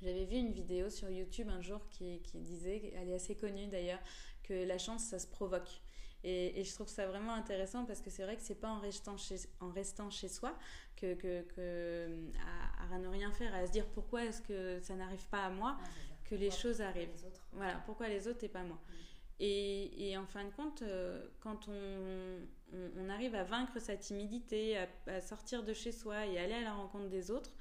J'avais 0.00 0.26
vu 0.26 0.36
une 0.36 0.52
vidéo 0.52 0.90
sur 0.90 1.10
YouTube 1.10 1.48
un 1.48 1.60
jour 1.60 1.88
qui 1.88 2.20
disait, 2.34 2.92
elle 2.94 3.08
est 3.08 3.14
assez 3.14 3.34
connue 3.34 3.66
d'ailleurs, 3.66 3.98
que 4.44 4.54
la 4.54 4.78
chance, 4.78 5.04
ça 5.04 5.18
se 5.18 5.26
provoque. 5.26 5.80
Et, 6.24 6.64
je 6.64 6.74
trouve 6.74 6.88
ça 6.88 7.06
vraiment 7.06 7.32
intéressant 7.32 7.84
parce 7.84 8.00
que 8.00 8.10
c'est 8.10 8.24
vrai 8.24 8.36
que 8.36 8.42
c'est 8.42 8.60
pas 8.60 8.68
en 8.68 8.80
restant 8.80 9.16
chez, 9.16 9.36
en 9.60 9.70
restant 9.70 10.10
chez 10.10 10.28
soi 10.28 10.58
que, 10.96 11.14
que, 11.14 11.42
que 11.42 12.08
à, 12.92 12.98
ne 12.98 13.08
rien 13.08 13.30
faire, 13.30 13.54
à 13.54 13.66
se 13.66 13.72
dire 13.72 13.86
pourquoi 13.86 14.24
est-ce 14.24 14.42
que 14.42 14.80
ça 14.80 14.94
n'arrive 14.94 15.26
pas 15.28 15.44
à 15.44 15.50
moi, 15.50 15.78
que 16.24 16.34
les 16.34 16.50
choses 16.50 16.80
arrivent. 16.80 17.08
voilà, 17.52 17.82
pourquoi 17.86 18.08
les 18.08 18.26
autres 18.28 18.44
et 18.44 18.48
pas 18.48 18.62
moi. 18.62 18.76
Mm. 18.76 18.94
Et, 19.40 20.10
et, 20.10 20.18
en 20.18 20.26
fin 20.26 20.44
de 20.44 20.50
compte, 20.50 20.82
euh, 20.82 21.24
quand 21.40 21.68
on, 21.68 22.40
on, 22.96 23.08
arrive 23.08 23.36
à 23.36 23.44
vaincre 23.44 23.78
sa 23.78 23.96
timidité, 23.96 24.76
à, 25.06 25.20
sortir 25.20 25.62
de 25.62 25.72
chez 25.72 25.92
soi 25.92 26.26
et 26.26 26.38
aller 26.38 26.54
à 26.54 26.62
la 26.62 26.74
rencontre 26.74 27.08
des 27.08 27.30
autres, 27.30 27.52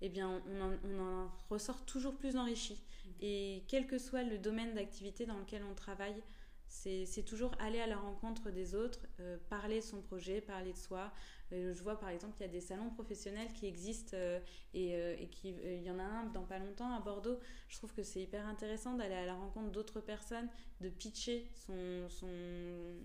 eh 0.00 0.08
bien, 0.08 0.42
on 0.48 0.60
en, 0.62 0.72
on 0.84 1.00
en 1.00 1.30
ressort 1.50 1.84
toujours 1.84 2.16
plus 2.16 2.36
enrichi. 2.38 2.74
Mm. 2.74 3.10
Et 3.20 3.64
quel 3.68 3.86
que 3.86 3.98
soit 3.98 4.22
le 4.22 4.38
domaine 4.38 4.74
d'activité 4.74 5.26
dans 5.26 5.36
lequel 5.36 5.62
on 5.70 5.74
travaille, 5.74 6.22
c'est 6.68 7.24
toujours 7.24 7.52
aller 7.58 7.80
à 7.80 7.86
la 7.86 7.96
rencontre 7.96 8.50
des 8.50 8.74
autres, 8.74 9.06
euh, 9.20 9.38
parler 9.48 9.76
de 9.76 9.84
son 9.84 10.02
projet, 10.02 10.40
parler 10.40 10.72
de 10.72 10.78
soi. 10.78 11.12
Euh, 11.52 11.72
je 11.72 11.82
vois 11.82 11.98
par 11.98 12.10
exemple 12.10 12.36
qu'il 12.36 12.44
y 12.44 12.48
a 12.48 12.52
des 12.52 12.60
salons 12.60 12.90
professionnels 12.90 13.50
qui 13.54 13.66
existent 13.66 14.14
euh, 14.14 14.38
et, 14.74 14.90
et 14.90 15.76
il 15.76 15.82
y 15.82 15.90
en 15.90 15.98
a 15.98 16.02
un 16.02 16.26
dans 16.26 16.44
pas 16.44 16.58
longtemps 16.58 16.92
à 16.92 17.00
Bordeaux. 17.00 17.38
Je 17.68 17.78
trouve 17.78 17.92
que 17.94 18.02
c'est 18.02 18.20
hyper 18.20 18.46
intéressant 18.46 18.94
d'aller 18.94 19.14
à 19.14 19.24
la 19.24 19.34
rencontre 19.34 19.70
d'autres 19.72 20.00
personnes, 20.00 20.48
de 20.80 20.90
pitcher 20.90 21.50
son, 21.54 22.08
son, 22.08 22.28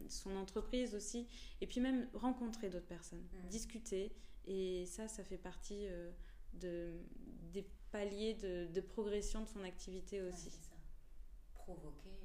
son, 0.10 0.36
entreprise 0.36 0.94
aussi, 0.94 1.28
et 1.62 1.68
puis 1.68 1.80
même 1.80 2.08
rencontrer 2.14 2.70
d'autres 2.70 2.86
personnes, 2.86 3.24
mmh. 3.46 3.48
discuter. 3.48 4.14
Et 4.46 4.86
ça, 4.88 5.08
ça 5.08 5.24
fait 5.24 5.38
partie 5.38 5.88
de, 6.54 6.92
des 7.54 7.66
paliers 7.92 8.34
de, 8.34 8.68
de, 8.74 8.82
progression 8.82 9.42
de 9.42 9.48
son 9.48 9.64
activité 9.64 10.22
aussi. 10.22 10.52
Provoquer 11.54 12.23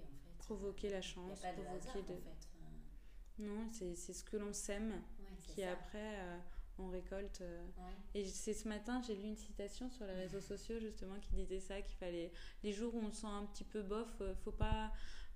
provoquer 0.49 0.89
la 0.89 1.03
chance, 1.03 1.41
provoquer 1.41 2.03
de. 2.03 3.45
Non, 3.45 3.69
c'est 3.71 3.95
ce 3.95 4.25
que 4.25 4.37
l'on 4.37 4.53
sème 4.53 4.95
qui 5.43 5.63
après 5.63 6.17
euh, 6.19 6.39
on 6.79 6.89
récolte. 6.89 7.41
Euh. 7.43 7.65
Et 8.15 8.25
c'est 8.25 8.55
ce 8.55 8.67
matin, 8.67 9.01
j'ai 9.07 9.15
lu 9.15 9.29
une 9.29 9.37
citation 9.37 9.91
sur 9.91 10.07
les 10.07 10.15
réseaux 10.15 10.41
sociaux 10.41 10.81
justement 10.81 11.15
qui 11.21 11.35
disait 11.35 11.61
ça 11.61 11.81
qu'il 11.83 11.97
fallait 11.97 12.33
les 12.63 12.73
jours 12.73 12.95
où 12.95 13.01
on 13.01 13.11
se 13.11 13.21
sent 13.21 13.27
un 13.27 13.45
petit 13.45 13.65
peu 13.65 13.83
bof, 13.83 14.09
euh, 14.21 14.35
faut 14.43 14.53
pas 14.53 14.91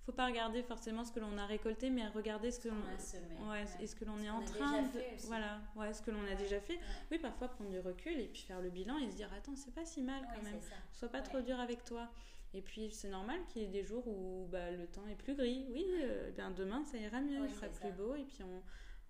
faut 0.04 0.12
pas 0.12 0.26
regarder 0.26 0.64
forcément 0.64 1.04
ce 1.04 1.12
que 1.12 1.20
l'on 1.20 1.38
a 1.38 1.46
récolté, 1.46 1.88
mais 1.88 2.08
regarder 2.08 2.50
ce 2.50 2.58
que 2.58 2.68
l'on 2.68 3.50
ouais, 3.50 3.64
est 3.80 3.86
ce 3.86 3.94
que 3.94 4.04
l'on 4.04 4.18
est 4.18 4.30
en 4.30 4.42
train 4.42 4.82
de 4.82 5.00
voilà, 5.26 5.60
ouais, 5.76 5.94
ce 5.94 6.02
que 6.02 6.10
l'on 6.10 6.26
a 6.26 6.34
déjà 6.34 6.60
fait. 6.60 6.80
Oui, 7.12 7.18
parfois 7.18 7.46
prendre 7.46 7.70
du 7.70 7.78
recul 7.78 8.18
et 8.18 8.26
puis 8.26 8.42
faire 8.42 8.60
le 8.60 8.70
bilan 8.70 8.98
et 8.98 9.08
se 9.08 9.14
dire 9.14 9.32
attends, 9.32 9.54
c'est 9.54 9.72
pas 9.72 9.84
si 9.84 10.02
mal 10.02 10.26
quand 10.34 10.42
même. 10.42 10.58
Sois 10.92 11.08
pas 11.08 11.22
trop 11.22 11.40
dur 11.40 11.60
avec 11.60 11.84
toi. 11.84 12.08
Et 12.54 12.62
puis 12.62 12.90
c'est 12.90 13.08
normal 13.08 13.40
qu'il 13.48 13.62
y 13.62 13.64
ait 13.64 13.68
des 13.68 13.84
jours 13.84 14.06
où 14.06 14.46
bah, 14.50 14.70
le 14.70 14.86
temps 14.86 15.06
est 15.06 15.16
plus 15.16 15.34
gris. 15.34 15.66
Oui, 15.70 15.86
euh, 16.02 16.30
bien 16.32 16.50
demain 16.50 16.84
ça 16.84 16.98
ira 16.98 17.20
mieux, 17.20 17.44
il 17.44 17.50
sera 17.50 17.68
plus 17.68 17.92
beau 17.92 18.14
et 18.14 18.24
puis 18.24 18.42
on, 18.42 18.62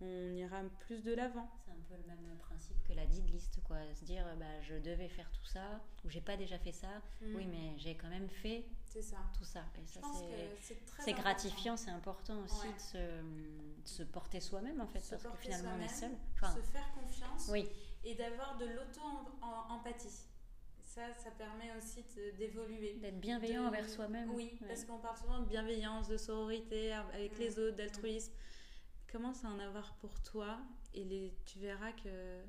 on 0.02 0.34
ira 0.34 0.62
plus 0.80 1.02
de 1.02 1.12
l'avant. 1.14 1.48
C'est 1.64 1.70
un 1.70 1.82
peu 1.88 1.94
le 1.94 2.06
même 2.06 2.36
principe 2.38 2.82
que 2.86 2.92
la 2.92 3.06
dite 3.06 3.30
liste, 3.30 3.60
quoi. 3.64 3.76
Se 3.94 4.04
dire, 4.04 4.24
bah, 4.38 4.60
je 4.62 4.74
devais 4.74 5.08
faire 5.08 5.30
tout 5.30 5.44
ça, 5.44 5.80
ou 6.04 6.10
j'ai 6.10 6.20
pas 6.20 6.36
déjà 6.36 6.58
fait 6.58 6.72
ça. 6.72 6.88
Mm. 7.20 7.36
Oui, 7.36 7.46
mais 7.46 7.78
j'ai 7.78 7.96
quand 7.96 8.08
même 8.08 8.28
fait 8.28 8.66
ça. 9.00 9.18
tout 9.36 9.44
ça. 9.44 9.64
Et 9.82 9.86
ça, 9.86 10.00
c'est 11.00 11.12
gratifiant, 11.12 11.76
c'est 11.76 11.90
important 11.90 12.42
aussi 12.42 12.66
de, 12.66 12.80
se, 12.80 12.96
de, 12.98 13.88
se, 13.88 14.02
porter 14.02 14.40
soi-même, 14.40 14.80
en 14.80 14.86
fait, 14.86 15.02
parce 15.08 15.22
que 15.22 15.38
finalement, 15.38 15.72
on 15.78 15.82
est 15.82 15.88
seul. 15.88 16.10
se 16.36 16.60
faire 16.60 16.92
confiance 16.94 17.48
oui. 17.50 17.68
et 18.04 18.14
d'avoir 18.14 18.58
de 18.58 18.66
l'auto-empathie. 18.66 20.26
Ça, 20.94 21.14
ça 21.14 21.30
permet 21.30 21.74
aussi 21.78 22.04
d'évoluer. 22.36 22.98
D'être 23.00 23.18
bienveillant 23.18 23.64
envers 23.64 23.88
soi-même. 23.88 24.30
Oui, 24.34 24.58
parce 24.68 24.84
qu'on 24.84 24.98
parle 24.98 25.16
souvent 25.16 25.40
de 25.40 25.46
bienveillance, 25.46 26.06
de 26.06 26.18
sororité 26.18 26.92
avec 26.92 27.38
les 27.38 27.58
autres, 27.58 27.76
d'altruisme. 27.76 28.34
Commence 29.10 29.42
à 29.42 29.48
en 29.48 29.58
avoir 29.58 29.94
pour 29.96 30.20
toi 30.20 30.58
et 30.92 31.04
les, 31.04 31.34
tu 31.46 31.60
verras 31.60 31.92
que. 31.92 32.42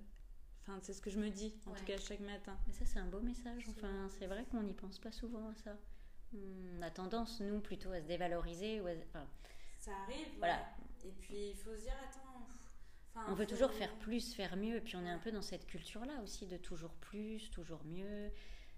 Enfin, 0.62 0.78
c'est 0.82 0.92
ce 0.92 1.02
que 1.02 1.10
je 1.10 1.20
me 1.20 1.30
dis, 1.30 1.56
en 1.68 1.74
tout 1.74 1.86
cas, 1.86 1.98
chaque 1.98 2.20
matin. 2.20 2.58
Mais 2.68 2.74
ça, 2.74 2.86
c'est 2.86 3.00
un 3.00 3.06
beau 3.06 3.22
message. 3.22 3.64
Enfin, 3.70 4.10
c'est 4.10 4.28
vrai 4.28 4.46
qu'on 4.52 4.64
n'y 4.64 4.74
pense 4.74 5.00
pas 5.00 5.14
souvent 5.14 5.48
à 5.48 5.56
ça. 5.56 5.78
On 6.34 6.82
a 6.82 6.90
tendance, 6.90 7.40
nous, 7.40 7.62
plutôt 7.62 7.92
à 7.92 8.02
se 8.02 8.08
dévaloriser. 8.08 8.82
Ou 8.82 8.88
ça 9.80 9.92
arrive. 10.04 10.28
Voilà. 10.40 10.66
Et 11.06 11.12
puis, 11.12 11.52
il 11.52 11.56
faut 11.56 11.74
se 11.76 11.84
dire, 11.84 11.96
attends, 12.04 12.46
on 13.16 13.34
veut 13.34 13.46
toujours 13.46 13.72
faire 13.72 13.94
plus, 14.00 14.34
faire 14.34 14.56
mieux, 14.56 14.78
et 14.78 14.82
puis 14.82 14.96
on 14.96 15.06
est 15.06 15.10
un 15.10 15.20
peu 15.20 15.32
dans 15.32 15.42
cette 15.42 15.66
culture-là 15.66 16.22
aussi 16.24 16.48
de 16.48 16.58
toujours 16.58 16.94
plus, 16.94 17.50
toujours 17.52 17.84
mieux. 17.86 18.32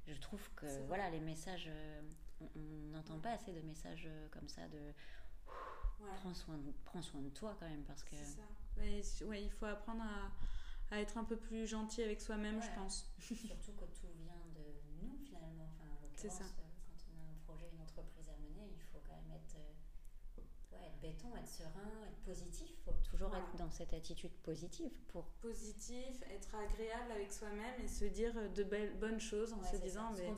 Je 0.08 0.20
trouve 0.20 0.50
que 0.56 0.66
voilà, 0.88 1.10
les 1.10 1.20
messages, 1.20 1.68
euh, 1.70 2.02
on 2.42 2.60
n'entend 2.92 3.20
pas 3.20 3.32
assez 3.32 3.54
de 3.54 3.62
messages 3.62 4.06
euh, 4.08 4.28
comme 4.30 4.48
ça 4.48 4.68
de 4.68 4.94
prends, 6.18 6.34
soin 6.34 6.58
de, 6.58 6.72
prends 6.84 7.02
soin 7.02 7.22
de 7.22 7.30
toi 7.30 7.56
quand 7.60 7.68
même 7.68 7.84
parce 7.86 8.04
que. 8.04 8.16
Ça. 8.16 8.42
Ouais, 9.26 9.44
il 9.44 9.50
faut 9.52 9.66
apprendre 9.66 10.04
à, 10.92 11.00
être 11.00 11.18
un 11.18 11.24
peu 11.24 11.38
plus 11.38 11.66
gentil 11.66 12.04
avec 12.04 12.22
soi-même, 12.22 12.62
je 12.62 12.70
pense. 12.76 13.12
Surtout 13.20 13.74
que 13.74 13.86
tout 13.86 14.08
vient 14.18 14.46
de 14.54 15.02
nous 15.02 15.18
finalement. 15.26 15.72
Enfin, 15.74 15.90
C'est 16.16 16.30
ça. 16.30 16.44
Euh, 16.44 16.48
quand 16.86 16.98
on 17.10 17.20
a 17.20 17.32
un 17.32 17.38
projet, 17.46 17.70
une 17.74 17.82
entreprise 17.82 18.30
à 18.30 18.38
mener, 18.38 18.70
il 18.72 18.82
faut 18.82 19.02
quand 19.08 19.16
être 21.10 21.48
serein, 21.48 21.92
être 22.08 22.20
positif. 22.24 22.70
Il 22.70 22.84
faut 22.84 23.10
toujours 23.10 23.36
être 23.36 23.56
dans 23.58 23.70
cette 23.70 23.94
attitude 23.94 24.32
positive 24.44 24.92
pour. 25.08 25.26
Positif, 25.42 26.22
être 26.30 26.56
agréable 26.56 27.12
avec 27.12 27.32
soi-même 27.32 27.82
et 27.84 27.88
se 27.88 28.06
dire 28.06 28.34
de 28.54 28.64
belles, 28.64 28.98
bonnes 28.98 29.20
choses 29.20 29.54
en 29.54 29.64
se 29.64 29.78
disant 29.78 30.12
mais 30.14 30.34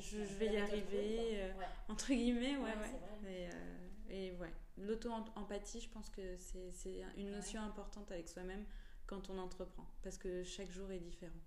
je, 0.00 0.18
vais 0.38 0.52
y 0.52 0.56
arriver, 0.56 1.42
euh, 1.42 1.52
entre 1.88 2.08
guillemets, 2.08 2.56
ouais, 2.56 2.74
ouais. 3.24 3.50
Et, 4.08 4.32
ouais, 4.32 4.52
l'auto-empathie, 4.78 5.80
je 5.80 5.88
pense 5.90 6.08
que 6.10 6.36
c'est 6.38 7.02
une 7.16 7.30
notion 7.30 7.60
importante 7.62 8.10
avec 8.12 8.28
soi-même 8.28 8.64
quand 9.06 9.30
on 9.30 9.38
entreprend 9.38 9.86
parce 10.02 10.18
que 10.18 10.44
chaque 10.44 10.70
jour 10.70 10.90
est 10.90 11.00
différent. 11.00 11.40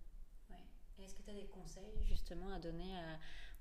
Est-ce 1.03 1.15
que 1.15 1.21
tu 1.21 1.29
as 1.29 1.34
des 1.34 1.47
conseils 1.47 1.93
justement 2.03 2.51
à 2.51 2.60
donner 2.60 2.93
à, 2.97 3.17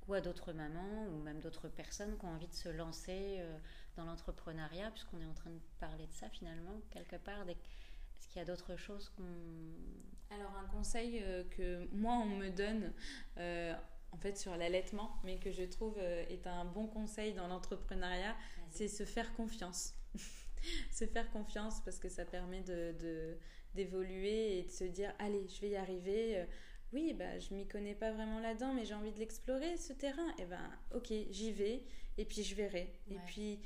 ou 0.09 0.15
à 0.15 0.21
d'autres 0.21 0.53
mamans 0.53 1.07
ou 1.07 1.23
même 1.23 1.41
d'autres 1.41 1.69
personnes 1.69 2.17
qui 2.19 2.25
ont 2.25 2.31
envie 2.31 2.49
de 2.49 2.55
se 2.55 2.69
lancer 2.69 3.37
euh, 3.39 3.59
dans 3.99 4.05
l'entrepreneuriat, 4.05 4.91
puisqu'on 4.93 5.21
est 5.21 5.27
en 5.27 5.35
train 5.35 5.51
de 5.51 5.61
parler 5.81 6.07
de 6.07 6.13
ça 6.13 6.29
finalement, 6.31 6.81
quelque 6.91 7.17
part 7.17 7.49
Est-ce 7.49 8.29
qu'il 8.29 8.39
y 8.39 8.43
a 8.43 8.45
d'autres 8.45 8.77
choses 8.77 9.11
qu'on... 9.11 10.35
Alors 10.35 10.55
un 10.57 10.69
conseil 10.69 11.21
euh, 11.23 11.45
que 11.51 11.89
moi 11.93 12.15
on 12.15 12.27
me 12.27 12.51
donne 12.51 12.93
euh, 13.39 13.75
en 14.13 14.19
fait 14.19 14.37
sur 14.39 14.57
l'allaitement, 14.57 15.19
mais 15.25 15.39
que 15.39 15.51
je 15.51 15.65
trouve 15.65 15.99
est 15.99 16.47
un 16.47 16.65
bon 16.65 16.87
conseil 16.87 17.35
dans 17.35 17.49
l'entrepreneuriat, 17.49 18.37
c'est 18.71 18.89
se 18.89 19.05
faire 19.05 19.35
confiance. 19.35 19.95
se 20.93 21.07
faire 21.07 21.31
confiance 21.31 21.83
parce 21.85 21.99
que 21.99 22.09
ça 22.09 22.25
permet 22.25 22.61
de, 22.63 23.37
d'évoluer 23.75 24.59
et 24.59 24.63
de 24.63 24.71
se 24.71 24.85
dire 24.85 25.13
allez 25.19 25.49
je 25.49 25.61
vais 25.61 25.71
y 25.71 25.77
arriver 25.77 26.47
oui, 26.93 27.13
bah, 27.13 27.39
je 27.39 27.53
m'y 27.53 27.67
connais 27.67 27.95
pas 27.95 28.13
vraiment 28.13 28.41
là-dedans, 28.41 28.73
mais 28.73 28.85
j'ai 28.85 28.95
envie 28.95 29.13
de 29.13 29.19
l'explorer, 29.19 29.77
ce 29.77 29.93
terrain. 29.93 30.29
Et 30.39 30.43
eh 30.43 30.47
ben, 30.47 30.71
ok, 30.95 31.13
j'y 31.31 31.53
vais, 31.53 31.85
et 32.17 32.25
puis 32.25 32.43
je 32.43 32.55
verrai. 32.55 32.95
Et 33.11 33.19
puis, 33.27 33.61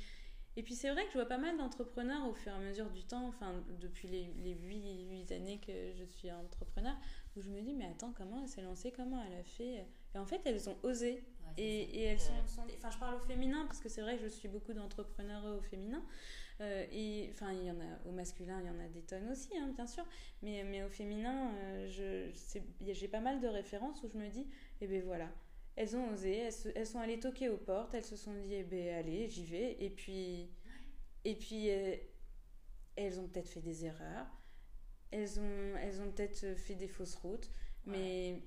et 0.55 0.63
puis 0.63 0.75
c'est 0.75 0.89
vrai 0.91 1.03
que 1.05 1.09
je 1.09 1.17
vois 1.17 1.27
pas 1.27 1.37
mal 1.37 1.57
d'entrepreneurs 1.57 2.27
au 2.27 2.33
fur 2.33 2.51
et 2.51 2.55
à 2.55 2.59
mesure 2.59 2.89
du 2.89 3.03
temps, 3.03 3.27
enfin, 3.27 3.53
depuis 3.79 4.07
les, 4.07 4.31
les 4.43 4.53
8, 4.53 5.31
années 5.31 5.59
que 5.65 5.93
je 5.97 6.03
suis 6.03 6.31
entrepreneur, 6.31 6.95
où 7.35 7.41
je 7.41 7.49
me 7.49 7.61
dis, 7.61 7.73
mais 7.73 7.85
attends, 7.85 8.13
comment 8.15 8.41
elle 8.41 8.47
s'est 8.47 8.61
lancée, 8.61 8.91
comment 8.91 9.23
elle 9.25 9.39
a 9.39 9.43
fait? 9.43 9.85
Et 10.13 10.17
en 10.17 10.25
fait, 10.25 10.41
elles 10.45 10.69
ont 10.69 10.77
osé. 10.83 11.23
et, 11.57 11.81
et, 11.81 12.03
elles 12.03 12.19
sont, 12.19 12.31
Enfin, 12.77 12.91
je 12.91 12.97
parle 12.97 13.15
au 13.15 13.19
féminin, 13.19 13.65
parce 13.65 13.79
que 13.79 13.89
c'est 13.89 14.01
vrai 14.01 14.17
que 14.17 14.23
je 14.23 14.29
suis 14.29 14.47
beaucoup 14.47 14.73
d'entrepreneurs 14.73 15.45
au 15.57 15.61
féminin. 15.61 16.03
Euh, 16.61 16.85
et 16.91 17.29
enfin, 17.31 17.51
il 17.51 17.63
y 17.63 17.71
en 17.71 17.79
a 17.79 18.07
au 18.07 18.11
masculin, 18.11 18.59
il 18.61 18.67
y 18.67 18.69
en 18.69 18.79
a 18.79 18.87
des 18.87 19.01
tonnes 19.01 19.29
aussi, 19.29 19.57
hein, 19.57 19.71
bien 19.75 19.87
sûr. 19.87 20.05
Mais, 20.41 20.63
mais 20.63 20.83
au 20.83 20.89
féminin, 20.89 21.51
euh, 21.55 22.31
j'ai 22.81 23.07
pas 23.07 23.19
mal 23.19 23.39
de 23.39 23.47
références 23.47 24.03
où 24.03 24.07
je 24.07 24.17
me 24.17 24.27
dis, 24.29 24.47
eh 24.81 24.87
ben 24.87 25.01
voilà, 25.03 25.29
elles 25.75 25.95
ont 25.95 26.11
osé, 26.11 26.49
elles, 26.75 26.87
sont 26.87 26.99
allées 26.99 27.19
toquer 27.19 27.49
aux 27.49 27.57
portes, 27.57 27.93
elles 27.93 28.05
se 28.05 28.15
sont 28.15 28.33
dit, 28.33 28.53
eh 28.53 28.63
ben 28.63 28.95
allez, 28.95 29.27
j'y 29.27 29.45
vais. 29.45 29.77
Et 29.79 29.89
puis, 29.89 30.51
et 31.25 31.35
puis 31.35 31.69
euh, 31.71 31.95
elles 32.95 33.19
ont 33.19 33.27
peut-être 33.27 33.49
fait 33.49 33.61
des 33.61 33.85
erreurs, 33.85 34.27
elles 35.11 35.39
ont, 35.39 35.77
elles 35.77 36.01
ont 36.01 36.11
peut-être 36.11 36.55
fait 36.57 36.75
des 36.75 36.87
fausses 36.87 37.15
routes, 37.15 37.49
mais 37.85 38.41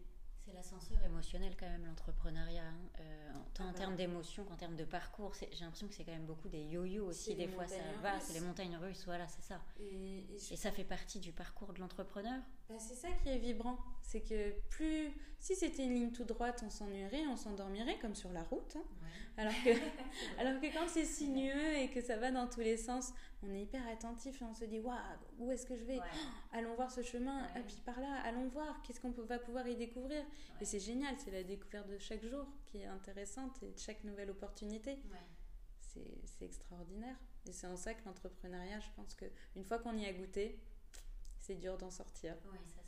c'est 0.47 0.55
l'ascenseur 0.55 1.03
émotionnel 1.05 1.55
quand 1.59 1.69
même, 1.69 1.85
l'entrepreneuriat. 1.85 2.63
Hein. 2.63 3.01
Euh, 3.01 3.33
tant 3.55 3.65
en 3.65 3.69
ah 3.69 3.73
bah. 3.73 3.79
termes 3.79 3.97
d'émotion 3.97 4.45
qu'en 4.45 4.55
termes 4.55 4.77
de 4.77 4.85
parcours. 4.85 5.33
J'ai 5.35 5.65
l'impression 5.65 5.89
que 5.89 5.95
c'est 5.95 6.05
quand 6.05 6.13
même 6.13 6.27
beaucoup 6.27 6.49
des 6.49 6.63
yo-yo 6.63 7.07
aussi. 7.07 7.35
Des 7.35 7.49
fois, 7.49 7.67
ça 7.67 7.83
va, 8.03 8.21
c'est 8.21 8.35
les 8.35 8.41
montagnes 8.41 8.77
russes, 8.77 9.05
voilà, 9.07 9.27
c'est 9.27 9.43
ça. 9.43 9.61
Et, 9.81 10.25
ça 10.39 10.71
fait 10.71 10.85
partie 10.85 11.19
du 11.19 11.33
parcours 11.33 11.73
de 11.73 11.81
l'entrepreneur 11.81 12.41
bah, 12.69 12.77
C'est 12.79 12.95
ça 12.95 13.09
qui 13.23 13.29
est 13.29 13.39
vibrant. 13.39 13.79
C'est 14.03 14.21
que 14.21 14.53
plus. 14.71 15.13
Si 15.39 15.55
c'était 15.55 15.85
une 15.85 15.95
ligne 15.95 16.13
toute 16.13 16.29
droite, 16.29 16.63
on 16.65 16.71
s'ennuierait, 16.71 17.27
on 17.27 17.37
s'endormirait, 17.37 17.99
comme 17.99 18.15
sur 18.15 18.33
la 18.33 18.43
route. 18.45 18.77
Hein. 18.77 18.85
Alors, 19.39 19.53
que, 19.53 19.71
alors 20.41 20.61
que 20.61 20.73
quand 20.73 20.89
c'est 20.89 21.05
sinueux 21.05 21.77
et 21.77 21.91
que 21.91 22.01
ça 22.01 22.17
va 22.17 22.31
dans 22.31 22.49
tous 22.49 22.61
les 22.61 22.79
sens, 22.79 23.13
on 23.43 23.53
est 23.53 23.63
hyper 23.63 23.87
attentif 23.87 24.41
et 24.41 24.45
on 24.47 24.55
se 24.55 24.65
dit 24.65 24.81
waouh, 24.81 24.97
où 25.39 25.53
est-ce 25.53 25.67
que 25.67 25.77
je 25.77 25.85
vais? 25.85 26.01
Allons 26.53 26.75
voir 26.75 26.91
ce 26.91 27.03
chemin, 27.03 27.47
et 27.55 27.61
puis 27.61 27.77
par 27.85 28.01
là, 28.01 28.23
allons 28.25 28.49
voir, 28.49 28.81
qu'est-ce 28.83 28.99
qu'on 28.99 29.11
va 29.11 29.39
pouvoir 29.39 29.69
y 29.69 29.77
découvrir? 29.77 30.25
Et 30.61 30.65
c'est 30.65 30.81
génial, 30.81 31.15
c'est 31.19 31.33
la 31.33 31.43
découverte 31.43 31.87
de 31.89 31.99
chaque 31.99 32.25
jour 32.25 32.47
qui 32.65 32.79
est 32.79 32.87
intéressante 32.87 33.63
et 33.63 33.73
de 33.73 33.79
chaque 33.79 34.03
nouvelle 34.05 34.31
opportunité. 34.31 34.99
C'est 35.83 36.45
extraordinaire. 36.45 37.17
Et 37.47 37.53
c'est 37.53 37.67
en 37.67 37.77
ça 37.77 37.95
que 37.95 38.05
l'entrepreneuriat, 38.05 38.81
je 38.81 38.91
pense 38.97 39.15
qu'une 39.15 39.65
fois 39.65 39.79
qu'on 39.79 39.97
y 39.97 40.07
a 40.07 40.13
goûté, 40.13 40.59
c'est 41.41 41.55
dur 41.55 41.79
d'en 41.79 41.91
sortir. 41.91 42.35
Oui, 42.53 42.59
ça. 42.67 42.86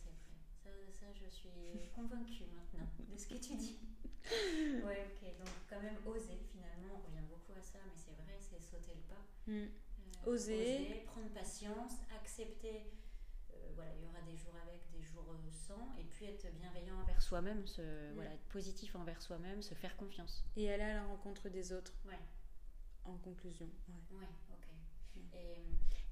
Ça, 0.69 1.07
ça, 1.07 1.07
je 1.15 1.29
suis 1.29 1.89
convaincue 1.95 2.45
maintenant 2.55 2.89
de 3.09 3.17
ce 3.17 3.27
que 3.27 3.35
tu 3.35 3.57
dis. 3.57 3.79
ouais, 4.85 5.07
ok. 5.09 5.21
Donc 5.39 5.55
quand 5.69 5.81
même 5.81 5.97
oser 6.07 6.39
finalement, 6.53 7.01
on 7.01 7.07
revient 7.07 7.27
beaucoup 7.29 7.53
à 7.59 7.63
ça, 7.63 7.79
mais 7.87 7.97
c'est 7.97 8.17
vrai, 8.23 8.37
c'est 8.39 8.61
sauter 8.61 8.95
le 8.95 9.03
pas. 9.03 9.25
Mm 9.47 9.69
oser. 10.27 11.03
prendre 11.07 11.29
patience, 11.31 11.93
accepter. 12.15 12.93
Euh, 13.51 13.55
voilà, 13.75 13.91
il 13.97 14.03
y 14.03 14.07
aura 14.07 14.21
des 14.23 14.37
jours 14.37 14.55
avec, 14.63 14.81
des 14.93 15.03
jours 15.03 15.25
euh, 15.31 15.51
sans, 15.51 15.95
et 15.99 16.05
puis 16.05 16.27
être 16.27 16.51
bienveillant 16.55 17.01
envers 17.01 17.21
soi-même, 17.23 17.67
se, 17.67 17.83
mm. 17.83 18.15
voilà, 18.15 18.33
être 18.35 18.49
positif 18.49 18.95
envers 18.97 19.21
soi-même, 19.23 19.63
se 19.63 19.75
faire 19.75 19.97
confiance. 19.97 20.45
Et 20.57 20.73
aller 20.73 20.83
à 20.83 20.95
la 20.95 21.05
rencontre 21.05 21.49
des 21.49 21.73
autres. 21.73 21.93
Ouais. 22.07 22.19
En 23.05 23.17
conclusion. 23.19 23.69
Ouais, 24.11 24.27
ok. 24.51 24.69
Et, 25.35 25.57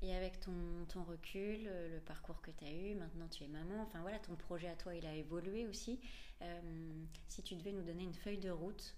et, 0.06 0.14
avec 0.14 0.40
ton, 0.40 0.52
ton 0.88 1.02
recul, 1.04 1.64
le 1.64 2.00
parcours 2.00 2.40
que 2.40 2.50
tu 2.50 2.64
as 2.64 2.72
eu, 2.72 2.94
maintenant 2.94 3.28
tu 3.28 3.44
es 3.44 3.48
maman, 3.48 3.82
enfin 3.82 4.00
voilà, 4.00 4.18
ton 4.18 4.34
projet 4.36 4.68
à 4.68 4.76
toi, 4.76 4.94
il 4.94 5.04
a 5.06 5.14
évolué 5.14 5.66
aussi. 5.66 6.00
Euh, 6.42 7.04
si 7.28 7.42
tu 7.42 7.54
devais 7.56 7.72
nous 7.72 7.82
donner 7.82 8.04
une 8.04 8.14
feuille 8.14 8.38
de 8.38 8.50
route, 8.50 8.94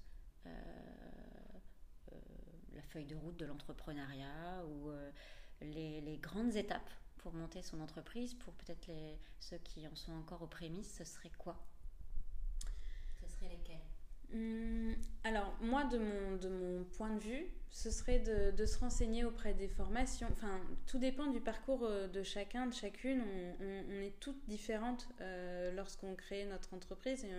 la 2.79 2.83
feuille 2.83 3.07
de 3.07 3.16
route 3.16 3.37
de 3.37 3.44
l'entrepreneuriat 3.44 4.64
ou 4.66 4.90
euh, 4.90 5.11
les, 5.61 6.18
grandes 6.23 6.55
étapes 6.55 6.90
pour 7.18 7.35
monter 7.35 7.61
son 7.61 7.81
entreprise, 7.81 8.35
pour 8.35 8.55
peut-être 8.55 8.87
les, 8.87 9.18
ceux 9.40 9.59
qui 9.59 9.87
en 9.87 9.94
sont 9.97 10.12
encore 10.12 10.42
aux 10.42 10.47
prémices, 10.47 10.94
ce 10.97 11.05
serait 11.05 11.33
quoi? 11.37 11.57
Ce 13.21 13.27
serait 13.27 13.49
lesquels 13.49 13.88
hum, 14.33 14.95
alors 15.25 15.57
moi 15.61 15.85
de 15.85 15.99
mon, 15.99 16.37
de 16.37 16.49
mon 16.49 16.85
point 16.85 17.14
de 17.14 17.21
vue, 17.21 17.47
ce 17.71 17.91
serait 17.91 18.19
de, 18.19 18.67
se 18.67 18.79
renseigner 18.79 19.25
auprès 19.25 19.55
des 19.55 19.69
formations. 19.69 20.29
Enfin, 20.33 20.61
tout 20.87 20.99
dépend 20.99 21.27
du 21.27 21.41
parcours 21.41 21.85
euh, 21.85 22.09
de 22.09 22.23
chacun, 22.23 22.67
de 22.67 22.75
chacune. 22.75 23.23
On, 23.61 24.01
est 24.01 24.19
toutes 24.21 24.43
différentes 24.49 25.09
euh, 25.21 25.71
lorsqu'on 25.73 26.14
crée 26.14 26.45
notre 26.47 26.75
entreprise. 26.75 27.25
Et, 27.25 27.31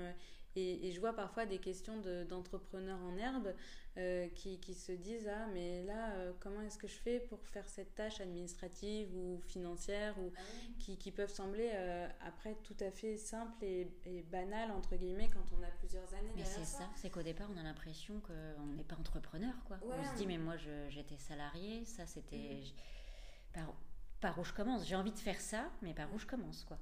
je 0.91 0.99
vois 0.99 1.13
parfois 1.13 1.45
des 1.45 1.59
questions 1.59 2.01
d'entrepreneurs 2.27 2.99
en 3.01 3.17
herbe 3.17 3.53
euh, 3.97 4.27
qui, 4.35 4.59
qui, 4.59 4.73
se 4.75 4.91
disent 4.91 5.27
Ah, 5.27 5.47
mais 5.53 5.83
là, 5.83 6.11
euh, 6.13 6.31
comment 6.39 6.61
est-ce 6.61 6.77
que 6.77 6.87
je 6.87 6.97
fais 6.97 7.19
pour 7.19 7.39
faire 7.47 7.67
cette 7.67 7.95
tâche 7.95 8.21
administrative 8.21 9.13
ou 9.15 9.41
financière 9.47 10.17
ou 10.19 10.31
ah 10.37 10.41
qui, 10.79 10.97
qui, 10.97 11.11
peuvent 11.11 11.31
sembler 11.31 11.71
euh, 11.73 12.07
après 12.21 12.55
tout 12.63 12.77
à 12.79 12.91
fait 12.91 13.17
simples 13.17 13.61
et, 13.63 13.91
et, 14.05 14.21
banales, 14.23 14.71
entre 14.71 14.95
guillemets, 14.95 15.29
quand 15.33 15.43
on 15.57 15.63
a 15.63 15.69
plusieurs 15.79 16.13
années 16.13 16.31
Mais 16.35 16.45
c'est 16.45 16.65
ça, 16.65 16.87
c'est 16.95 17.09
qu'au 17.09 17.23
départ, 17.23 17.49
on 17.53 17.57
a 17.57 17.63
l'impression 17.63 18.21
qu'on 18.21 18.67
n'est 18.77 18.83
pas 18.83 18.95
entrepreneur. 18.95 19.53
Quoi. 19.65 19.79
on 19.83 20.03
se 20.03 20.15
dit 20.15 20.27
Mais 20.27 20.37
moi, 20.37 20.55
j'étais 20.89 21.17
salarié, 21.17 21.83
ça 21.85 22.05
c'était. 22.05 22.37
Mm. 22.37 23.53
Par, 23.53 23.73
par 24.21 24.39
où 24.39 24.43
je 24.43 24.53
commence 24.53 24.87
J'ai 24.87 24.95
envie 24.95 25.11
de 25.11 25.19
faire 25.19 25.41
ça, 25.41 25.69
mais 25.81 25.93
par 25.93 26.13
où 26.13 26.19
je 26.19 26.27
commence 26.27 26.63
quoi 26.63 26.77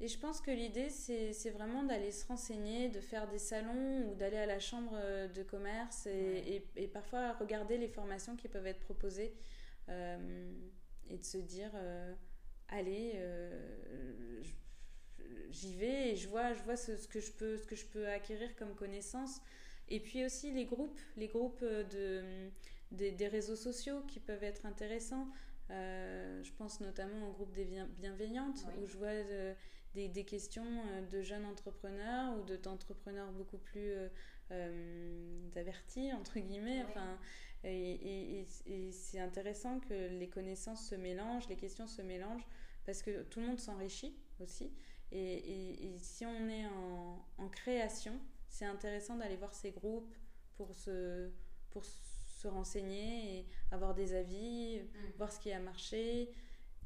et 0.00 0.08
je 0.08 0.18
pense 0.18 0.40
que 0.40 0.50
l'idée, 0.50 0.90
c'est 0.90 1.50
vraiment 1.50 1.84
d'aller 1.84 2.10
se 2.10 2.26
renseigner, 2.26 2.88
de 2.88 3.00
faire 3.00 3.28
des 3.28 3.38
salons 3.38 4.08
ou 4.08 4.14
d'aller 4.14 4.36
à 4.36 4.46
la 4.46 4.58
chambre 4.58 4.92
euh, 4.94 5.28
de 5.28 5.42
commerce 5.42 6.06
et, 6.06 6.66
et, 6.76 6.88
parfois 6.88 7.34
regarder 7.34 7.78
les 7.78 7.88
formations 7.88 8.34
qui 8.36 8.48
peuvent 8.48 8.66
être 8.66 8.80
proposées 8.80 9.32
euh, 9.88 10.52
et 11.08 11.16
de 11.16 11.24
se 11.24 11.38
dire, 11.38 11.70
euh, 11.74 12.12
allez, 12.68 13.20
j'y 15.50 15.74
vais 15.76 16.10
et 16.10 16.16
je 16.16 16.28
vois, 16.28 16.54
je 16.54 16.62
vois 16.64 16.76
ce, 16.76 16.96
ce, 16.96 17.06
que 17.06 17.20
je 17.20 17.30
peux, 17.30 17.56
ce 17.56 17.64
que 17.64 17.76
je 17.76 17.86
peux 17.86 18.08
acquérir 18.08 18.56
comme 18.56 18.74
connaissance. 18.74 19.40
Et 19.88 20.00
puis 20.00 20.24
aussi 20.24 20.50
les 20.50 20.64
groupes, 20.64 21.00
les 21.16 21.28
groupes 21.28 21.62
de, 21.62 22.50
des, 22.90 23.28
réseaux 23.28 23.56
sociaux 23.56 24.00
qui 24.08 24.18
peuvent 24.18 24.42
être 24.42 24.66
intéressants. 24.66 25.28
je 25.68 26.52
pense 26.58 26.80
notamment 26.80 27.28
au 27.28 27.32
groupe 27.32 27.52
des 27.52 27.68
bienveillantes 28.00 28.66
où 28.82 28.86
je 28.86 28.96
vois 28.96 29.12
des, 29.94 30.24
questions 30.24 30.64
euh, 30.64 31.02
de 31.02 31.22
jeunes 31.22 31.44
entrepreneurs 31.44 32.36
ou 32.36 32.42
d'entrepreneurs 32.56 33.30
beaucoup 33.32 33.58
plus 33.58 33.92
euh, 33.92 34.08
euh, 34.50 35.48
avertis, 35.56 36.12
entre 36.12 36.38
guillemets. 36.38 36.82
Enfin, 36.88 37.18
et, 37.64 38.46
c'est 38.90 39.20
intéressant 39.20 39.80
que 39.80 40.18
les 40.18 40.28
connaissances 40.28 40.88
se 40.88 40.94
mélangent, 40.94 41.48
les 41.48 41.56
questions 41.56 41.86
se 41.86 42.02
mélangent, 42.02 42.46
parce 42.84 43.02
que 43.02 43.22
tout 43.22 43.40
le 43.40 43.46
monde 43.46 43.60
s'enrichit 43.60 44.14
aussi. 44.40 44.72
Et, 45.12 45.96
si 45.98 46.26
on 46.26 46.48
est 46.48 46.66
en, 47.38 47.48
création, 47.48 48.20
c'est 48.48 48.66
intéressant 48.66 49.16
d'aller 49.16 49.36
voir 49.36 49.54
ces 49.54 49.70
groupes 49.70 50.14
pour 50.56 50.74
se, 50.74 51.30
pour 51.70 51.84
se 51.84 52.48
renseigner 52.48 53.38
et 53.38 53.46
avoir 53.70 53.94
des 53.94 54.12
avis, 54.14 54.80
mm. 54.80 55.16
voir 55.16 55.32
ce 55.32 55.40
qui 55.40 55.52
a 55.52 55.60
marché. 55.60 56.30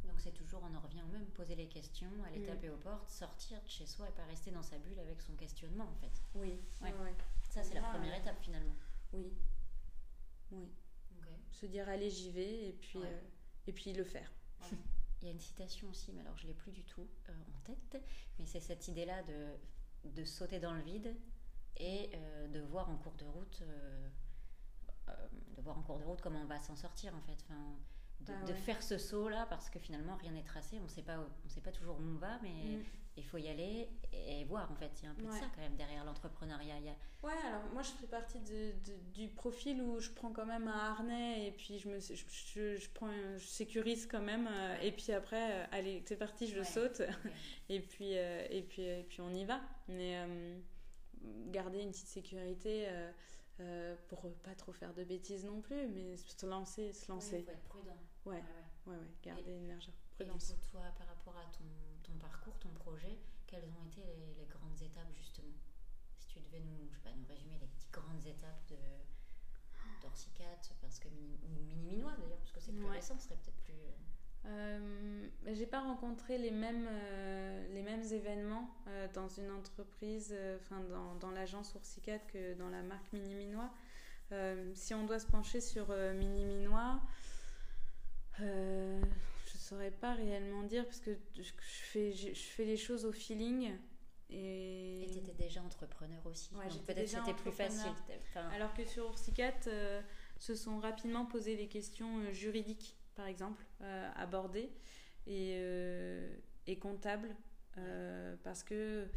Donc 0.08 0.20
c'est 0.20 0.32
toujours, 0.32 0.62
on 0.62 0.74
en 0.74 0.80
revient 0.80 1.02
au 1.02 1.12
même, 1.12 1.26
poser 1.26 1.54
les 1.54 1.68
questions, 1.68 2.10
aller 2.26 2.40
mm. 2.40 2.46
taper 2.46 2.70
aux 2.70 2.76
portes, 2.76 3.08
sortir 3.08 3.62
de 3.62 3.68
chez 3.68 3.86
soi 3.86 4.08
et 4.08 4.12
pas 4.12 4.24
rester 4.24 4.50
dans 4.50 4.62
sa 4.62 4.78
bulle 4.78 4.98
avec 4.98 5.20
son 5.20 5.34
questionnement 5.34 5.84
en 5.84 5.94
fait. 6.00 6.22
Oui, 6.34 6.58
Ça 7.50 7.62
c'est 7.62 7.74
la 7.74 7.82
première 7.82 8.14
étape 8.14 8.40
finalement. 8.42 8.74
Oui. 9.12 9.32
Oui. 10.50 10.68
Se 11.52 11.66
dire 11.66 11.88
allez, 11.88 12.10
j'y 12.10 12.30
vais 12.30 12.68
et 12.68 12.72
puis, 12.72 13.00
et 13.66 13.72
puis 13.72 13.92
le 13.92 14.04
faire. 14.04 14.30
Il 15.20 15.26
y 15.26 15.30
a 15.30 15.32
une 15.32 15.40
citation 15.40 15.88
aussi, 15.88 16.12
mais 16.12 16.20
alors 16.20 16.36
je 16.36 16.44
ne 16.44 16.48
l'ai 16.48 16.54
plus 16.54 16.70
du 16.70 16.84
tout 16.84 17.06
en 17.28 17.60
tête, 17.64 18.02
mais 18.38 18.46
c'est 18.46 18.60
cette 18.60 18.86
idée-là 18.86 19.22
de, 19.24 19.48
de 20.04 20.24
sauter 20.24 20.60
dans 20.60 20.72
le 20.72 20.80
vide 20.80 21.16
et 21.76 22.10
de 22.52 22.60
voir 22.60 22.88
en 22.88 22.96
cours 22.96 23.14
de 23.14 23.24
route 23.24 23.62
de 25.56 25.62
voir 25.62 25.78
en 25.78 25.82
cours 25.82 25.98
de 25.98 26.04
route 26.04 26.20
comment 26.20 26.40
on 26.40 26.46
va 26.46 26.58
s'en 26.58 26.76
sortir 26.76 27.14
en 27.14 27.20
fait. 27.20 27.36
Enfin, 27.44 27.76
de, 28.20 28.32
ah 28.32 28.54
faire 28.54 28.82
ce 28.82 28.98
saut 28.98 29.28
là 29.28 29.46
parce 29.48 29.70
que 29.70 29.78
finalement 29.78 30.16
rien 30.16 30.32
n'est 30.32 30.42
tracé, 30.42 30.78
on 30.84 30.88
sait 30.88 31.02
pas, 31.02 31.18
on 31.18 31.48
sait 31.48 31.60
pas 31.60 31.72
toujours 31.72 31.96
où 31.96 32.02
on 32.02 32.18
va, 32.18 32.38
mais 32.42 32.48
mm. 32.78 32.84
il 33.16 33.24
faut 33.24 33.38
y 33.38 33.48
aller 33.48 33.88
et, 34.12 34.44
voir 34.44 34.70
en 34.70 34.74
fait. 34.74 34.90
Il 35.00 35.04
y 35.04 35.06
a 35.08 35.10
un 35.10 35.14
peu 35.14 35.26
de 35.26 35.32
ça 35.32 35.46
quand 35.54 35.60
même 35.60 35.76
derrière 35.76 36.04
l'entrepreneuriat. 36.04 36.74
A... 36.74 37.26
Ouais, 37.26 37.32
alors 37.46 37.62
moi 37.72 37.82
je 37.82 37.90
fais 37.90 38.06
partie 38.06 38.40
de, 38.40 38.72
du 39.14 39.28
profil 39.28 39.80
où 39.82 40.00
je 40.00 40.10
prends 40.10 40.32
quand 40.32 40.46
même 40.46 40.68
un 40.68 40.78
harnais 40.78 41.46
et 41.46 41.52
puis 41.52 41.78
je 41.78 41.88
me, 41.88 42.00
je, 42.00 42.14
je, 42.14 42.88
prends, 42.90 43.10
je 43.36 43.46
sécurise 43.46 44.06
quand 44.06 44.22
même 44.22 44.48
euh, 44.50 44.80
et 44.82 44.92
puis 44.92 45.12
après, 45.12 45.52
euh, 45.52 45.66
allez, 45.72 46.02
c'est 46.06 46.16
parti, 46.16 46.46
je 46.46 46.62
saute 46.62 47.02
et 47.68 47.80
puis 47.80 48.18
euh, 48.18 48.46
et 48.50 48.62
puis 48.62 48.82
et 48.82 49.04
puis 49.08 49.20
on 49.20 49.32
y 49.32 49.44
va. 49.44 49.60
Mais 49.88 50.18
garder 51.50 51.80
une 51.80 51.90
petite 51.90 52.08
sécurité. 52.08 52.88
Euh, 53.60 53.96
pour 54.06 54.20
pas 54.44 54.54
trop 54.54 54.72
faire 54.72 54.94
de 54.94 55.02
bêtises 55.02 55.44
non 55.44 55.60
plus, 55.60 55.88
mais 55.88 56.16
se 56.16 56.46
lancer, 56.46 56.92
se 56.92 57.10
lancer. 57.10 57.38
Il 57.40 57.44
faut 57.44 57.50
être 57.50 57.64
prudent. 57.64 57.96
Ouais, 58.28 58.44
ouais, 58.86 58.96
ouais, 58.96 59.06
garder 59.22 59.56
une 59.56 59.68
large 59.68 59.90
prudence. 60.14 60.50
Et 60.50 60.70
toi, 60.70 60.82
par 60.98 61.06
rapport 61.06 61.36
à 61.36 61.44
ton, 61.56 61.64
ton, 62.02 62.18
parcours, 62.18 62.58
ton 62.58 62.68
projet, 62.70 63.18
quelles 63.46 63.64
ont 63.64 63.86
été 63.86 64.02
les, 64.36 64.46
grandes 64.46 64.80
étapes 64.82 65.12
justement? 65.14 65.56
Si 66.18 66.28
tu 66.28 66.40
devais 66.40 66.60
nous, 66.60 66.88
je 66.90 66.96
sais 66.96 67.02
pas, 67.02 67.10
nous 67.16 67.26
résumer 67.26 67.58
les 67.60 67.66
petites 67.66 67.92
grandes 67.92 68.26
étapes 68.26 68.66
de 68.68 68.76
d'Orsicat, 70.02 70.58
parce 70.80 71.00
que 71.00 71.08
mini, 71.08 71.40
ou 71.42 71.48
mini 71.48 71.74
minois 71.74 72.12
d'ailleurs, 72.20 72.38
parce 72.38 72.52
que 72.52 72.60
c'est 72.60 72.72
plus 72.72 72.86
récent, 72.86 73.18
ce 73.18 73.24
serait 73.24 73.36
peut-être 73.36 73.56
plus. 73.64 73.74
Euh, 73.74 73.90
euh, 74.46 75.28
j'ai 75.46 75.66
pas 75.66 75.80
rencontré 75.80 76.38
les 76.38 76.50
mêmes, 76.50 76.86
euh, 76.88 77.74
les 77.74 77.82
mêmes 77.82 78.02
événements 78.12 78.70
euh, 78.86 79.08
dans 79.14 79.28
une 79.28 79.50
entreprise, 79.50 80.34
enfin 80.60 80.80
dans, 80.90 81.14
dans 81.16 81.30
l'agence 81.30 81.74
Oursicat 81.74 82.18
que 82.18 82.54
dans 82.54 82.68
la 82.68 82.82
marque 82.82 83.12
Mini 83.12 83.34
Minois. 83.34 83.70
si 84.74 84.94
on 84.94 85.04
doit 85.04 85.18
se 85.18 85.26
pencher 85.26 85.60
sur 85.60 85.88
Mini 86.14 86.44
Minois, 88.40 89.08
je 89.46 89.58
saurais 89.58 89.90
pas 89.90 90.14
réellement 90.14 90.62
dire 90.62 90.84
parce 90.84 91.00
que 91.00 91.16
je, 91.36 91.50
fais, 91.60 92.12
je, 92.12 92.32
fais 92.32 92.64
les 92.64 92.76
choses 92.76 93.04
au 93.04 93.12
feeling. 93.12 93.72
Et 94.30 95.08
tu 95.10 95.18
étais 95.18 95.32
déjà 95.32 95.62
entrepreneur 95.62 96.20
aussi, 96.26 96.54
ouais, 96.54 96.68
donc 96.68 96.84
peut-être 96.84 97.08
c'était 97.08 97.32
plus 97.32 97.50
facile. 97.50 97.92
Alors 98.52 98.74
que 98.74 98.84
sur 98.84 99.08
Oursicat, 99.08 99.54
se 100.38 100.54
sont 100.54 100.78
rapidement 100.80 101.24
posé 101.24 101.56
les 101.56 101.66
questions 101.66 102.30
juridiques 102.32 102.98
par 103.18 103.26
exemple, 103.26 103.64
euh, 103.82 104.08
abordé 104.14 104.70
et, 105.26 105.56
euh, 105.56 106.32
et 106.68 106.78
comptable, 106.78 107.34
euh, 107.76 108.36
parce 108.44 108.62
que 108.62 109.08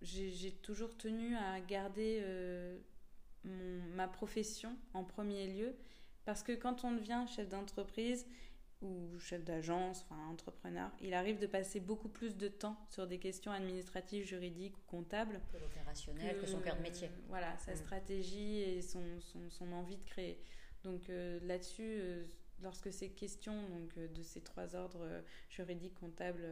j'ai 0.00 0.52
toujours 0.62 0.96
tenu 0.96 1.34
à 1.34 1.60
garder 1.60 2.22
ma 3.44 4.06
profession 4.06 4.76
en 4.94 5.02
premier 5.02 5.48
lieu, 5.48 5.74
parce 6.26 6.42
que 6.42 6.52
quand 6.52 6.84
on 6.84 6.92
devient 6.92 7.24
chef 7.34 7.48
d'entreprise, 7.48 8.26
ou 8.82 9.18
chef 9.18 9.42
d'agence, 9.42 10.04
enfin 10.04 10.20
entrepreneur, 10.28 10.90
il 11.00 11.14
arrive 11.14 11.38
de 11.38 11.46
passer 11.46 11.80
beaucoup 11.80 12.10
plus 12.10 12.36
de 12.36 12.46
temps 12.46 12.76
sur 12.90 13.06
des 13.06 13.18
questions 13.18 13.50
administratives, 13.50 14.26
juridiques 14.26 14.76
ou 14.76 14.82
comptables. 14.86 15.40
Que 15.50 15.56
l'opérationnel, 15.56 16.38
que, 16.38 16.46
son 16.46 16.60
cœur 16.60 16.76
de 16.76 16.82
métier. 16.82 17.08
Voilà, 17.28 17.56
sa 17.56 17.72
mm. 17.72 17.76
stratégie 17.76 18.60
et 18.60 18.82
son, 18.82 19.02
son, 19.20 19.48
son, 19.48 19.72
envie 19.72 19.96
de 19.96 20.04
créer. 20.04 20.38
Donc 20.84 21.08
là-dessus, 21.08 22.26
lorsque 22.62 22.92
ces 22.92 23.10
questions 23.10 23.68
donc, 23.68 23.96
euh, 23.96 24.08
de 24.08 24.22
ces 24.22 24.40
trois 24.40 24.74
ordres 24.74 25.02
euh, 25.02 25.22
juridiques, 25.48 25.94
comptables 25.94 26.46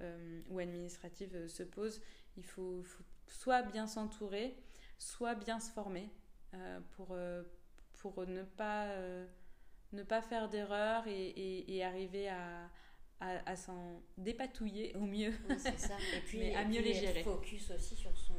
euh, 0.00 0.40
ou 0.48 0.58
administratifs 0.58 1.46
se 1.46 1.62
posent, 1.62 2.00
il 2.36 2.44
faut, 2.44 2.82
soit 3.26 3.62
bien 3.62 3.86
s'entourer, 3.86 4.56
soit 4.98 5.34
bien 5.34 5.60
se 5.60 5.70
former 5.70 6.10
pour, 6.96 7.16
pour 8.02 8.26
ne, 8.26 8.42
pas, 8.42 8.88
ne 9.92 10.02
pas 10.02 10.22
faire 10.22 10.48
d'erreurs 10.48 11.04
et, 11.06 11.84
arriver 11.84 12.28
à, 12.28 12.68
à, 13.20 13.56
s'en 13.56 14.02
dépatouiller 14.16 14.94
au 14.96 15.06
mieux. 15.06 15.32
c'est 15.58 15.78
ça. 15.78 15.96
Et 16.16 16.20
puis, 16.20 16.52
à 16.54 16.64
mieux 16.64 16.80
les 16.80 16.94
gérer. 16.94 17.22
Focus 17.22 17.70
aussi 17.70 17.94
sur 17.94 18.16
son 18.16 18.34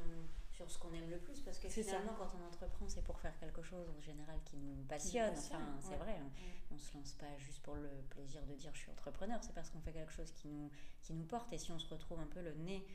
sur 0.53 0.69
ce 0.69 0.77
qu'on 0.77 0.93
aime 0.93 1.09
le 1.09 1.17
plus 1.17 1.39
parce 1.41 1.57
que 1.57 1.67
finalement 1.67 2.13
quand 2.15 2.31
on 2.39 2.47
entreprend 2.47 2.87
c'est 2.87 3.03
pour 3.03 3.19
faire 3.19 3.35
quelque 3.39 3.63
chose 3.63 3.89
en 3.89 3.99
général 3.99 4.37
qui 4.45 4.57
nous 4.57 4.83
passionne, 4.83 5.33
enfin 5.35 5.77
c'est 5.79 5.95
vrai 5.95 6.15
hein. 6.21 6.29
on 6.71 6.77
se 6.77 6.93
lance 6.93 7.13
pas 7.13 7.35
juste 7.39 7.63
pour 7.63 7.73
le 7.75 7.89
plaisir 8.11 8.45
de 8.45 8.53
dire 8.53 8.69
je 8.73 8.81
suis 8.81 8.91
entrepreneur 8.91 9.39
c'est 9.41 9.53
parce 9.53 9.71
qu'on 9.71 9.81
fait 9.81 9.93
quelque 9.93 10.11
chose 10.11 10.31
qui 10.33 10.47
nous 10.47 10.69
qui 11.01 11.13
nous 11.13 11.25
porte 11.25 11.51
et 11.53 11.57
si 11.57 11.71
on 11.71 11.79
se 11.79 11.87
retrouve 11.91 12.19
un 12.19 12.27
peu 12.27 12.41
le 12.41 12.53
nez 12.53 12.85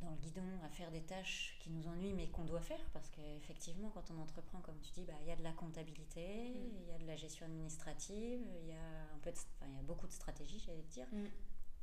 dans 0.00 0.10
le 0.10 0.16
guidon 0.16 0.42
à 0.64 0.68
faire 0.68 0.90
des 0.90 1.02
tâches 1.02 1.56
qui 1.60 1.70
nous 1.70 1.86
ennuient 1.88 2.12
mais 2.12 2.28
qu'on 2.28 2.44
doit 2.44 2.60
faire 2.60 2.84
parce 2.92 3.08
qu'effectivement 3.10 3.90
quand 3.90 4.10
on 4.10 4.20
entreprend 4.20 4.60
comme 4.60 4.78
tu 4.80 4.92
dis 4.92 5.04
bah, 5.04 5.14
il 5.22 5.28
y 5.28 5.30
a 5.30 5.36
de 5.36 5.42
la 5.42 5.52
comptabilité 5.52 6.50
mm. 6.50 6.82
il 6.82 6.88
y 6.88 6.92
a 6.92 6.98
de 6.98 7.06
la 7.06 7.16
gestion 7.16 7.46
administrative 7.46 8.40
il 8.62 8.68
y 8.68 8.72
a 8.72 9.14
un 9.14 9.18
peu 9.22 9.32
il 9.66 9.74
y 9.74 9.78
a 9.78 9.82
beaucoup 9.82 10.06
de 10.06 10.12
stratégies 10.12 10.62
j'allais 10.64 10.82
te 10.82 10.92
dire 10.92 11.06
mm. 11.12 11.26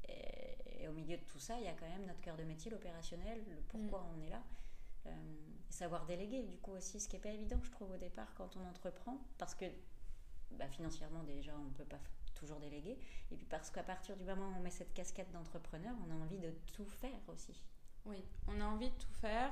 Et, 0.09 0.87
au 0.87 0.91
milieu 0.91 1.17
de 1.17 1.23
tout 1.23 1.39
ça, 1.39 1.57
il 1.59 1.63
y 1.63 1.67
a 1.67 1.73
quand 1.73 1.87
même 1.87 2.05
notre 2.05 2.19
cœur 2.19 2.35
de 2.35 2.43
métier, 2.43 2.69
l'opérationnel, 2.69 3.41
le 3.49 3.55
pourquoi 3.69 4.01
mm. 4.01 4.07
on 4.15 4.21
est 4.21 4.29
là. 4.29 4.43
Euh, 5.05 5.11
savoir 5.69 6.05
déléguer, 6.05 6.43
du 6.43 6.57
coup 6.57 6.71
aussi, 6.71 6.99
ce 6.99 7.07
qui 7.07 7.15
n'est 7.15 7.21
pas 7.21 7.29
évident, 7.31 7.59
je 7.63 7.71
trouve, 7.71 7.91
au 7.91 7.97
départ, 7.97 8.33
quand 8.35 8.55
on 8.57 8.67
entreprend, 8.67 9.17
parce 9.37 9.55
que 9.55 9.65
bah, 10.51 10.67
financièrement, 10.67 11.23
déjà, 11.23 11.57
on 11.57 11.65
ne 11.65 11.73
peut 11.73 11.85
pas 11.85 11.99
toujours 12.35 12.59
déléguer. 12.59 12.97
Et 13.31 13.35
puis 13.37 13.45
parce 13.45 13.69
qu'à 13.71 13.83
partir 13.83 14.17
du 14.17 14.23
moment 14.23 14.49
où 14.49 14.55
on 14.57 14.59
met 14.59 14.71
cette 14.71 14.93
casquette 14.93 15.31
d'entrepreneur, 15.31 15.95
on 16.05 16.11
a 16.11 16.15
envie 16.15 16.39
de 16.39 16.51
tout 16.73 16.85
faire 16.85 17.19
aussi. 17.27 17.63
Oui, 18.05 18.17
on 18.47 18.59
a 18.59 18.65
envie 18.65 18.89
de 18.89 18.95
tout 18.95 19.13
faire. 19.21 19.51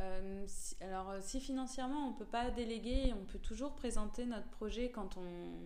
Euh, 0.00 0.46
alors, 0.80 1.10
euh, 1.10 1.18
si 1.20 1.40
financièrement 1.40 2.08
on 2.08 2.10
ne 2.12 2.16
peut 2.16 2.24
pas 2.24 2.50
déléguer, 2.50 3.12
on 3.20 3.24
peut 3.24 3.38
toujours 3.38 3.74
présenter 3.74 4.24
notre 4.24 4.48
projet 4.48 4.90
quand 4.90 5.16
on. 5.16 5.60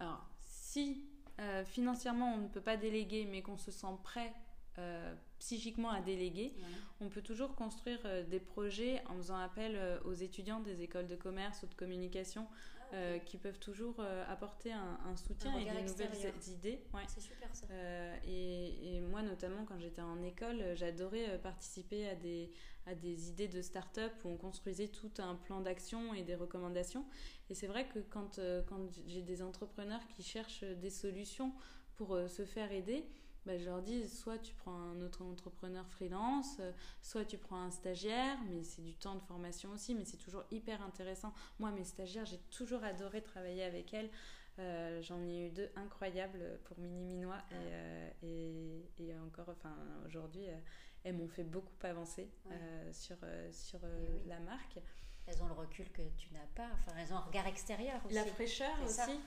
Alors, 0.00 0.26
si 0.42 1.04
euh, 1.40 1.64
financièrement 1.64 2.34
on 2.34 2.38
ne 2.38 2.48
peut 2.48 2.60
pas 2.60 2.76
déléguer, 2.76 3.26
mais 3.30 3.42
qu'on 3.42 3.56
se 3.56 3.70
sent 3.70 3.86
prêt 4.02 4.32
euh, 4.78 5.14
psychiquement 5.38 5.90
à 5.90 6.00
déléguer, 6.00 6.52
on 7.00 7.08
peut 7.08 7.22
toujours 7.22 7.54
construire 7.54 8.00
des 8.28 8.40
projets 8.40 9.02
en 9.08 9.16
faisant 9.16 9.38
appel 9.38 9.78
aux 10.04 10.14
étudiants 10.14 10.60
des 10.60 10.82
écoles 10.82 11.06
de 11.06 11.16
commerce 11.16 11.62
ou 11.62 11.66
de 11.66 11.74
communication 11.74 12.48
ah, 12.92 13.18
qui 13.20 13.38
peuvent 13.38 13.58
toujours 13.58 14.00
apporter 14.28 14.72
un, 14.72 15.16
soutien 15.16 15.56
et 15.58 15.64
des 15.64 15.82
nouvelles 15.82 16.48
idées. 16.48 16.80
C'est 17.08 17.20
super 17.20 17.54
ça. 17.54 17.66
Et, 18.26 18.96
et, 18.96 19.00
moi 19.00 19.22
notamment 19.22 19.64
quand 19.64 19.78
j'étais 19.78 20.02
en 20.02 20.22
école, 20.22 20.62
j'adorais 20.74 21.38
participer 21.42 22.08
à 22.08 22.14
des, 22.14 22.50
à 22.86 22.94
des 22.94 23.28
idées 23.28 23.48
de 23.48 23.62
start-up 23.62 24.12
où 24.24 24.28
on 24.28 24.36
construisait 24.36 24.88
tout 24.88 25.10
un 25.18 25.34
plan 25.34 25.60
d'action 25.60 26.14
et 26.14 26.22
des 26.22 26.34
recommandations. 26.34 27.04
Et 27.50 27.54
c'est 27.54 27.66
vrai 27.66 27.86
que 27.88 27.98
quand, 27.98 28.38
euh, 28.38 28.62
quand 28.66 28.80
j'ai 29.06 29.22
des 29.22 29.42
entrepreneurs 29.42 30.06
qui 30.08 30.22
cherchent 30.22 30.64
des 30.64 30.90
solutions 30.90 31.52
pour 31.96 32.14
euh, 32.14 32.28
se 32.28 32.44
faire 32.44 32.72
aider, 32.72 33.06
bah, 33.46 33.58
je 33.58 33.64
leur 33.64 33.82
dis 33.82 34.08
soit 34.08 34.38
tu 34.38 34.54
prends 34.54 34.74
un 34.74 35.00
autre 35.02 35.22
entrepreneur 35.22 35.86
freelance, 35.88 36.56
euh, 36.60 36.72
soit 37.02 37.24
tu 37.24 37.38
prends 37.38 37.60
un 37.60 37.70
stagiaire, 37.70 38.38
mais 38.50 38.62
c'est 38.62 38.82
du 38.82 38.94
temps 38.94 39.14
de 39.14 39.22
formation 39.22 39.70
aussi, 39.72 39.94
mais 39.94 40.04
c'est 40.04 40.16
toujours 40.16 40.44
hyper 40.50 40.82
intéressant. 40.82 41.32
Moi, 41.58 41.70
mes 41.70 41.84
stagiaires, 41.84 42.26
j'ai 42.26 42.40
toujours 42.50 42.82
adoré 42.84 43.22
travailler 43.22 43.64
avec 43.64 43.92
elles. 43.94 44.10
J'en 45.02 45.20
ai 45.26 45.48
eu 45.48 45.50
deux 45.50 45.68
incroyables 45.74 46.60
pour 46.62 46.78
Mini 46.78 47.02
Minois 47.02 47.42
et, 48.22 48.26
et, 48.28 48.92
et, 49.00 49.18
encore, 49.18 49.48
enfin 49.48 49.74
aujourd'hui, 50.06 50.46
elles 51.04 51.14
m'ont 51.14 51.28
fait 51.28 51.44
beaucoup 51.44 51.74
avancer 51.82 52.30
euh, 52.50 52.92
sur, 52.92 53.16
euh, 53.22 53.52
sur 53.52 53.78
euh, 53.84 54.18
la 54.26 54.40
marque. 54.40 54.78
Elles 55.26 55.42
ont 55.42 55.46
le 55.46 55.54
recul 55.54 55.90
que 55.90 56.02
tu 56.18 56.28
n'as 56.32 56.46
pas, 56.54 56.68
enfin 56.74 56.96
elles 56.98 57.12
ont 57.12 57.16
un 57.16 57.20
regard 57.20 57.46
extérieur 57.46 58.00
aussi. 58.04 58.14
La 58.14 58.24
fraîcheur 58.26 58.74
aussi. 58.84 59.18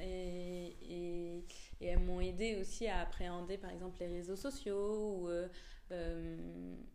Et, 0.00 0.76
et, 0.82 1.44
et, 1.80 1.86
elles 1.86 2.00
m'ont 2.00 2.20
aidé 2.20 2.56
aussi 2.60 2.88
à 2.88 3.00
appréhender 3.02 3.56
par 3.56 3.70
exemple 3.70 3.96
les 4.00 4.08
réseaux 4.08 4.36
sociaux 4.36 5.20
ou 5.20 5.28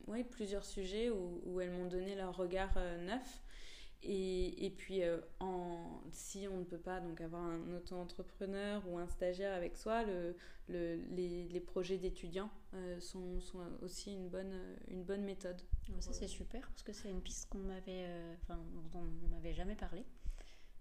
oui, 0.07 0.23
plusieurs 0.25 0.65
sujets 0.65 1.09
où, 1.09 1.41
où 1.45 1.61
elles 1.61 1.71
m'ont 1.71 1.87
donné 1.87 2.15
leur 2.15 2.35
regard 2.35 2.77
neuf. 2.99 3.41
Et, 4.03 4.65
et 4.65 4.69
puis, 4.71 5.03
euh, 5.03 5.19
en, 5.39 6.01
si 6.11 6.47
on 6.47 6.57
ne 6.57 6.63
peut 6.63 6.79
pas 6.79 6.99
donc 6.99 7.21
avoir 7.21 7.43
un 7.43 7.73
auto-entrepreneur 7.75 8.81
ou 8.87 8.97
un 8.97 9.07
stagiaire 9.07 9.53
avec 9.53 9.77
soi, 9.77 10.03
le, 10.03 10.35
le, 10.69 10.95
les, 11.11 11.47
les, 11.47 11.59
projets 11.59 11.97
d'étudiants 11.97 12.49
euh, 12.73 12.99
sont, 12.99 13.39
sont, 13.41 13.59
aussi 13.83 14.13
une 14.13 14.27
bonne, 14.27 14.59
une 14.87 15.03
bonne 15.03 15.23
méthode. 15.23 15.61
Ça, 15.99 16.13
c'est 16.13 16.27
super 16.27 16.61
parce 16.61 16.81
que 16.81 16.93
c'est 16.93 17.09
une 17.09 17.21
piste 17.21 17.49
qu'on 17.49 17.59
m'avait, 17.59 18.05
euh, 18.07 18.33
dont 18.91 19.03
on 19.23 19.27
m'avait 19.27 19.53
jamais 19.53 19.75
parlé. 19.75 20.03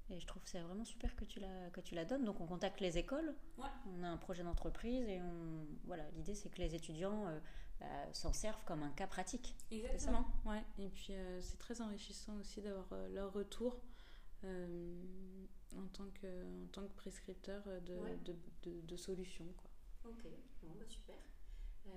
Et 0.08 0.18
je 0.18 0.26
trouve 0.26 0.42
que 0.42 0.48
c'est 0.48 0.60
vraiment 0.60 0.84
super 0.84 1.14
que 1.14 1.24
tu, 1.24 1.40
la, 1.40 1.70
que 1.72 1.80
tu 1.80 1.94
la 1.94 2.04
donnes. 2.04 2.24
Donc 2.24 2.40
on 2.40 2.46
contacte 2.46 2.80
les 2.80 2.96
écoles, 2.96 3.34
on 3.58 4.02
a 4.02 4.08
un 4.08 4.16
projet 4.16 4.42
d'entreprise 4.42 5.06
et 5.08 5.20
on, 5.20 5.66
voilà, 5.84 6.04
l'idée 6.16 6.34
c'est 6.34 6.48
que 6.48 6.58
les 6.58 6.74
étudiants 6.74 7.26
bah, 7.80 7.86
s'en 8.12 8.32
servent 8.32 8.62
comme 8.66 8.82
un 8.82 8.90
cas 8.90 9.06
pratique. 9.06 9.56
Exactement. 9.70 10.26
Ouais. 10.44 10.62
Et 10.78 10.90
puis 10.90 11.14
euh, 11.14 11.40
c'est 11.40 11.58
très 11.58 11.80
enrichissant 11.80 12.36
aussi 12.36 12.60
d'avoir 12.60 12.86
euh, 12.92 13.08
leur 13.08 13.32
retour 13.32 13.80
en, 14.42 15.86
tant 15.92 16.08
que, 16.14 16.44
en 16.64 16.66
tant 16.72 16.82
que 16.82 16.92
prescripteur 16.94 17.62
de, 17.64 17.98
de, 18.24 18.36
de, 18.62 18.80
de, 18.82 18.96
solutions. 18.96 19.46
Quoi. 19.56 20.10
Ok, 20.12 20.24
bon, 20.62 20.74
bah, 20.78 20.86
super. 20.88 21.16
Bah, 21.84 21.92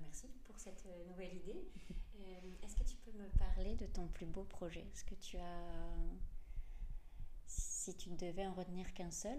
merci 0.00 0.28
pour 0.44 0.58
cette 0.58 0.86
nouvelle 1.08 1.36
idée. 1.36 1.68
Est-ce 2.62 2.76
que 2.76 2.84
tu 2.84 2.96
peux 2.96 3.12
me 3.12 3.28
parler 3.38 3.74
de 3.76 3.86
ton 3.86 4.06
plus 4.08 4.26
beau 4.26 4.44
projet? 4.44 4.86
Est-ce 4.92 5.04
que 5.04 5.14
tu 5.14 5.38
as, 5.38 5.96
si 7.46 7.96
tu 7.96 8.10
ne 8.10 8.16
devais 8.16 8.46
en 8.46 8.54
retenir 8.54 8.92
qu'un 8.92 9.10
seul, 9.10 9.38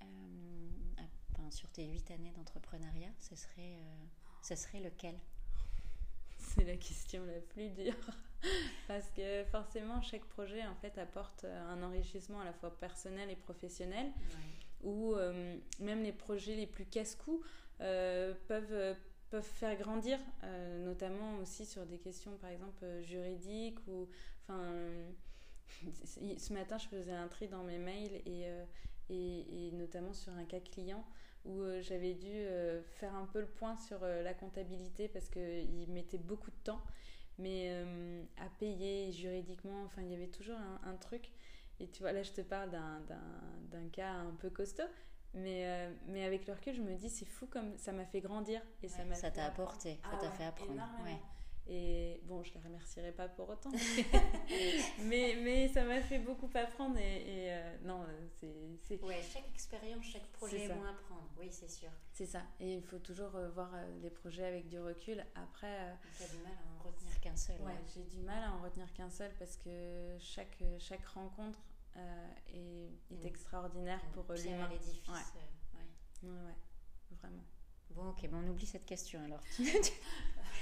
enfin, 0.00 1.50
sur 1.50 1.68
tes 1.70 1.86
huit 1.86 2.10
années 2.10 2.32
d'entrepreneuriat, 2.32 3.12
ce 3.18 3.36
serait, 3.36 3.76
ce 4.42 4.56
serait 4.56 4.80
lequel? 4.80 5.14
C'est 6.36 6.64
la 6.64 6.76
question 6.76 7.24
la 7.24 7.40
plus 7.40 7.70
dure. 7.70 7.94
Parce 8.88 9.08
que 9.10 9.44
forcément, 9.44 10.02
chaque 10.02 10.24
projet 10.24 10.66
en 10.66 10.74
fait 10.74 10.98
apporte 10.98 11.44
un 11.44 11.82
enrichissement 11.82 12.40
à 12.40 12.44
la 12.44 12.52
fois 12.52 12.76
personnel 12.78 13.30
et 13.30 13.36
professionnel. 13.36 14.10
Ou 14.82 15.14
euh, 15.14 15.56
même 15.78 16.02
les 16.02 16.12
projets 16.12 16.56
les 16.56 16.66
plus 16.66 16.84
casse-cou 16.84 17.40
euh, 17.80 18.34
peuvent, 18.48 18.96
peuvent 19.30 19.44
faire 19.44 19.78
grandir, 19.78 20.18
euh, 20.42 20.84
notamment 20.84 21.36
aussi 21.36 21.64
sur 21.64 21.86
des 21.86 21.98
questions 21.98 22.36
par 22.38 22.50
exemple 22.50 22.84
juridiques. 23.02 23.78
Ou, 23.86 24.08
enfin, 24.42 24.60
ce 26.04 26.52
matin, 26.52 26.78
je 26.78 26.88
faisais 26.88 27.12
un 27.12 27.28
tri 27.28 27.46
dans 27.46 27.62
mes 27.62 27.78
mails 27.78 28.20
et, 28.26 28.48
et, 29.08 29.68
et 29.68 29.72
notamment 29.72 30.12
sur 30.12 30.32
un 30.32 30.44
cas 30.44 30.60
client 30.60 31.06
où 31.44 31.60
euh, 31.62 31.82
j'avais 31.82 32.14
dû 32.14 32.30
euh, 32.32 32.82
faire 32.82 33.14
un 33.14 33.26
peu 33.26 33.40
le 33.40 33.46
point 33.46 33.76
sur 33.76 34.02
euh, 34.02 34.22
la 34.22 34.34
comptabilité 34.34 35.08
parce 35.08 35.28
qu'il 35.28 35.86
mettait 35.88 36.18
beaucoup 36.18 36.50
de 36.50 36.56
temps, 36.64 36.82
mais 37.38 37.72
à 38.36 38.48
payer 38.58 39.10
juridiquement, 39.10 39.82
enfin 39.84 40.02
il 40.02 40.10
y 40.10 40.14
avait 40.14 40.28
toujours 40.28 40.58
un, 40.84 40.96
truc. 40.96 41.30
Et 41.80 41.88
tu 41.88 42.02
vois, 42.02 42.12
là 42.12 42.22
je 42.22 42.30
te 42.30 42.42
parle 42.42 42.70
d'un 42.70 43.88
cas 43.90 44.10
un 44.10 44.34
peu 44.38 44.50
costaud, 44.50 44.82
mais, 45.34 45.90
mais 46.06 46.24
avec 46.24 46.46
le 46.46 46.52
recul, 46.52 46.74
je 46.74 46.82
me 46.82 46.94
dis 46.94 47.08
c'est 47.08 47.24
fou 47.24 47.46
comme 47.46 47.76
ça 47.78 47.90
m'a 47.90 48.04
fait 48.04 48.20
grandir. 48.20 48.60
Et 48.82 48.88
ça 48.88 49.30
t'a 49.30 49.46
apporté, 49.46 49.98
ça 50.04 50.18
t'a 50.18 50.28
ah 50.28 50.36
fait 50.36 50.44
apprendre. 50.44 50.82
Et 51.68 52.20
bon, 52.24 52.42
je 52.42 52.50
ne 52.50 52.54
les 52.54 52.60
remercierai 52.60 53.12
pas 53.12 53.28
pour 53.28 53.48
autant. 53.48 53.70
mais, 55.04 55.36
mais 55.42 55.68
ça 55.68 55.84
m'a 55.84 56.00
fait 56.00 56.18
beaucoup 56.18 56.50
apprendre. 56.54 56.98
Et, 56.98 57.22
et 57.22 57.52
euh, 57.52 57.76
non, 57.84 58.04
c'est. 58.40 59.00
Ouais, 59.02 59.22
chaque 59.22 59.48
expérience, 59.52 60.04
chaque 60.04 60.26
projet 60.32 60.64
est 60.64 60.68
bon 60.68 60.84
à 60.84 60.90
apprendre. 60.90 61.28
Oui, 61.38 61.48
c'est 61.50 61.70
sûr. 61.70 61.88
C'est 62.12 62.26
ça. 62.26 62.42
Et 62.60 62.74
il 62.74 62.82
faut 62.82 62.98
toujours 62.98 63.34
euh, 63.36 63.48
voir 63.50 63.70
euh, 63.74 64.00
les 64.02 64.10
projets 64.10 64.44
avec 64.44 64.68
du 64.68 64.78
recul. 64.80 65.24
Après. 65.34 65.96
Tu 66.16 66.24
as 66.24 66.28
du 66.28 66.38
mal 66.42 66.52
à 66.52 66.80
en 66.80 66.82
retenir 66.88 67.20
qu'un 67.20 67.36
seul. 67.36 67.60
Ouais, 67.60 67.78
j'ai 67.94 68.02
du 68.02 68.18
mal 68.18 68.42
à 68.42 68.52
en 68.52 68.62
retenir 68.62 68.92
qu'un 68.92 69.10
seul 69.10 69.30
parce 69.38 69.56
que 69.56 70.16
chaque, 70.18 70.62
chaque 70.78 71.06
rencontre 71.06 71.58
est, 72.48 72.90
est 73.10 73.24
extraordinaire 73.24 74.00
pour 74.12 74.24
l'humain. 74.34 74.68
l'édifice. 74.68 75.08
Ouais. 75.08 76.28
ouais. 76.28 76.28
ouais, 76.28 76.54
vraiment. 77.20 77.44
Bon, 77.94 78.08
ok, 78.08 78.28
bon, 78.30 78.38
on 78.38 78.48
oublie 78.48 78.66
cette 78.66 78.86
question 78.86 79.22
alors. 79.24 79.40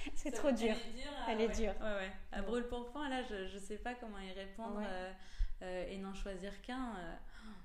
c'est 0.14 0.30
trop 0.30 0.50
dur. 0.50 0.74
Elle 1.28 1.40
est 1.40 1.48
dure. 1.48 1.74
Ouais, 1.80 1.94
ouais. 1.96 2.12
À 2.32 2.42
brûle 2.42 2.66
pour 2.68 2.90
point, 2.90 3.08
là, 3.08 3.22
je 3.22 3.54
ne 3.54 3.60
sais 3.60 3.78
pas 3.78 3.94
comment 3.94 4.18
y 4.18 4.32
répondre 4.32 4.80
euh, 4.82 5.12
euh, 5.62 5.88
et 5.88 5.98
n'en 5.98 6.14
choisir 6.14 6.60
qu'un. 6.62 6.96
Euh, 6.96 7.16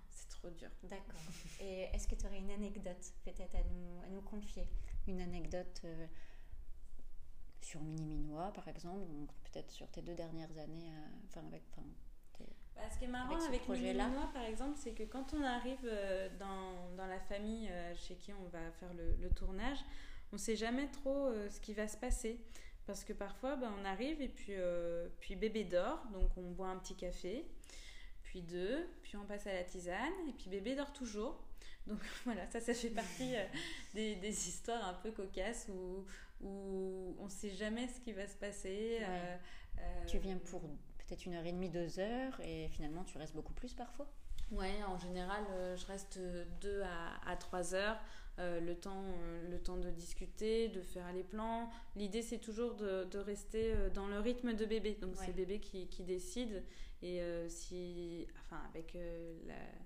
c'est 0.09 0.29
trop 0.29 0.49
dur. 0.49 0.69
D'accord. 0.83 1.19
Et 1.59 1.83
est-ce 1.93 2.07
que 2.07 2.15
tu 2.15 2.25
aurais 2.25 2.39
une 2.39 2.51
anecdote 2.51 3.13
peut-être 3.23 3.55
à 3.55 3.63
nous, 3.63 4.01
à 4.05 4.09
nous 4.09 4.21
confier? 4.21 4.67
Une 5.07 5.21
anecdote 5.21 5.85
sur 7.61 7.81
Mini 7.81 8.05
Minois, 8.05 8.51
par 8.53 8.67
exemple, 8.67 9.05
peut-être 9.51 9.71
sur 9.71 9.89
tes 9.89 10.01
deux 10.01 10.15
dernières 10.15 10.57
années, 10.57 10.91
enfin, 11.27 11.45
avec. 11.47 11.63
Bah, 12.75 12.81
ce 12.91 12.97
qui 12.99 13.05
est 13.05 13.07
marrant 13.07 13.35
avec, 13.35 13.47
avec 13.47 13.69
Mini 13.69 13.93
Minois, 13.93 14.29
par 14.33 14.43
exemple, 14.43 14.77
c'est 14.77 14.91
que 14.91 15.03
quand 15.03 15.33
on 15.33 15.43
arrive 15.43 15.89
dans, 16.39 16.95
dans 16.97 17.07
la 17.07 17.19
famille 17.19 17.71
chez 17.95 18.15
qui 18.15 18.33
on 18.33 18.47
va 18.49 18.71
faire 18.79 18.93
le, 18.93 19.15
le 19.21 19.29
tournage, 19.29 19.79
on 20.35 20.37
ne 20.37 20.41
sait 20.41 20.57
jamais 20.57 20.87
trop 20.87 21.27
euh, 21.27 21.49
ce 21.49 21.61
qui 21.61 21.73
va 21.73 21.87
se 21.87 21.95
passer. 21.95 22.41
Parce 22.85 23.05
que 23.05 23.13
parfois, 23.13 23.55
ben, 23.55 23.71
on 23.81 23.85
arrive 23.85 24.21
et 24.21 24.27
puis, 24.27 24.51
euh, 24.51 25.07
puis 25.21 25.37
bébé 25.37 25.63
dort, 25.63 26.05
donc 26.11 26.29
on 26.35 26.51
boit 26.51 26.67
un 26.67 26.77
petit 26.77 26.93
café, 26.93 27.45
puis 28.21 28.41
deux, 28.41 28.85
puis 29.01 29.15
on 29.15 29.23
passe 29.23 29.47
à 29.47 29.53
la 29.53 29.63
tisane, 29.63 30.11
et 30.27 30.33
puis 30.33 30.49
bébé 30.49 30.75
dort 30.75 30.91
toujours. 30.91 31.41
Donc 31.87 31.99
voilà, 32.25 32.45
ça, 32.51 32.59
ça 32.59 32.73
fait 32.73 32.89
partie 32.89 33.33
euh, 33.33 33.45
des, 33.93 34.17
des, 34.17 34.49
histoires 34.49 34.85
un 34.85 34.93
peu 34.95 35.11
cocasses 35.11 35.69
où, 35.69 36.05
où 36.45 37.15
on 37.17 37.25
ne 37.25 37.29
sait 37.29 37.51
jamais 37.51 37.87
ce 37.87 38.01
qui 38.01 38.11
va 38.11 38.27
se 38.27 38.35
passer. 38.35 38.99
tu 40.07 40.17
viens 40.17 40.37
pour 40.37 40.59
peut-être 40.59 41.25
une 41.25 41.35
heure 41.35 41.45
et 41.45 41.53
demie, 41.53 41.69
deux 41.69 41.97
heures, 41.97 42.41
et 42.41 42.67
finalement 42.73 43.05
tu 43.05 43.17
restes 43.17 43.35
beaucoup 43.35 43.53
plus 43.53 43.73
parfois? 43.73 44.11
Ouais, 44.51 44.83
en 44.85 44.97
général, 44.97 45.45
je 45.77 45.85
reste 45.85 46.19
deux 46.59 46.81
à, 46.81 47.31
à 47.31 47.37
trois 47.37 47.73
heures. 47.73 47.97
Euh, 48.37 48.59
le, 48.59 48.75
temps, 48.75 49.05
euh, 49.05 49.49
le 49.49 49.59
temps 49.59 49.77
de 49.77 49.89
discuter, 49.89 50.67
de 50.67 50.81
faire 50.81 51.13
les 51.13 51.23
plans. 51.23 51.69
L'idée, 51.95 52.21
c'est 52.21 52.37
toujours 52.37 52.75
de, 52.75 53.05
de, 53.05 53.17
rester 53.17 53.71
euh, 53.73 53.89
dans 53.89 54.07
le 54.07 54.19
rythme 54.19 54.53
de 54.53 54.65
bébé. 54.65 54.97
Donc, 54.99 55.15
c'est 55.15 55.31
bébé 55.31 55.59
qui, 55.59 55.87
qui, 55.87 56.03
décide. 56.03 56.61
Et 57.01 57.21
si, 57.49 58.25
enfin, 58.39 58.59
avec 58.69 58.97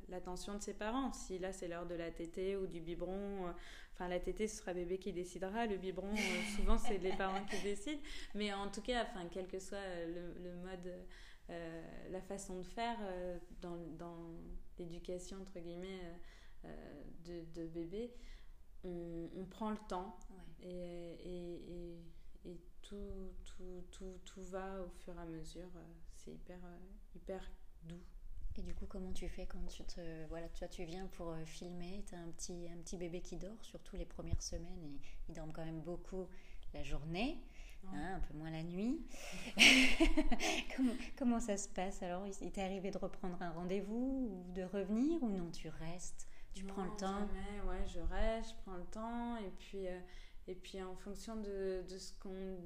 l'attention 0.08 0.56
de 0.56 0.62
ses 0.62 0.74
parents, 0.74 1.12
si 1.12 1.38
là, 1.38 1.52
c'est 1.52 1.68
l'heure 1.68 1.86
de 1.86 1.96
la 1.96 2.12
tétée 2.12 2.56
ou 2.56 2.66
du 2.66 2.80
biberon, 2.80 3.54
enfin, 3.94 4.08
la 4.08 4.20
tétée, 4.22 4.48
ce 4.48 4.58
sera 4.58 4.74
bébé 4.74 5.00
qui 5.00 5.12
décidera. 5.12 5.66
Le 5.66 5.76
biberon, 5.76 6.16
souvent, 6.56 6.78
c'est 6.78 6.98
les 7.00 7.12
parents 7.12 7.44
qui 7.44 7.62
décident. 7.62 8.02
Mais 8.36 8.54
en 8.54 8.70
tout 8.70 8.82
cas, 8.82 9.04
enfin, 9.04 9.28
quel 9.30 9.48
que 9.48 9.60
soit 9.60 10.06
le, 10.08 10.34
le 10.42 10.56
mode. 10.56 10.94
la 12.10 12.22
façon 12.22 12.60
de 12.60 12.64
faire 12.64 12.98
dans, 13.60 13.78
dans 13.98 14.30
l'éducation 14.78 15.42
entre 15.42 15.60
guillemets 15.60 16.00
de, 17.26 17.44
de, 17.54 17.68
bébé 17.68 18.14
on, 18.84 19.46
prend 19.50 19.72
le 19.72 19.78
temps 19.88 20.18
et, 20.62 21.98
et, 22.46 22.58
tout, 22.82 23.34
tout, 23.46 23.84
tout, 23.92 24.20
tout, 24.26 24.42
va 24.44 24.82
au 24.82 24.90
fur 24.90 25.14
et 25.16 25.22
à 25.22 25.26
mesure. 25.26 25.70
C'est 26.16 26.32
hyper, 26.32 26.60
hyper 27.16 27.52
doux. 27.84 28.02
Et 28.58 28.62
du 28.62 28.74
coup, 28.74 28.86
comment 28.88 29.14
tu 29.14 29.30
fais 29.30 29.46
quand 29.46 29.66
tu 29.68 29.84
te 29.84 30.26
voilà, 30.28 30.50
tu, 30.50 30.68
tu 30.70 30.84
viens 30.84 31.08
pour 31.08 31.30
euh, 31.30 31.46
filmer, 31.46 32.04
tu 32.08 32.16
as 32.16 32.20
un 32.20 32.30
petit, 32.30 32.68
un 32.70 32.78
petit 32.78 32.98
bébé 32.98 33.22
qui 33.22 33.38
dort, 33.38 33.58
surtout 33.62 33.96
les 33.96 34.06
premières 34.06 34.42
semaines, 34.42 34.84
et 34.84 35.00
ils 35.30 35.36
dorment 35.36 35.54
quand 35.54 35.64
même 35.64 35.82
beaucoup 35.82 36.28
la 36.74 36.84
journée, 36.84 37.38
hein, 37.88 38.16
un 38.16 38.20
peu 38.20 38.34
moins 38.34 38.52
la 38.52 38.64
nuit. 38.64 39.02
comment, 40.76 40.94
comment, 41.18 41.40
ça 41.40 41.58
se 41.58 41.70
passe 41.70 42.04
alors? 42.04 42.26
Il 42.42 42.52
t'est 42.52 42.62
arrivé 42.62 42.92
de 42.92 42.98
reprendre 42.98 43.42
un 43.42 43.52
rendez-vous 43.52 44.46
ou 44.48 44.54
de 44.54 44.64
revenir 44.64 45.24
ou 45.24 45.30
non 45.30 45.52
Tu 45.52 45.70
restes? 45.70 46.29
Tu 46.54 46.66
prends 46.66 46.84
le 46.84 46.96
temps 46.98 47.28
Ouais, 47.68 47.86
je 47.88 48.00
reste, 48.00 48.52
je 48.52 48.56
prends 48.64 48.78
le 48.78 48.86
temps. 48.86 49.38
Et 49.38 49.52
puis, 49.60 49.88
euh, 49.88 50.00
et 50.48 50.56
puis 50.56 50.82
en 50.82 50.96
fonction 50.96 51.36
de, 51.36 51.84
de 51.88 51.98
ce 51.98 52.14
qu'on 52.20 52.58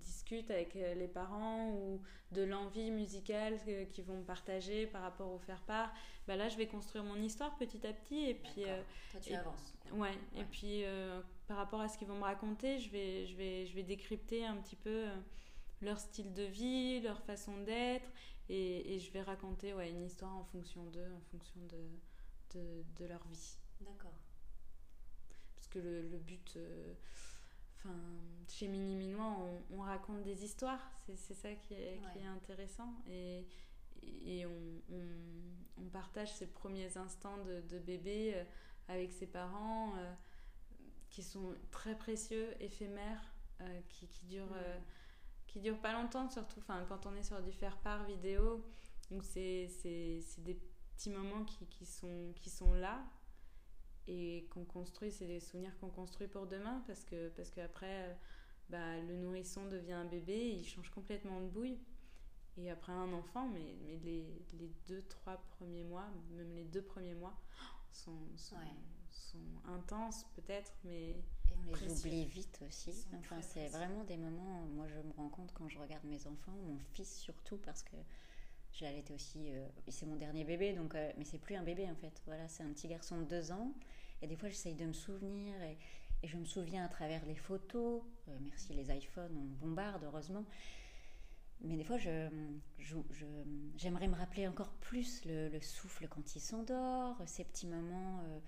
discute 0.00 0.50
avec 0.50 0.76
euh, 0.76 0.94
les 0.94 1.08
parents 1.08 1.70
ou 1.70 2.00
de 2.32 2.42
l'envie 2.42 2.90
musicale 2.90 3.58
qu'ils 3.92 4.04
vont 4.04 4.22
partager 4.22 4.86
par 4.86 5.02
rapport 5.02 5.30
au 5.32 5.38
faire-part, 5.38 5.92
bah 6.26 6.36
là, 6.36 6.48
je 6.48 6.56
vais 6.56 6.66
construire 6.66 7.04
mon 7.04 7.16
histoire 7.16 7.56
petit 7.56 7.86
à 7.86 7.92
petit. 7.92 8.26
Et 8.28 8.34
puis, 8.34 8.64
euh, 8.64 8.82
Toi, 9.10 9.20
tu 9.20 9.34
avances. 9.34 9.74
Ouais, 9.92 10.14
Et 10.36 10.44
puis, 10.44 10.84
par 11.46 11.56
rapport 11.56 11.80
à 11.80 11.88
ce 11.88 11.98
qu'ils 11.98 12.08
vont 12.08 12.16
me 12.16 12.24
raconter, 12.24 12.78
je 12.78 12.90
vais, 12.90 13.26
je, 13.26 13.36
vais, 13.36 13.66
je 13.66 13.74
vais 13.74 13.82
décrypter 13.82 14.44
un 14.44 14.56
petit 14.56 14.76
peu 14.76 15.06
leur 15.82 15.98
style 15.98 16.32
de 16.32 16.44
vie, 16.44 17.00
leur 17.00 17.20
façon 17.22 17.58
d'être. 17.62 18.08
Et, 18.48 18.94
et, 18.94 18.98
je 18.98 19.10
vais 19.12 19.22
raconter 19.22 19.72
ouais, 19.72 19.90
une 19.90 20.02
histoire 20.02 20.36
en 20.36 20.44
fonction 20.44 20.84
d'eux, 20.86 21.12
en 21.16 21.20
fonction 21.30 21.60
de 21.68 21.76
de, 22.54 23.04
leur 23.06 23.24
vie. 23.28 23.56
D'accord. 23.80 24.18
Parce 25.54 25.68
que 25.68 25.78
le, 25.78 26.02
le 26.02 26.18
but, 26.18 26.54
euh, 26.56 26.94
enfin, 27.76 27.94
chez 28.48 28.68
Mini 28.68 28.96
Minois, 28.96 29.36
on, 29.38 29.76
on, 29.76 29.80
raconte 29.80 30.22
des 30.22 30.44
histoires, 30.44 30.80
c'est 31.06 31.34
ça 31.34 31.54
qui 31.54 31.74
est, 31.74 32.00
qui 32.12 32.18
est, 32.18 32.26
intéressant. 32.26 32.94
Et, 33.08 33.46
et 34.02 34.46
on, 34.46 34.94
on, 35.78 35.88
partage 35.90 36.32
ces 36.32 36.46
premiers 36.46 36.96
instants 36.96 37.36
de, 37.44 37.60
de 37.68 37.78
bébé 37.78 38.32
euh, 38.34 38.44
avec 38.88 39.12
ses 39.12 39.26
parents 39.26 39.94
euh, 39.96 40.12
qui 41.10 41.22
sont 41.22 41.54
très 41.70 41.96
précieux, 41.96 42.54
éphémères, 42.60 43.22
qui, 43.90 44.08
qui, 44.08 44.26
durent, 44.26 44.56
qui 45.46 45.60
durent 45.60 45.78
pas 45.80 45.92
longtemps, 45.92 46.28
surtout 46.28 46.58
enfin, 46.58 46.84
quand 46.88 47.06
on 47.06 47.14
est 47.14 47.22
sur 47.22 47.40
du 47.42 47.52
faire-part 47.52 48.04
vidéo. 48.06 48.64
Donc 49.12 49.22
c'est 49.24 49.68
des 50.38 50.58
petits 50.96 51.10
moments 51.10 51.44
qui, 51.44 51.66
qui, 51.66 51.86
sont, 51.86 52.32
qui 52.36 52.50
sont 52.50 52.72
là 52.74 53.04
et 54.06 54.46
qu'on 54.50 54.64
construit, 54.64 55.10
c'est 55.10 55.26
des 55.26 55.40
souvenirs 55.40 55.76
qu'on 55.78 55.90
construit 55.90 56.28
pour 56.28 56.46
demain 56.46 56.82
parce 56.86 57.04
que 57.04 57.28
parce 57.30 57.50
qu'après, 57.50 58.08
euh, 58.08 58.14
bah, 58.68 58.98
le 59.00 59.16
nourrisson 59.16 59.66
devient 59.66 59.92
un 59.92 60.04
bébé, 60.06 60.50
il 60.50 60.66
change 60.66 60.90
complètement 60.90 61.40
de 61.40 61.48
bouille. 61.48 61.78
Et 62.58 62.70
après 62.70 62.92
un 62.92 63.12
enfant, 63.14 63.48
mais, 63.48 63.76
mais 63.82 63.96
les, 64.04 64.26
les 64.58 64.70
deux, 64.86 65.00
trois 65.02 65.38
premiers 65.56 65.84
mois, 65.84 66.06
même 66.32 66.52
les 66.52 66.64
deux 66.64 66.82
premiers 66.82 67.14
mois, 67.14 67.34
sont, 67.90 68.12
sont, 68.36 68.56
sont 69.10 69.38
intenses 69.68 70.26
peut-être, 70.34 70.72
mais... 70.84 71.10
Et 71.50 71.56
on 71.70 71.74
les 71.74 72.00
oublie 72.00 72.24
vite 72.26 72.62
aussi. 72.66 73.06
Enfin, 73.18 73.40
c'est 73.42 73.68
vraiment 73.68 74.04
des 74.04 74.16
moments, 74.16 74.66
moi 74.74 74.86
je 74.88 74.96
me 74.96 75.12
rends 75.16 75.28
compte 75.28 75.52
quand 75.52 75.68
je 75.68 75.78
regarde 75.78 76.04
mes 76.04 76.26
enfants, 76.26 76.52
mon 76.52 76.78
fils 76.92 77.18
surtout, 77.18 77.58
parce 77.58 77.82
que 77.82 77.96
j'ai 78.72 78.86
allaité 78.86 79.14
aussi. 79.14 79.50
c'est 79.88 80.06
mon 80.06 80.16
dernier 80.16 80.44
bébé, 80.44 80.72
donc, 80.72 80.94
mais 80.94 81.24
c'est 81.24 81.38
plus 81.38 81.54
un 81.54 81.62
bébé 81.62 81.88
en 81.90 81.94
fait. 81.94 82.22
Voilà, 82.26 82.48
c'est 82.48 82.62
un 82.62 82.72
petit 82.72 82.88
garçon 82.88 83.18
de 83.18 83.24
deux 83.24 83.52
ans. 83.52 83.72
Et 84.22 84.26
des 84.26 84.36
fois, 84.36 84.48
j'essaye 84.48 84.74
de 84.74 84.86
me 84.86 84.92
souvenir. 84.92 85.54
Et, 85.62 85.78
je 86.24 86.36
me 86.36 86.44
souviens 86.44 86.84
à 86.84 86.88
travers 86.88 87.26
les 87.26 87.34
photos. 87.34 88.02
merci 88.40 88.72
les 88.72 88.96
iPhones, 88.96 89.36
on 89.36 89.66
bombarde 89.66 90.04
heureusement. 90.04 90.44
Mais 91.64 91.76
des 91.76 91.84
fois, 91.84 91.96
je, 91.96 92.28
j'aimerais 93.76 94.08
me 94.08 94.16
rappeler 94.16 94.48
encore 94.48 94.72
plus 94.74 95.24
le, 95.24 95.60
souffle 95.60 96.08
quand 96.08 96.34
il 96.34 96.40
s'endort, 96.40 97.22
ces 97.26 97.44
petits 97.44 97.68
moments 97.68 98.20
euh, 98.24 98.38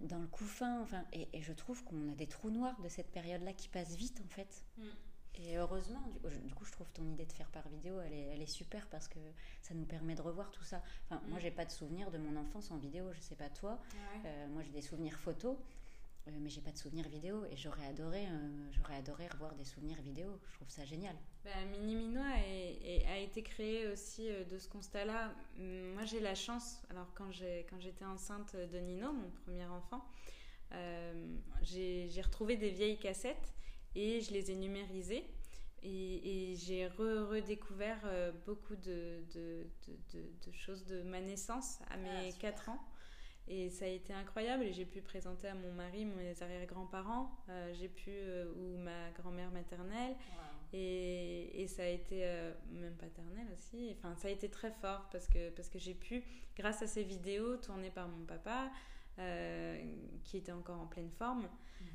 dans 0.00 0.18
le 0.18 0.26
couffin. 0.26 0.80
Enfin, 0.80 1.04
et, 1.12 1.28
je 1.42 1.52
trouve 1.52 1.84
qu'on 1.84 2.08
a 2.10 2.14
des 2.14 2.26
trous 2.26 2.50
noirs 2.50 2.80
de 2.80 2.88
cette 2.88 3.10
période-là 3.10 3.52
qui 3.52 3.68
passent 3.68 3.96
vite, 3.96 4.22
en 4.24 4.28
fait. 4.28 4.64
Mm. 4.78 4.82
Et 5.38 5.56
heureusement, 5.56 6.02
du, 6.44 6.54
coup, 6.54 6.64
je 6.64 6.72
trouve 6.72 6.90
ton 6.92 7.04
idée 7.06 7.24
de 7.24 7.32
faire 7.32 7.48
par 7.48 7.68
vidéo, 7.68 8.00
elle 8.00 8.12
est, 8.12 8.28
elle 8.34 8.42
est, 8.42 8.46
super 8.46 8.86
parce 8.88 9.06
que 9.06 9.20
ça 9.62 9.74
nous 9.74 9.84
permet 9.84 10.14
de 10.14 10.22
revoir 10.22 10.50
tout 10.50 10.64
ça. 10.64 10.82
Enfin, 11.04 11.22
Moi, 11.28 11.38
mm. 11.38 11.42
j'ai 11.42 11.50
pas 11.50 11.64
de 11.64 11.70
souvenirs 11.70 12.10
de 12.10 12.18
mon 12.18 12.36
enfance 12.36 12.70
en 12.70 12.76
vidéo, 12.76 13.12
je 13.12 13.20
sais 13.20 13.36
pas 13.36 13.48
toi. 13.48 13.78
Euh, 14.24 14.48
moi, 14.48 14.62
j'ai 14.64 14.72
des 14.72 14.82
souvenirs 14.82 15.18
photos. 15.18 15.56
Euh, 16.28 16.38
mais 16.40 16.50
j'ai 16.50 16.60
pas 16.60 16.72
de 16.72 16.76
souvenirs 16.76 17.08
vidéo 17.08 17.44
et 17.50 17.56
j'aurais 17.56 17.86
adoré, 17.86 18.26
euh, 18.26 18.70
j'aurais 18.72 18.96
adoré 18.96 19.26
revoir 19.28 19.54
des 19.54 19.64
souvenirs 19.64 20.00
vidéo. 20.02 20.38
Je 20.50 20.56
trouve 20.56 20.68
ça 20.68 20.84
génial. 20.84 21.14
Bah, 21.44 21.50
Mini 21.70 21.94
Minois 21.94 22.26
a 22.26 23.18
été 23.18 23.42
créé 23.42 23.86
aussi 23.88 24.28
euh, 24.28 24.44
de 24.44 24.58
ce 24.58 24.68
constat-là. 24.68 25.32
Moi, 25.58 26.04
j'ai 26.04 26.20
la 26.20 26.34
chance. 26.34 26.82
Alors, 26.90 27.06
quand 27.14 27.30
j'étais 27.30 28.04
enceinte 28.04 28.56
de 28.56 28.78
Nino, 28.78 29.12
mon 29.12 29.30
premier 29.44 29.66
enfant, 29.66 30.04
j'ai 31.62 32.20
retrouvé 32.22 32.56
des 32.56 32.70
vieilles 32.70 32.98
cassettes 32.98 33.54
et 33.94 34.20
je 34.20 34.32
les 34.32 34.50
ai 34.50 34.56
numérisées. 34.56 35.24
Et, 35.82 36.54
j'ai 36.56 36.88
redécouvert 36.88 38.00
beaucoup 38.46 38.74
de, 38.74 39.22
de, 39.32 39.64
de, 40.12 40.52
choses 40.52 40.84
de 40.86 41.02
ma 41.02 41.20
naissance 41.20 41.78
à 41.90 41.96
mes 41.96 42.32
4 42.40 42.70
ans. 42.70 42.80
Et 43.50 43.70
ça 43.70 43.86
a 43.86 43.88
été 43.88 44.12
incroyable 44.12 44.64
et 44.64 44.72
j'ai 44.74 44.84
pu 44.84 45.00
présenter 45.00 45.48
à 45.48 45.54
mon 45.54 45.72
mari 45.72 46.04
mes 46.04 46.42
arrière-grands-parents, 46.42 47.30
euh, 47.48 47.72
j'ai 47.72 47.88
pu, 47.88 48.10
euh, 48.10 48.52
ou 48.56 48.76
ma 48.76 49.10
grand-mère 49.12 49.50
maternelle. 49.50 50.14
Et, 50.74 51.62
et, 51.62 51.66
ça 51.66 51.82
a 51.82 51.86
été, 51.86 52.26
euh, 52.26 52.52
même 52.70 52.94
paternelle 52.96 53.46
aussi, 53.54 53.96
enfin 53.96 54.14
ça 54.16 54.28
a 54.28 54.30
été 54.30 54.50
très 54.50 54.70
fort 54.70 55.08
parce 55.10 55.26
que, 55.26 55.48
parce 55.50 55.70
que 55.70 55.78
j'ai 55.78 55.94
pu, 55.94 56.22
grâce 56.58 56.82
à 56.82 56.86
ces 56.86 57.04
vidéos 57.04 57.56
tournées 57.56 57.90
par 57.90 58.08
mon 58.08 58.24
papa, 58.26 58.70
qui 60.22 60.36
était 60.36 60.52
encore 60.52 60.80
en 60.80 60.86
pleine 60.86 61.10
forme, 61.10 61.48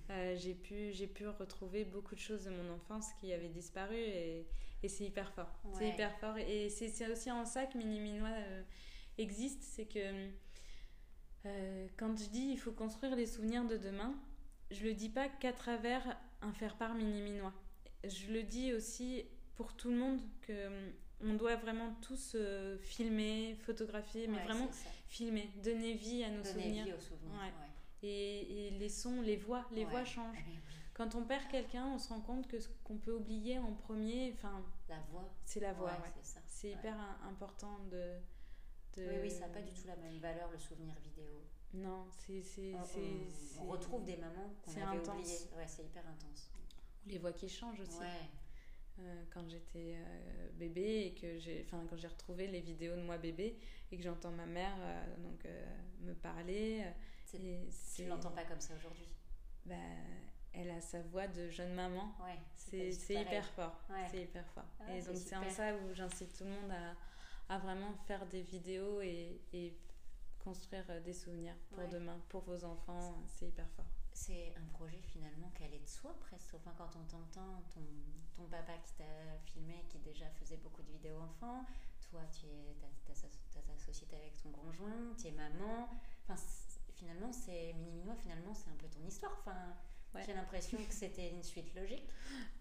mmh. 0.10 0.36
j'ai 0.36 0.54
pu, 0.54 0.92
j'ai 0.92 1.08
pu 1.08 1.28
retrouver 1.28 1.86
beaucoup 1.86 2.16
de 2.16 2.20
choses 2.20 2.46
de 2.46 2.50
mon 2.50 2.74
enfance 2.74 3.08
qui 3.20 3.34
avaient 3.34 3.50
disparu 3.50 3.96
et, 3.96 4.46
et 4.82 4.90
c'est 4.90 5.06
hyper 5.06 5.32
fort. 5.34 5.52
C'est 5.78 5.90
hyper 5.90 6.18
fort 6.20 6.38
et 6.38 6.70
c'est 6.70 7.12
aussi 7.12 7.32
en 7.32 7.46
ça 7.46 7.66
que 7.66 7.78
Mini 7.78 8.00
Minois 8.00 8.36
existe, 9.18 9.62
c'est 9.64 9.86
que 9.86 10.30
euh, 11.46 11.88
quand 11.98 12.18
je 12.18 12.30
dis 12.30 12.50
il 12.52 12.58
faut 12.58 12.72
construire 12.72 13.16
les 13.16 13.26
souvenirs 13.26 13.66
de 13.66 13.78
demain, 13.78 14.16
je 14.72 14.84
le 14.84 14.94
dis 14.94 15.10
pas 15.10 15.28
qu'à 15.28 15.52
travers 15.54 16.18
un 16.42 16.54
faire-part 16.54 16.96
mini-minois. 16.96 17.54
Je 18.04 18.32
le 18.32 18.44
dis 18.44 18.74
aussi 18.74 19.26
pour 19.56 19.76
tout 19.76 19.90
le 19.90 19.98
monde 19.98 20.22
que 20.42 20.68
hum, 20.68 20.94
on 21.22 21.34
doit 21.36 21.56
vraiment 21.56 21.96
tous 22.02 22.34
euh, 22.36 22.78
filmer, 22.80 23.56
photographier, 23.62 24.28
mais 24.28 24.44
vraiment 24.44 24.70
filmer, 25.08 25.50
donner 25.64 25.94
vie 25.94 26.24
à 26.24 26.30
nos 26.30 26.42
donner 26.42 26.50
souvenirs. 26.50 26.86
Vie 26.86 26.94
aux 26.94 27.00
souvenirs 27.00 27.54
et, 28.04 28.68
et, 28.68 28.72
les 28.72 28.90
sons, 28.90 29.22
les 29.22 29.38
voix, 29.38 29.66
les 29.72 29.86
voix 29.86 30.04
changent. 30.04 30.44
Quand 30.94 31.16
on 31.16 31.24
perd 31.24 31.48
quelqu'un, 31.48 31.88
on 31.88 31.98
se 31.98 32.10
rend 32.10 32.22
compte 32.22 32.48
que 32.48 32.60
ce 32.60 32.70
qu'on 32.84 32.98
peut 32.98 33.14
oublier 33.14 33.58
en 33.58 33.74
premier, 33.74 34.32
enfin, 34.34 34.64
la 34.88 35.00
voix, 35.12 35.34
c'est 35.44 35.60
la 35.60 35.74
voix. 35.74 35.98
C'est 36.22 36.72
hyper 36.72 36.96
important 37.28 37.80
de 37.90 38.18
oui, 38.98 39.16
oui, 39.24 39.32
ça 39.32 39.48
n'a 39.48 39.48
pas 39.48 39.62
du 39.62 39.74
tout 39.74 39.88
la 39.88 39.96
même 39.96 40.20
valeur, 40.20 40.52
le 40.52 40.60
souvenir 40.60 40.94
vidéo. 41.00 41.42
Non, 41.74 42.06
c'est. 42.12 42.44
On, 42.76 43.64
on, 43.64 43.66
retrouve 43.72 44.06
des 44.06 44.18
mamans 44.18 44.54
qu'on 44.62 44.72
avait 44.74 44.98
intense. 44.98 45.18
oubliées. 45.18 45.58
Ouais, 45.58 45.68
c'est 45.68 45.84
hyper 45.84 46.04
intense. 46.08 46.52
Les 47.08 47.18
voix 47.18 47.34
qui 47.34 47.50
changent 47.50 47.80
aussi. 47.80 48.00
Ouais. 48.00 48.30
Euh, 49.00 49.24
quand 49.34 49.50
j'étais 49.50 49.96
euh, 49.96 50.50
bébé 50.54 51.08
et 51.08 51.14
que 51.20 51.40
j'ai 51.40 51.66
enfin 51.66 51.84
quand 51.90 51.98
j'ai 51.98 52.08
retrouvé 52.08 52.46
les 52.46 52.62
vidéos 52.62 52.96
de 52.96 53.02
moi 53.02 53.18
bébé 53.18 53.58
et 53.92 53.98
que 53.98 54.04
j'entends 54.04 54.30
ma 54.30 54.46
mère 54.46 54.76
euh, 54.82 55.18
donc 55.18 55.48
me 56.02 56.14
parler 56.14 56.84
tu 57.96 58.06
l'entends 58.06 58.32
pas 58.32 58.46
comme 58.46 58.62
ça 58.62 58.74
aujourd'hui 58.76 59.08
bah, 59.66 59.76
elle 60.54 60.70
a 60.70 60.82
sa 60.82 61.02
voix 61.02 61.28
de 61.28 61.50
jeune 61.50 61.74
maman 61.74 62.16
ouais, 62.24 62.40
c'est 62.56 63.16
hyper 63.16 63.46
fort 63.54 63.80
ouais. 63.90 64.08
c'est 64.12 64.24
hyper 64.24 64.46
fort 64.52 64.68
ah, 64.80 64.96
et 64.96 65.02
donc 65.02 65.16
c'est 65.16 65.36
en 65.36 65.50
ça 65.50 65.76
où 65.76 65.94
j'incite 65.94 66.38
tout 66.38 66.44
le 66.44 66.52
monde 66.52 66.72
à, 66.72 67.56
à 67.56 67.58
vraiment 67.60 67.94
faire 68.08 68.26
des 68.28 68.42
vidéos 68.42 69.02
et, 69.02 69.42
et 69.54 69.78
construire 70.44 70.84
euh, 70.90 71.00
des 71.02 71.14
souvenirs 71.14 71.56
pour 71.72 71.88
demain, 71.88 72.20
pour 72.30 72.42
vos 72.42 72.64
enfants. 72.64 73.24
C'est 73.28 73.48
hyper 73.48 73.70
fort. 73.72 73.86
C'est 74.12 74.54
un 74.56 74.66
projet 74.74 75.00
finalement 75.02 75.50
qu'elle 75.56 75.74
est 75.74 75.80
de 75.80 75.88
soi 75.88 76.16
presque. 76.20 76.54
Enfin, 76.54 76.74
quand 76.78 76.90
on 76.96 77.06
t'entend, 77.06 77.64
ton, 77.74 77.82
ton 78.36 78.48
papa 78.48 78.74
qui 78.84 78.94
t'a 78.94 79.40
filmé, 79.46 79.86
qui 79.90 79.98
déjà 80.00 80.30
faisait 80.40 80.58
beaucoup 80.58 80.84
de 80.84 80.92
vidéos 80.92 81.20
enfants, 81.20 81.66
toi, 82.12 82.22
tu 82.32 82.46
es, 82.46 82.76
as, 82.84 83.62
ta 83.62 83.78
société 83.78 84.16
avec 84.16 84.36
ton 84.38 84.52
conjoint, 84.52 85.16
tu 85.18 85.28
es 85.28 85.32
maman. 85.32 85.90
Enfin, 86.24 86.40
finalement, 87.04 87.32
c'est 87.32 87.74
Mini 87.74 87.92
Minois, 87.92 88.16
finalement, 88.16 88.54
c'est 88.54 88.70
un 88.70 88.76
peu 88.76 88.88
ton 88.88 89.06
histoire. 89.06 89.36
Enfin, 89.40 89.76
j'ai 90.26 90.34
l'impression 90.34 90.78
que 90.78 90.94
c'était 90.94 91.30
une 91.30 91.44
suite 91.44 91.74
logique. 91.76 92.08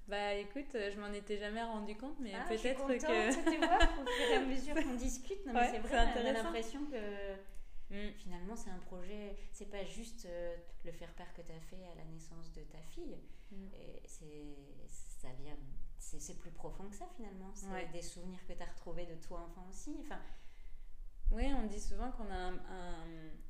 Bah 0.08 0.34
écoute, 0.34 0.72
je 0.72 0.98
m'en 0.98 1.12
étais 1.12 1.38
jamais 1.38 1.62
rendu 1.62 1.96
compte, 1.96 2.18
mais 2.18 2.32
ah, 2.34 2.44
peut-être 2.48 2.86
que. 2.88 2.98
Tu 2.98 3.56
vois, 3.56 3.76
au 3.76 4.04
fur 4.04 4.30
et 4.30 4.34
à 4.34 4.40
mesure 4.44 4.74
qu'on 4.74 4.94
discute, 4.94 5.38
c'est 5.44 5.78
vrai, 5.78 6.08
on 6.16 6.26
a 6.26 6.32
l'impression 6.32 6.84
que 6.86 7.34
mm. 7.90 8.12
finalement 8.16 8.56
c'est 8.56 8.70
un 8.70 8.80
projet, 8.80 9.36
c'est 9.52 9.70
pas 9.70 9.84
juste 9.84 10.26
euh, 10.26 10.56
le 10.84 10.90
faire 10.90 11.14
part 11.14 11.32
que 11.34 11.42
tu 11.42 11.52
as 11.52 11.60
fait 11.60 11.84
à 11.84 11.94
la 11.94 12.04
naissance 12.06 12.52
de 12.52 12.62
ta 12.62 12.82
fille, 12.90 13.16
mm. 13.52 13.68
c'est 14.04 14.56
ça 15.20 15.28
vient, 15.38 15.56
c'est 15.98 16.36
plus 16.40 16.50
profond 16.50 16.88
que 16.88 16.96
ça 16.96 17.06
finalement, 17.16 17.52
c'est 17.54 17.92
des 17.92 18.02
souvenirs 18.02 18.44
que 18.48 18.54
tu 18.54 18.62
as 18.62 18.66
retrouvés 18.66 19.06
de 19.06 19.14
toi 19.14 19.46
enfant 19.48 19.66
aussi. 19.70 19.96
Enfin, 20.00 20.20
oui, 21.32 21.46
on 21.62 21.66
dit 21.66 21.80
souvent 21.80 22.10
qu'on 22.12 22.30
a 22.30 22.36
un, 22.36 22.60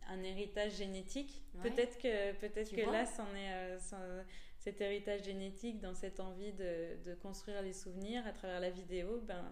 un, 0.08 0.22
héritage 0.22 0.76
génétique. 0.76 1.42
Peut-être 1.62 1.98
que, 1.98 2.32
peut 2.34 2.48
que 2.48 2.90
là, 2.90 3.04
c'en 3.06 3.26
est 3.34 3.52
euh, 3.52 4.22
cet 4.58 4.80
héritage 4.80 5.24
génétique, 5.24 5.80
dans 5.80 5.94
cette 5.94 6.20
envie 6.20 6.52
de, 6.52 6.96
de, 7.04 7.14
construire 7.14 7.62
les 7.62 7.72
souvenirs 7.72 8.26
à 8.26 8.32
travers 8.32 8.60
la 8.60 8.70
vidéo. 8.70 9.20
Ben, 9.26 9.44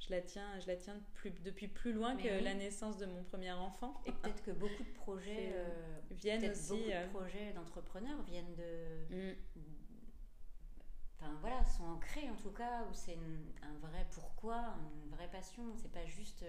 je 0.00 0.10
la 0.10 0.20
tiens, 0.20 0.58
je 0.60 0.66
la 0.66 0.76
tiens 0.76 1.00
plus, 1.14 1.30
depuis 1.30 1.68
plus 1.68 1.92
loin 1.92 2.16
que 2.16 2.42
la 2.42 2.54
naissance 2.54 2.98
de 2.98 3.06
mon 3.06 3.22
premier 3.24 3.52
enfant. 3.52 4.00
Et 4.06 4.12
peut-être 4.12 4.42
que 4.42 4.50
beaucoup 4.50 4.82
de 4.82 4.92
projets 4.94 5.52
euh, 5.54 6.00
viennent 6.10 6.50
aussi. 6.50 6.72
Beaucoup 6.72 6.84
de 6.84 6.92
euh, 6.92 7.08
projets 7.08 7.52
d'entrepreneurs 7.52 8.22
viennent 8.22 8.54
de. 8.54 9.14
Mm. 9.14 9.36
Enfin 11.16 11.38
voilà, 11.40 11.64
sont 11.64 11.84
ancrés 11.84 12.28
en 12.28 12.36
tout 12.36 12.50
cas, 12.50 12.82
où 12.90 12.92
c'est 12.92 13.16
un 13.62 13.86
vrai 13.86 14.06
pourquoi, 14.12 14.74
une 15.04 15.10
vraie 15.10 15.30
passion. 15.30 15.62
C'est 15.76 15.92
pas 15.92 16.04
juste 16.04 16.44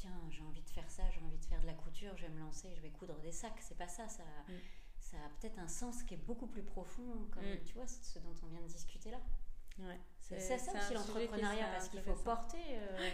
tiens, 0.00 0.20
j'ai 0.30 0.42
envie 0.42 0.62
de 0.62 0.70
faire 0.70 0.88
ça, 0.90 1.02
j'ai 1.10 1.20
envie 1.20 1.38
de 1.38 1.44
faire 1.44 1.60
de 1.60 1.66
la 1.66 1.74
couture, 1.74 2.16
je 2.16 2.22
vais 2.22 2.32
me 2.32 2.40
lancer, 2.40 2.72
je 2.74 2.80
vais 2.80 2.90
coudre 2.90 3.18
des 3.20 3.32
sacs. 3.32 3.60
C'est 3.60 3.76
pas 3.76 3.88
ça, 3.88 4.08
ça, 4.08 4.22
mm. 4.48 4.52
ça 4.98 5.16
a 5.18 5.28
peut-être 5.40 5.58
un 5.58 5.68
sens 5.68 6.02
qui 6.02 6.14
est 6.14 6.24
beaucoup 6.24 6.46
plus 6.46 6.62
profond, 6.62 7.28
comme 7.32 7.44
mm. 7.44 7.64
tu 7.64 7.74
vois, 7.74 7.86
ce 7.86 8.18
dont 8.18 8.34
on 8.42 8.46
vient 8.46 8.60
de 8.60 8.66
discuter 8.66 9.10
là. 9.10 9.20
Ouais, 9.78 10.00
c'est 10.20 10.40
ça 10.40 10.56
aussi 10.56 10.94
l'entrepreneuriat, 10.94 11.66
parce 11.72 11.88
qu'il 11.88 12.02
faut 12.02 12.14
porter. 12.14 12.62
Euh, 12.68 13.10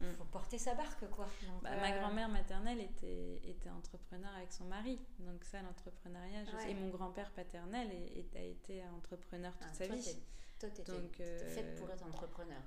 mm. 0.00 0.14
faut 0.14 0.24
porter 0.24 0.58
sa 0.58 0.74
barque, 0.74 1.08
quoi. 1.10 1.28
Bah, 1.62 1.76
ma 1.76 1.92
euh, 1.92 2.00
grand-mère 2.00 2.28
maternelle 2.28 2.80
était, 2.80 3.40
était 3.44 3.70
entrepreneur 3.70 4.32
avec 4.36 4.52
son 4.52 4.64
mari. 4.64 5.00
Donc 5.20 5.44
ça, 5.44 5.62
l'entrepreneuriat. 5.62 6.42
Et 6.68 6.74
mon 6.74 6.88
grand-père 6.88 7.30
paternel 7.32 7.90
a 8.34 8.42
été 8.42 8.84
entrepreneur 8.86 9.52
toute 9.56 9.68
ah, 9.70 9.74
sa 9.74 9.86
vie. 9.86 10.16
Toi, 10.60 10.68
t'es 10.68 10.82
euh... 10.90 11.54
faite 11.54 11.74
pour 11.76 11.90
être 11.90 12.04
entrepreneur. 12.04 12.60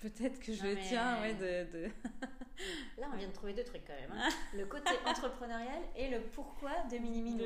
Peut-être 0.00 0.40
que 0.40 0.52
je 0.52 0.88
tiens, 0.88 1.20
ouais, 1.20 1.34
de, 1.34 1.84
Là, 2.98 3.08
on 3.12 3.16
vient 3.16 3.28
de 3.28 3.32
trouver 3.32 3.54
deux 3.54 3.62
trucs 3.62 3.84
quand 3.84 3.94
même. 3.94 4.10
Hein. 4.12 4.28
le 4.56 4.66
côté 4.66 4.90
entrepreneurial 5.06 5.80
et 5.94 6.10
le 6.10 6.20
pourquoi 6.22 6.72
de 6.90 6.98
Mini 6.98 7.22
Mino, 7.22 7.44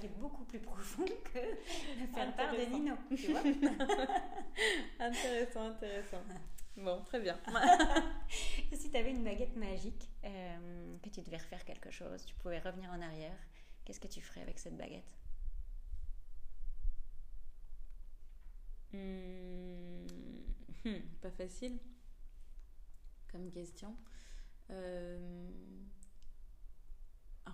qui 0.00 0.06
est 0.06 0.18
beaucoup 0.18 0.44
plus 0.44 0.58
profond 0.58 1.04
que 1.04 1.40
faire 2.14 2.34
part 2.34 2.54
de 2.54 2.62
Nino. 2.62 2.94
Tu 3.14 3.30
vois 3.30 3.42
intéressant, 5.00 5.68
intéressant. 5.68 6.22
Bon, 6.78 7.02
très 7.04 7.20
bien. 7.20 7.38
si 8.72 8.90
tu 8.90 8.96
avais 8.96 9.10
une 9.10 9.22
baguette 9.22 9.56
magique, 9.56 10.08
euh, 10.24 10.96
que 11.02 11.10
tu 11.10 11.20
devais 11.20 11.36
refaire 11.36 11.64
quelque 11.66 11.90
chose, 11.90 12.24
tu 12.24 12.34
pouvais 12.36 12.58
revenir 12.58 12.90
en 12.90 13.02
arrière, 13.02 13.36
qu'est-ce 13.84 14.00
que 14.00 14.08
tu 14.08 14.22
ferais 14.22 14.40
avec 14.40 14.58
cette 14.58 14.76
baguette? 14.78 15.12
Hmm, 18.96 20.06
hmm, 20.84 21.00
pas 21.20 21.30
facile 21.30 21.78
comme 23.30 23.50
question. 23.50 23.94
Euh, 24.70 25.48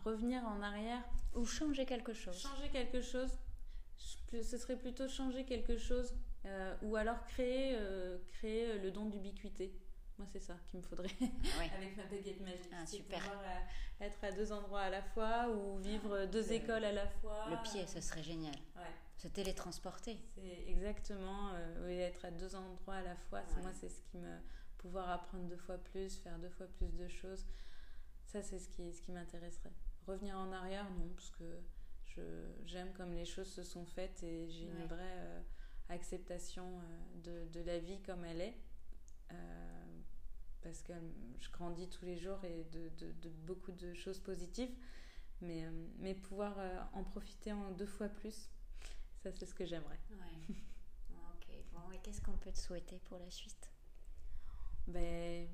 revenir 0.04 0.44
en 0.46 0.62
arrière 0.62 1.02
ou 1.34 1.44
changer 1.44 1.84
quelque 1.84 2.12
chose? 2.12 2.38
Changer 2.38 2.68
quelque 2.70 3.00
chose, 3.00 3.30
ce 4.30 4.56
serait 4.56 4.76
plutôt 4.78 5.08
changer 5.08 5.44
quelque 5.44 5.76
chose 5.76 6.14
euh, 6.44 6.76
ou 6.82 6.96
alors 6.96 7.24
créer, 7.26 7.74
euh, 7.76 8.18
créer 8.28 8.78
le 8.78 8.90
don 8.90 9.06
d'ubiquité. 9.06 9.72
Moi, 10.18 10.26
c'est 10.32 10.40
ça 10.40 10.56
qu'il 10.70 10.78
me 10.80 10.84
faudrait 10.84 11.08
avec 11.76 11.96
ma 11.96 12.04
baguette 12.04 12.40
magique. 12.40 12.70
Ah, 12.72 12.86
super. 12.86 13.18
pouvoir 13.18 13.44
être 14.00 14.22
à 14.24 14.32
deux 14.32 14.52
endroits 14.52 14.82
à 14.82 14.90
la 14.90 15.02
fois 15.02 15.48
ou 15.50 15.78
vivre 15.78 16.26
deux 16.26 16.46
Le- 16.46 16.52
écoles 16.52 16.84
à 16.84 16.92
la 16.92 17.06
fois. 17.08 17.46
Le 17.50 17.56
pied, 17.62 17.86
ce 17.86 18.00
serait 18.00 18.22
génial. 18.22 18.54
Ouais. 18.76 18.82
Se 19.22 19.28
télétransporter. 19.28 20.18
C'est 20.34 20.64
exactement 20.68 21.50
euh, 21.54 21.86
oui, 21.86 21.94
être 21.94 22.24
à 22.24 22.30
deux 22.32 22.56
endroits 22.56 22.96
à 22.96 23.02
la 23.02 23.14
fois. 23.14 23.38
Ouais. 23.40 23.62
Moi, 23.62 23.72
c'est 23.72 23.88
ce 23.88 24.00
qui 24.10 24.16
me. 24.18 24.36
pouvoir 24.78 25.10
apprendre 25.10 25.44
deux 25.44 25.56
fois 25.56 25.78
plus, 25.78 26.16
faire 26.16 26.36
deux 26.40 26.48
fois 26.50 26.66
plus 26.66 26.92
de 26.96 27.06
choses. 27.06 27.46
Ça, 28.26 28.42
c'est 28.42 28.58
ce 28.58 28.68
qui, 28.68 28.92
ce 28.92 29.00
qui 29.00 29.12
m'intéresserait. 29.12 29.70
Revenir 30.08 30.36
en 30.36 30.50
arrière, 30.50 30.90
non, 30.90 31.08
parce 31.14 31.30
que 31.30 31.44
j'aime 32.66 32.92
comme 32.94 33.12
les 33.14 33.24
choses 33.24 33.46
se 33.50 33.62
sont 33.62 33.86
faites 33.86 34.22
et 34.24 34.48
j'ai 34.50 34.66
Ouais. 34.66 34.72
une 34.80 34.86
vraie 34.86 35.18
euh, 35.18 35.40
acceptation 35.88 36.80
euh, 36.80 37.46
de, 37.46 37.52
de 37.60 37.64
la 37.64 37.78
vie 37.78 38.00
comme 38.02 38.24
elle 38.24 38.40
est. 38.40 38.56
Parce 40.62 40.82
que 40.82 40.92
je 41.40 41.50
grandis 41.50 41.88
tous 41.88 42.04
les 42.04 42.16
jours 42.16 42.42
et 42.44 42.64
de, 42.72 42.88
de- 42.98 43.12
de 43.22 43.28
beaucoup 43.28 43.72
de 43.72 43.94
choses 43.94 44.18
positives. 44.20 44.70
Mais, 45.40 45.64
mais 45.98 46.14
pouvoir 46.14 46.56
en 46.92 47.02
profiter 47.02 47.52
en 47.52 47.70
deux 47.72 47.86
fois 47.86 48.08
plus, 48.08 48.48
ça, 49.22 49.30
c'est 49.32 49.46
ce 49.46 49.54
que 49.54 49.64
j'aimerais. 49.64 50.00
Ouais. 50.10 50.56
ok. 51.34 51.46
Bon, 51.72 51.90
et 51.92 51.98
qu'est-ce 51.98 52.20
qu'on 52.20 52.36
peut 52.36 52.50
te 52.52 52.58
souhaiter 52.58 52.98
pour 53.08 53.18
la 53.18 53.30
suite? 53.30 53.70
Ben, 54.88 55.46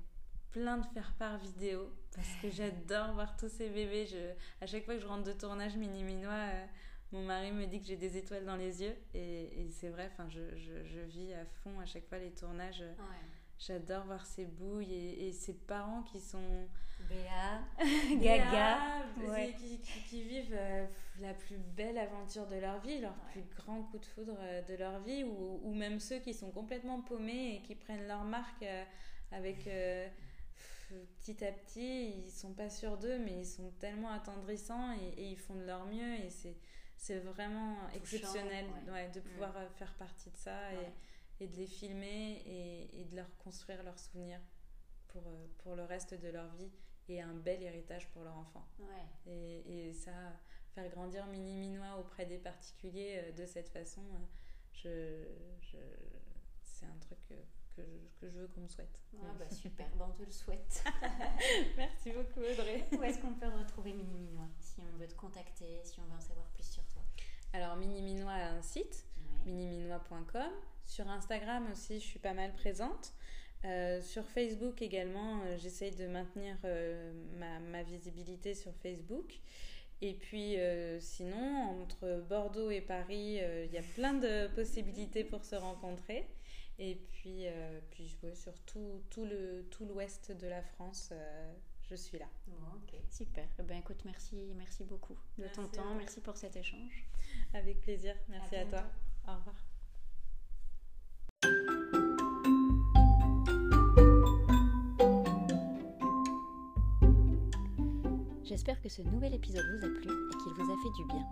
plein 0.52 0.78
de 0.78 0.86
faire-part 0.86 1.38
vidéo 1.38 1.92
parce 2.14 2.34
que 2.40 2.50
j'adore 2.50 3.12
voir 3.12 3.36
tous 3.36 3.48
ces 3.50 3.68
bébés. 3.68 4.06
Je, 4.06 4.32
à 4.62 4.66
chaque 4.66 4.84
fois 4.84 4.94
que 4.94 5.00
je 5.00 5.06
rentre 5.06 5.24
de 5.24 5.32
tournage 5.32 5.76
mini 5.76 6.02
minois, 6.02 6.32
euh, 6.32 6.66
mon 7.12 7.22
mari 7.24 7.52
me 7.52 7.66
dit 7.66 7.80
que 7.80 7.86
j'ai 7.86 7.96
des 7.96 8.16
étoiles 8.16 8.46
dans 8.46 8.56
les 8.56 8.82
yeux 8.82 8.96
et, 9.14 9.60
et 9.62 9.70
c'est 9.70 9.90
vrai. 9.90 10.08
Enfin, 10.12 10.28
je, 10.28 10.56
je, 10.56 10.84
je 10.84 11.00
vis 11.00 11.34
à 11.34 11.44
fond 11.62 11.78
à 11.80 11.84
chaque 11.86 12.06
fois 12.08 12.18
les 12.18 12.32
tournages. 12.32 12.80
Ouais. 12.80 13.26
J'adore 13.58 14.04
voir 14.04 14.24
ces 14.24 14.46
bouilles 14.46 14.94
et, 14.94 15.28
et 15.28 15.32
ces 15.32 15.54
parents 15.54 16.02
qui 16.02 16.20
sont 16.20 16.68
Béa, 17.08 17.60
Gaga, 18.20 18.20
Gaga, 18.20 18.78
ouais. 19.30 19.54
qui, 19.58 19.80
qui- 19.80 20.02
qui 20.04 20.22
vivent 20.22 20.54
euh, 20.56 20.86
la 21.20 21.32
plus 21.34 21.56
belle 21.58 21.98
aventure 21.98 22.46
de 22.46 22.56
leur 22.56 22.80
vie, 22.80 23.00
leur 23.00 23.12
Ouais. 23.12 23.32
plus 23.42 23.44
grand 23.56 23.82
coup 23.84 23.98
de 23.98 24.04
foudre 24.06 24.36
euh, 24.40 24.62
de 24.62 24.74
leur 24.74 25.00
vie, 25.00 25.24
ou, 25.24 25.60
ou 25.64 25.74
même 25.74 25.98
ceux 26.00 26.18
qui 26.18 26.34
sont 26.34 26.50
complètement 26.50 27.00
paumés 27.00 27.56
et 27.56 27.62
qui 27.62 27.74
prennent 27.74 28.06
leur 28.06 28.24
marque 28.24 28.62
euh, 28.62 28.84
avec 29.32 29.66
euh, 29.66 30.08
petit 31.20 31.44
à 31.44 31.52
petit, 31.52 32.10
ils 32.26 32.30
sont 32.30 32.52
pas 32.54 32.70
sûrs 32.70 32.96
d'eux, 32.98 33.18
mais 33.18 33.40
ils 33.40 33.46
sont 33.46 33.70
tellement 33.80 34.10
attendrissants 34.10 34.92
et, 34.92 35.20
et 35.20 35.24
ils 35.30 35.38
font 35.38 35.54
de 35.54 35.64
leur 35.64 35.84
mieux 35.86 36.14
et 36.14 36.30
c'est 36.30 36.56
c'est 37.00 37.20
vraiment 37.20 37.76
exceptionnel 37.94 38.64
ouais. 38.92 39.08
de 39.14 39.20
pouvoir 39.20 39.56
euh, 39.56 39.68
faire 39.76 39.94
partie 39.94 40.30
de 40.30 40.36
ça 40.36 40.72
et, 40.72 40.76
et 41.40 41.46
de 41.46 41.56
les 41.56 41.66
filmer 41.66 42.42
et, 42.46 43.00
et 43.00 43.04
de 43.04 43.16
leur 43.16 43.36
construire 43.38 43.82
leurs 43.82 43.98
souvenirs 43.98 44.40
pour, 45.08 45.22
euh, 45.26 45.46
pour 45.58 45.76
le 45.76 45.84
reste 45.84 46.14
de 46.14 46.28
leur 46.28 46.52
vie 46.54 46.70
et 47.08 47.20
un 47.22 47.34
bel 47.34 47.62
héritage 47.62 48.08
pour 48.10 48.22
leur 48.24 48.36
enfant. 48.36 48.66
Ouais. 48.80 49.32
Et, 49.32 49.88
et 49.88 49.92
ça, 49.94 50.12
faire 50.74 50.88
grandir 50.90 51.26
Mini 51.26 51.54
Minois 51.56 51.96
auprès 51.98 52.26
des 52.26 52.38
particuliers 52.38 53.20
euh, 53.24 53.32
de 53.32 53.46
cette 53.46 53.68
façon, 53.70 54.02
euh, 54.84 55.24
je, 55.62 55.68
je, 55.68 55.78
c'est 56.64 56.86
un 56.86 56.98
truc 57.00 57.18
que, 57.28 57.34
que, 57.76 57.82
je, 57.84 57.96
que 58.20 58.28
je 58.28 58.38
veux 58.40 58.48
qu'on 58.48 58.60
me 58.62 58.68
souhaite. 58.68 59.00
Ah 59.22 59.32
bah 59.38 59.48
super, 59.50 59.88
bon, 59.96 60.06
on 60.08 60.12
te 60.12 60.22
le 60.22 60.30
souhaite. 60.30 60.84
Merci 61.76 62.12
beaucoup 62.12 62.40
Audrey. 62.40 62.86
Où 62.98 63.02
est-ce 63.02 63.20
qu'on 63.20 63.34
peut 63.34 63.48
retrouver 63.48 63.92
Mini 63.94 64.18
Minois 64.18 64.48
Si 64.60 64.80
on 64.80 64.96
veut 64.98 65.06
te 65.08 65.14
contacter, 65.14 65.80
si 65.84 66.00
on 66.00 66.04
veut 66.04 66.16
en 66.16 66.20
savoir 66.20 66.46
plus 66.50 66.64
sur 66.68 66.84
toi? 66.88 67.02
Alors 67.54 67.76
Mini 67.76 68.02
Minois 68.02 68.32
a 68.32 68.50
un 68.50 68.62
site, 68.62 69.06
Ouais. 69.16 69.52
miniminois.com. 69.52 70.52
Sur 70.88 71.08
Instagram 71.10 71.68
aussi, 71.70 72.00
je 72.00 72.06
suis 72.06 72.18
pas 72.18 72.32
mal 72.32 72.52
présente. 72.54 73.12
Euh, 73.66 74.00
sur 74.00 74.24
Facebook 74.24 74.80
également, 74.80 75.42
euh, 75.42 75.58
j'essaye 75.58 75.94
de 75.94 76.06
maintenir 76.06 76.56
euh, 76.64 77.12
ma, 77.36 77.60
ma 77.60 77.82
visibilité 77.82 78.54
sur 78.54 78.74
Facebook. 78.76 79.38
Et 80.00 80.14
puis 80.14 80.58
euh, 80.58 80.98
sinon, 80.98 81.82
entre 81.82 82.24
Bordeaux 82.26 82.70
et 82.70 82.80
Paris, 82.80 83.38
euh, 83.40 83.66
il 83.66 83.72
y 83.72 83.78
a 83.78 83.82
plein 83.82 84.14
de 84.14 84.48
possibilités 84.54 85.24
pour 85.24 85.44
se 85.44 85.56
rencontrer. 85.56 86.26
Et 86.78 86.94
puis, 87.10 87.46
euh, 87.46 87.80
puis 87.90 88.16
ouais, 88.22 88.34
sur 88.34 88.58
tout, 88.60 89.02
tout 89.10 89.26
le 89.26 89.66
tout 89.70 89.84
l'ouest 89.84 90.32
de 90.32 90.46
la 90.46 90.62
France, 90.62 91.10
euh, 91.12 91.52
je 91.90 91.96
suis 91.96 92.18
là. 92.18 92.28
Bon, 92.46 92.56
ok, 92.76 92.98
super. 93.10 93.46
Eh 93.58 93.62
ben 93.62 93.78
écoute, 93.78 94.02
merci, 94.06 94.36
merci 94.56 94.84
beaucoup 94.84 95.18
de 95.36 95.48
ton 95.48 95.62
Merci 95.62 95.76
temps, 95.76 95.94
merci 95.96 96.20
pour 96.22 96.36
cet 96.38 96.56
échange. 96.56 97.04
Avec 97.52 97.80
plaisir. 97.82 98.14
Merci 98.28 98.56
à, 98.56 98.64
toi. 98.64 98.84
Au 99.26 99.34
revoir. 99.34 99.67
J'espère 108.48 108.80
que 108.80 108.88
ce 108.88 109.02
nouvel 109.02 109.34
épisode 109.34 109.66
vous 109.76 109.84
a 109.84 109.90
plu 109.90 110.08
et 110.08 110.36
qu'il 110.42 110.54
vous 110.54 110.72
a 110.72 110.76
fait 110.82 110.96
du 110.96 111.04
bien. 111.04 111.26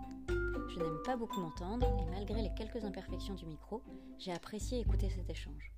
Je 0.69 0.79
n'aime 0.79 1.01
pas 1.03 1.17
beaucoup 1.17 1.41
m'entendre 1.41 1.87
et 1.99 2.11
malgré 2.11 2.43
les 2.43 2.53
quelques 2.53 2.85
imperfections 2.85 3.33
du 3.33 3.47
micro, 3.47 3.81
j'ai 4.19 4.31
apprécié 4.31 4.79
écouter 4.79 5.09
cet 5.09 5.27
échange. 5.27 5.71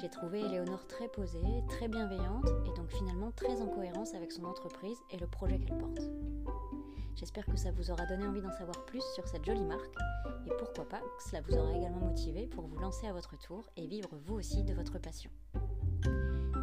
J'ai 0.00 0.08
trouvé 0.08 0.40
Éléonore 0.40 0.84
très 0.88 1.06
posée, 1.06 1.62
très 1.68 1.86
bienveillante 1.86 2.48
et 2.66 2.76
donc 2.76 2.90
finalement 2.90 3.30
très 3.30 3.62
en 3.62 3.68
cohérence 3.68 4.14
avec 4.14 4.32
son 4.32 4.46
entreprise 4.46 4.98
et 5.12 5.16
le 5.16 5.28
projet 5.28 5.60
qu'elle 5.60 5.78
porte. 5.78 6.02
J'espère 7.14 7.46
que 7.46 7.56
ça 7.56 7.70
vous 7.70 7.92
aura 7.92 8.06
donné 8.06 8.26
envie 8.26 8.42
d'en 8.42 8.50
savoir 8.50 8.84
plus 8.84 9.04
sur 9.14 9.28
cette 9.28 9.44
jolie 9.44 9.64
marque 9.64 9.94
et 10.44 10.50
pourquoi 10.58 10.88
pas 10.88 10.98
que 10.98 11.22
cela 11.30 11.40
vous 11.42 11.54
aura 11.54 11.72
également 11.72 12.00
motivé 12.00 12.48
pour 12.48 12.66
vous 12.66 12.80
lancer 12.80 13.06
à 13.06 13.12
votre 13.12 13.38
tour 13.38 13.64
et 13.76 13.86
vivre 13.86 14.10
vous 14.26 14.34
aussi 14.34 14.64
de 14.64 14.74
votre 14.74 14.98
passion. 14.98 15.30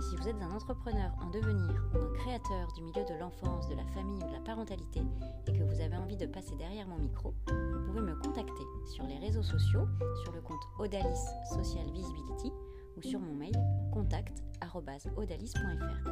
Si 0.02 0.16
vous 0.16 0.28
êtes 0.28 0.42
un 0.42 0.50
entrepreneur 0.50 1.12
en 1.22 1.30
devenir 1.30 1.86
ou 1.94 2.00
un 2.00 2.12
créateur 2.14 2.74
du 2.74 2.82
milieu 2.82 3.06
de 3.06 3.14
l'enfance, 3.20 3.70
de 3.70 3.76
la 3.76 3.86
famille 3.86 4.18
ou 4.18 4.26
de 4.28 4.34
la 4.34 4.40
parentalité 4.40 5.04
et 5.48 5.54
que 5.54 5.64
vous 5.64 5.80
avez 5.80 5.96
envie 5.96 6.18
de 6.18 6.26
passer 6.26 6.56
derrière 6.56 6.88
mon 6.88 6.98
micro, 6.98 7.36
vous 7.48 7.84
pouvez 7.86 8.02
me 8.02 8.16
contacter 8.16 8.64
sur 8.88 9.06
les 9.06 9.20
réseaux 9.20 9.44
sociaux, 9.44 9.88
sur 10.24 10.34
le 10.34 10.42
compte 10.42 10.64
Odalis 10.80 11.28
Social 11.54 11.88
Visibility 11.92 12.52
ou 12.98 13.04
sur 13.04 13.20
mon 13.20 13.36
mail 13.36 13.54
contact@odalis.fr. 13.94 16.10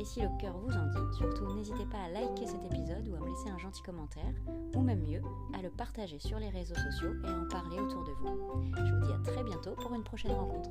Et 0.00 0.04
si 0.04 0.20
le 0.20 0.28
cœur 0.40 0.58
vous 0.58 0.72
en 0.72 0.86
dit, 0.86 1.16
surtout 1.16 1.46
n'hésitez 1.54 1.86
pas 1.86 1.98
à 1.98 2.08
liker 2.08 2.48
cet 2.48 2.64
épisode 2.64 3.06
ou 3.08 3.14
à 3.14 3.20
me 3.20 3.28
laisser 3.28 3.48
un 3.48 3.58
gentil 3.58 3.82
commentaire, 3.82 4.34
ou 4.74 4.80
même 4.80 5.04
mieux, 5.04 5.22
à 5.56 5.62
le 5.62 5.70
partager 5.70 6.18
sur 6.18 6.40
les 6.40 6.50
réseaux 6.50 6.74
sociaux 6.74 7.14
et 7.22 7.28
à 7.28 7.38
en 7.38 7.46
parler 7.48 7.78
autour 7.78 8.02
de 8.02 8.10
vous. 8.12 8.40
Je 8.76 8.92
vous 8.92 9.02
dis 9.06 9.12
à 9.12 9.18
très 9.22 9.44
bientôt 9.44 9.76
pour 9.76 9.94
une 9.94 10.02
prochaine 10.02 10.32
rencontre. 10.32 10.70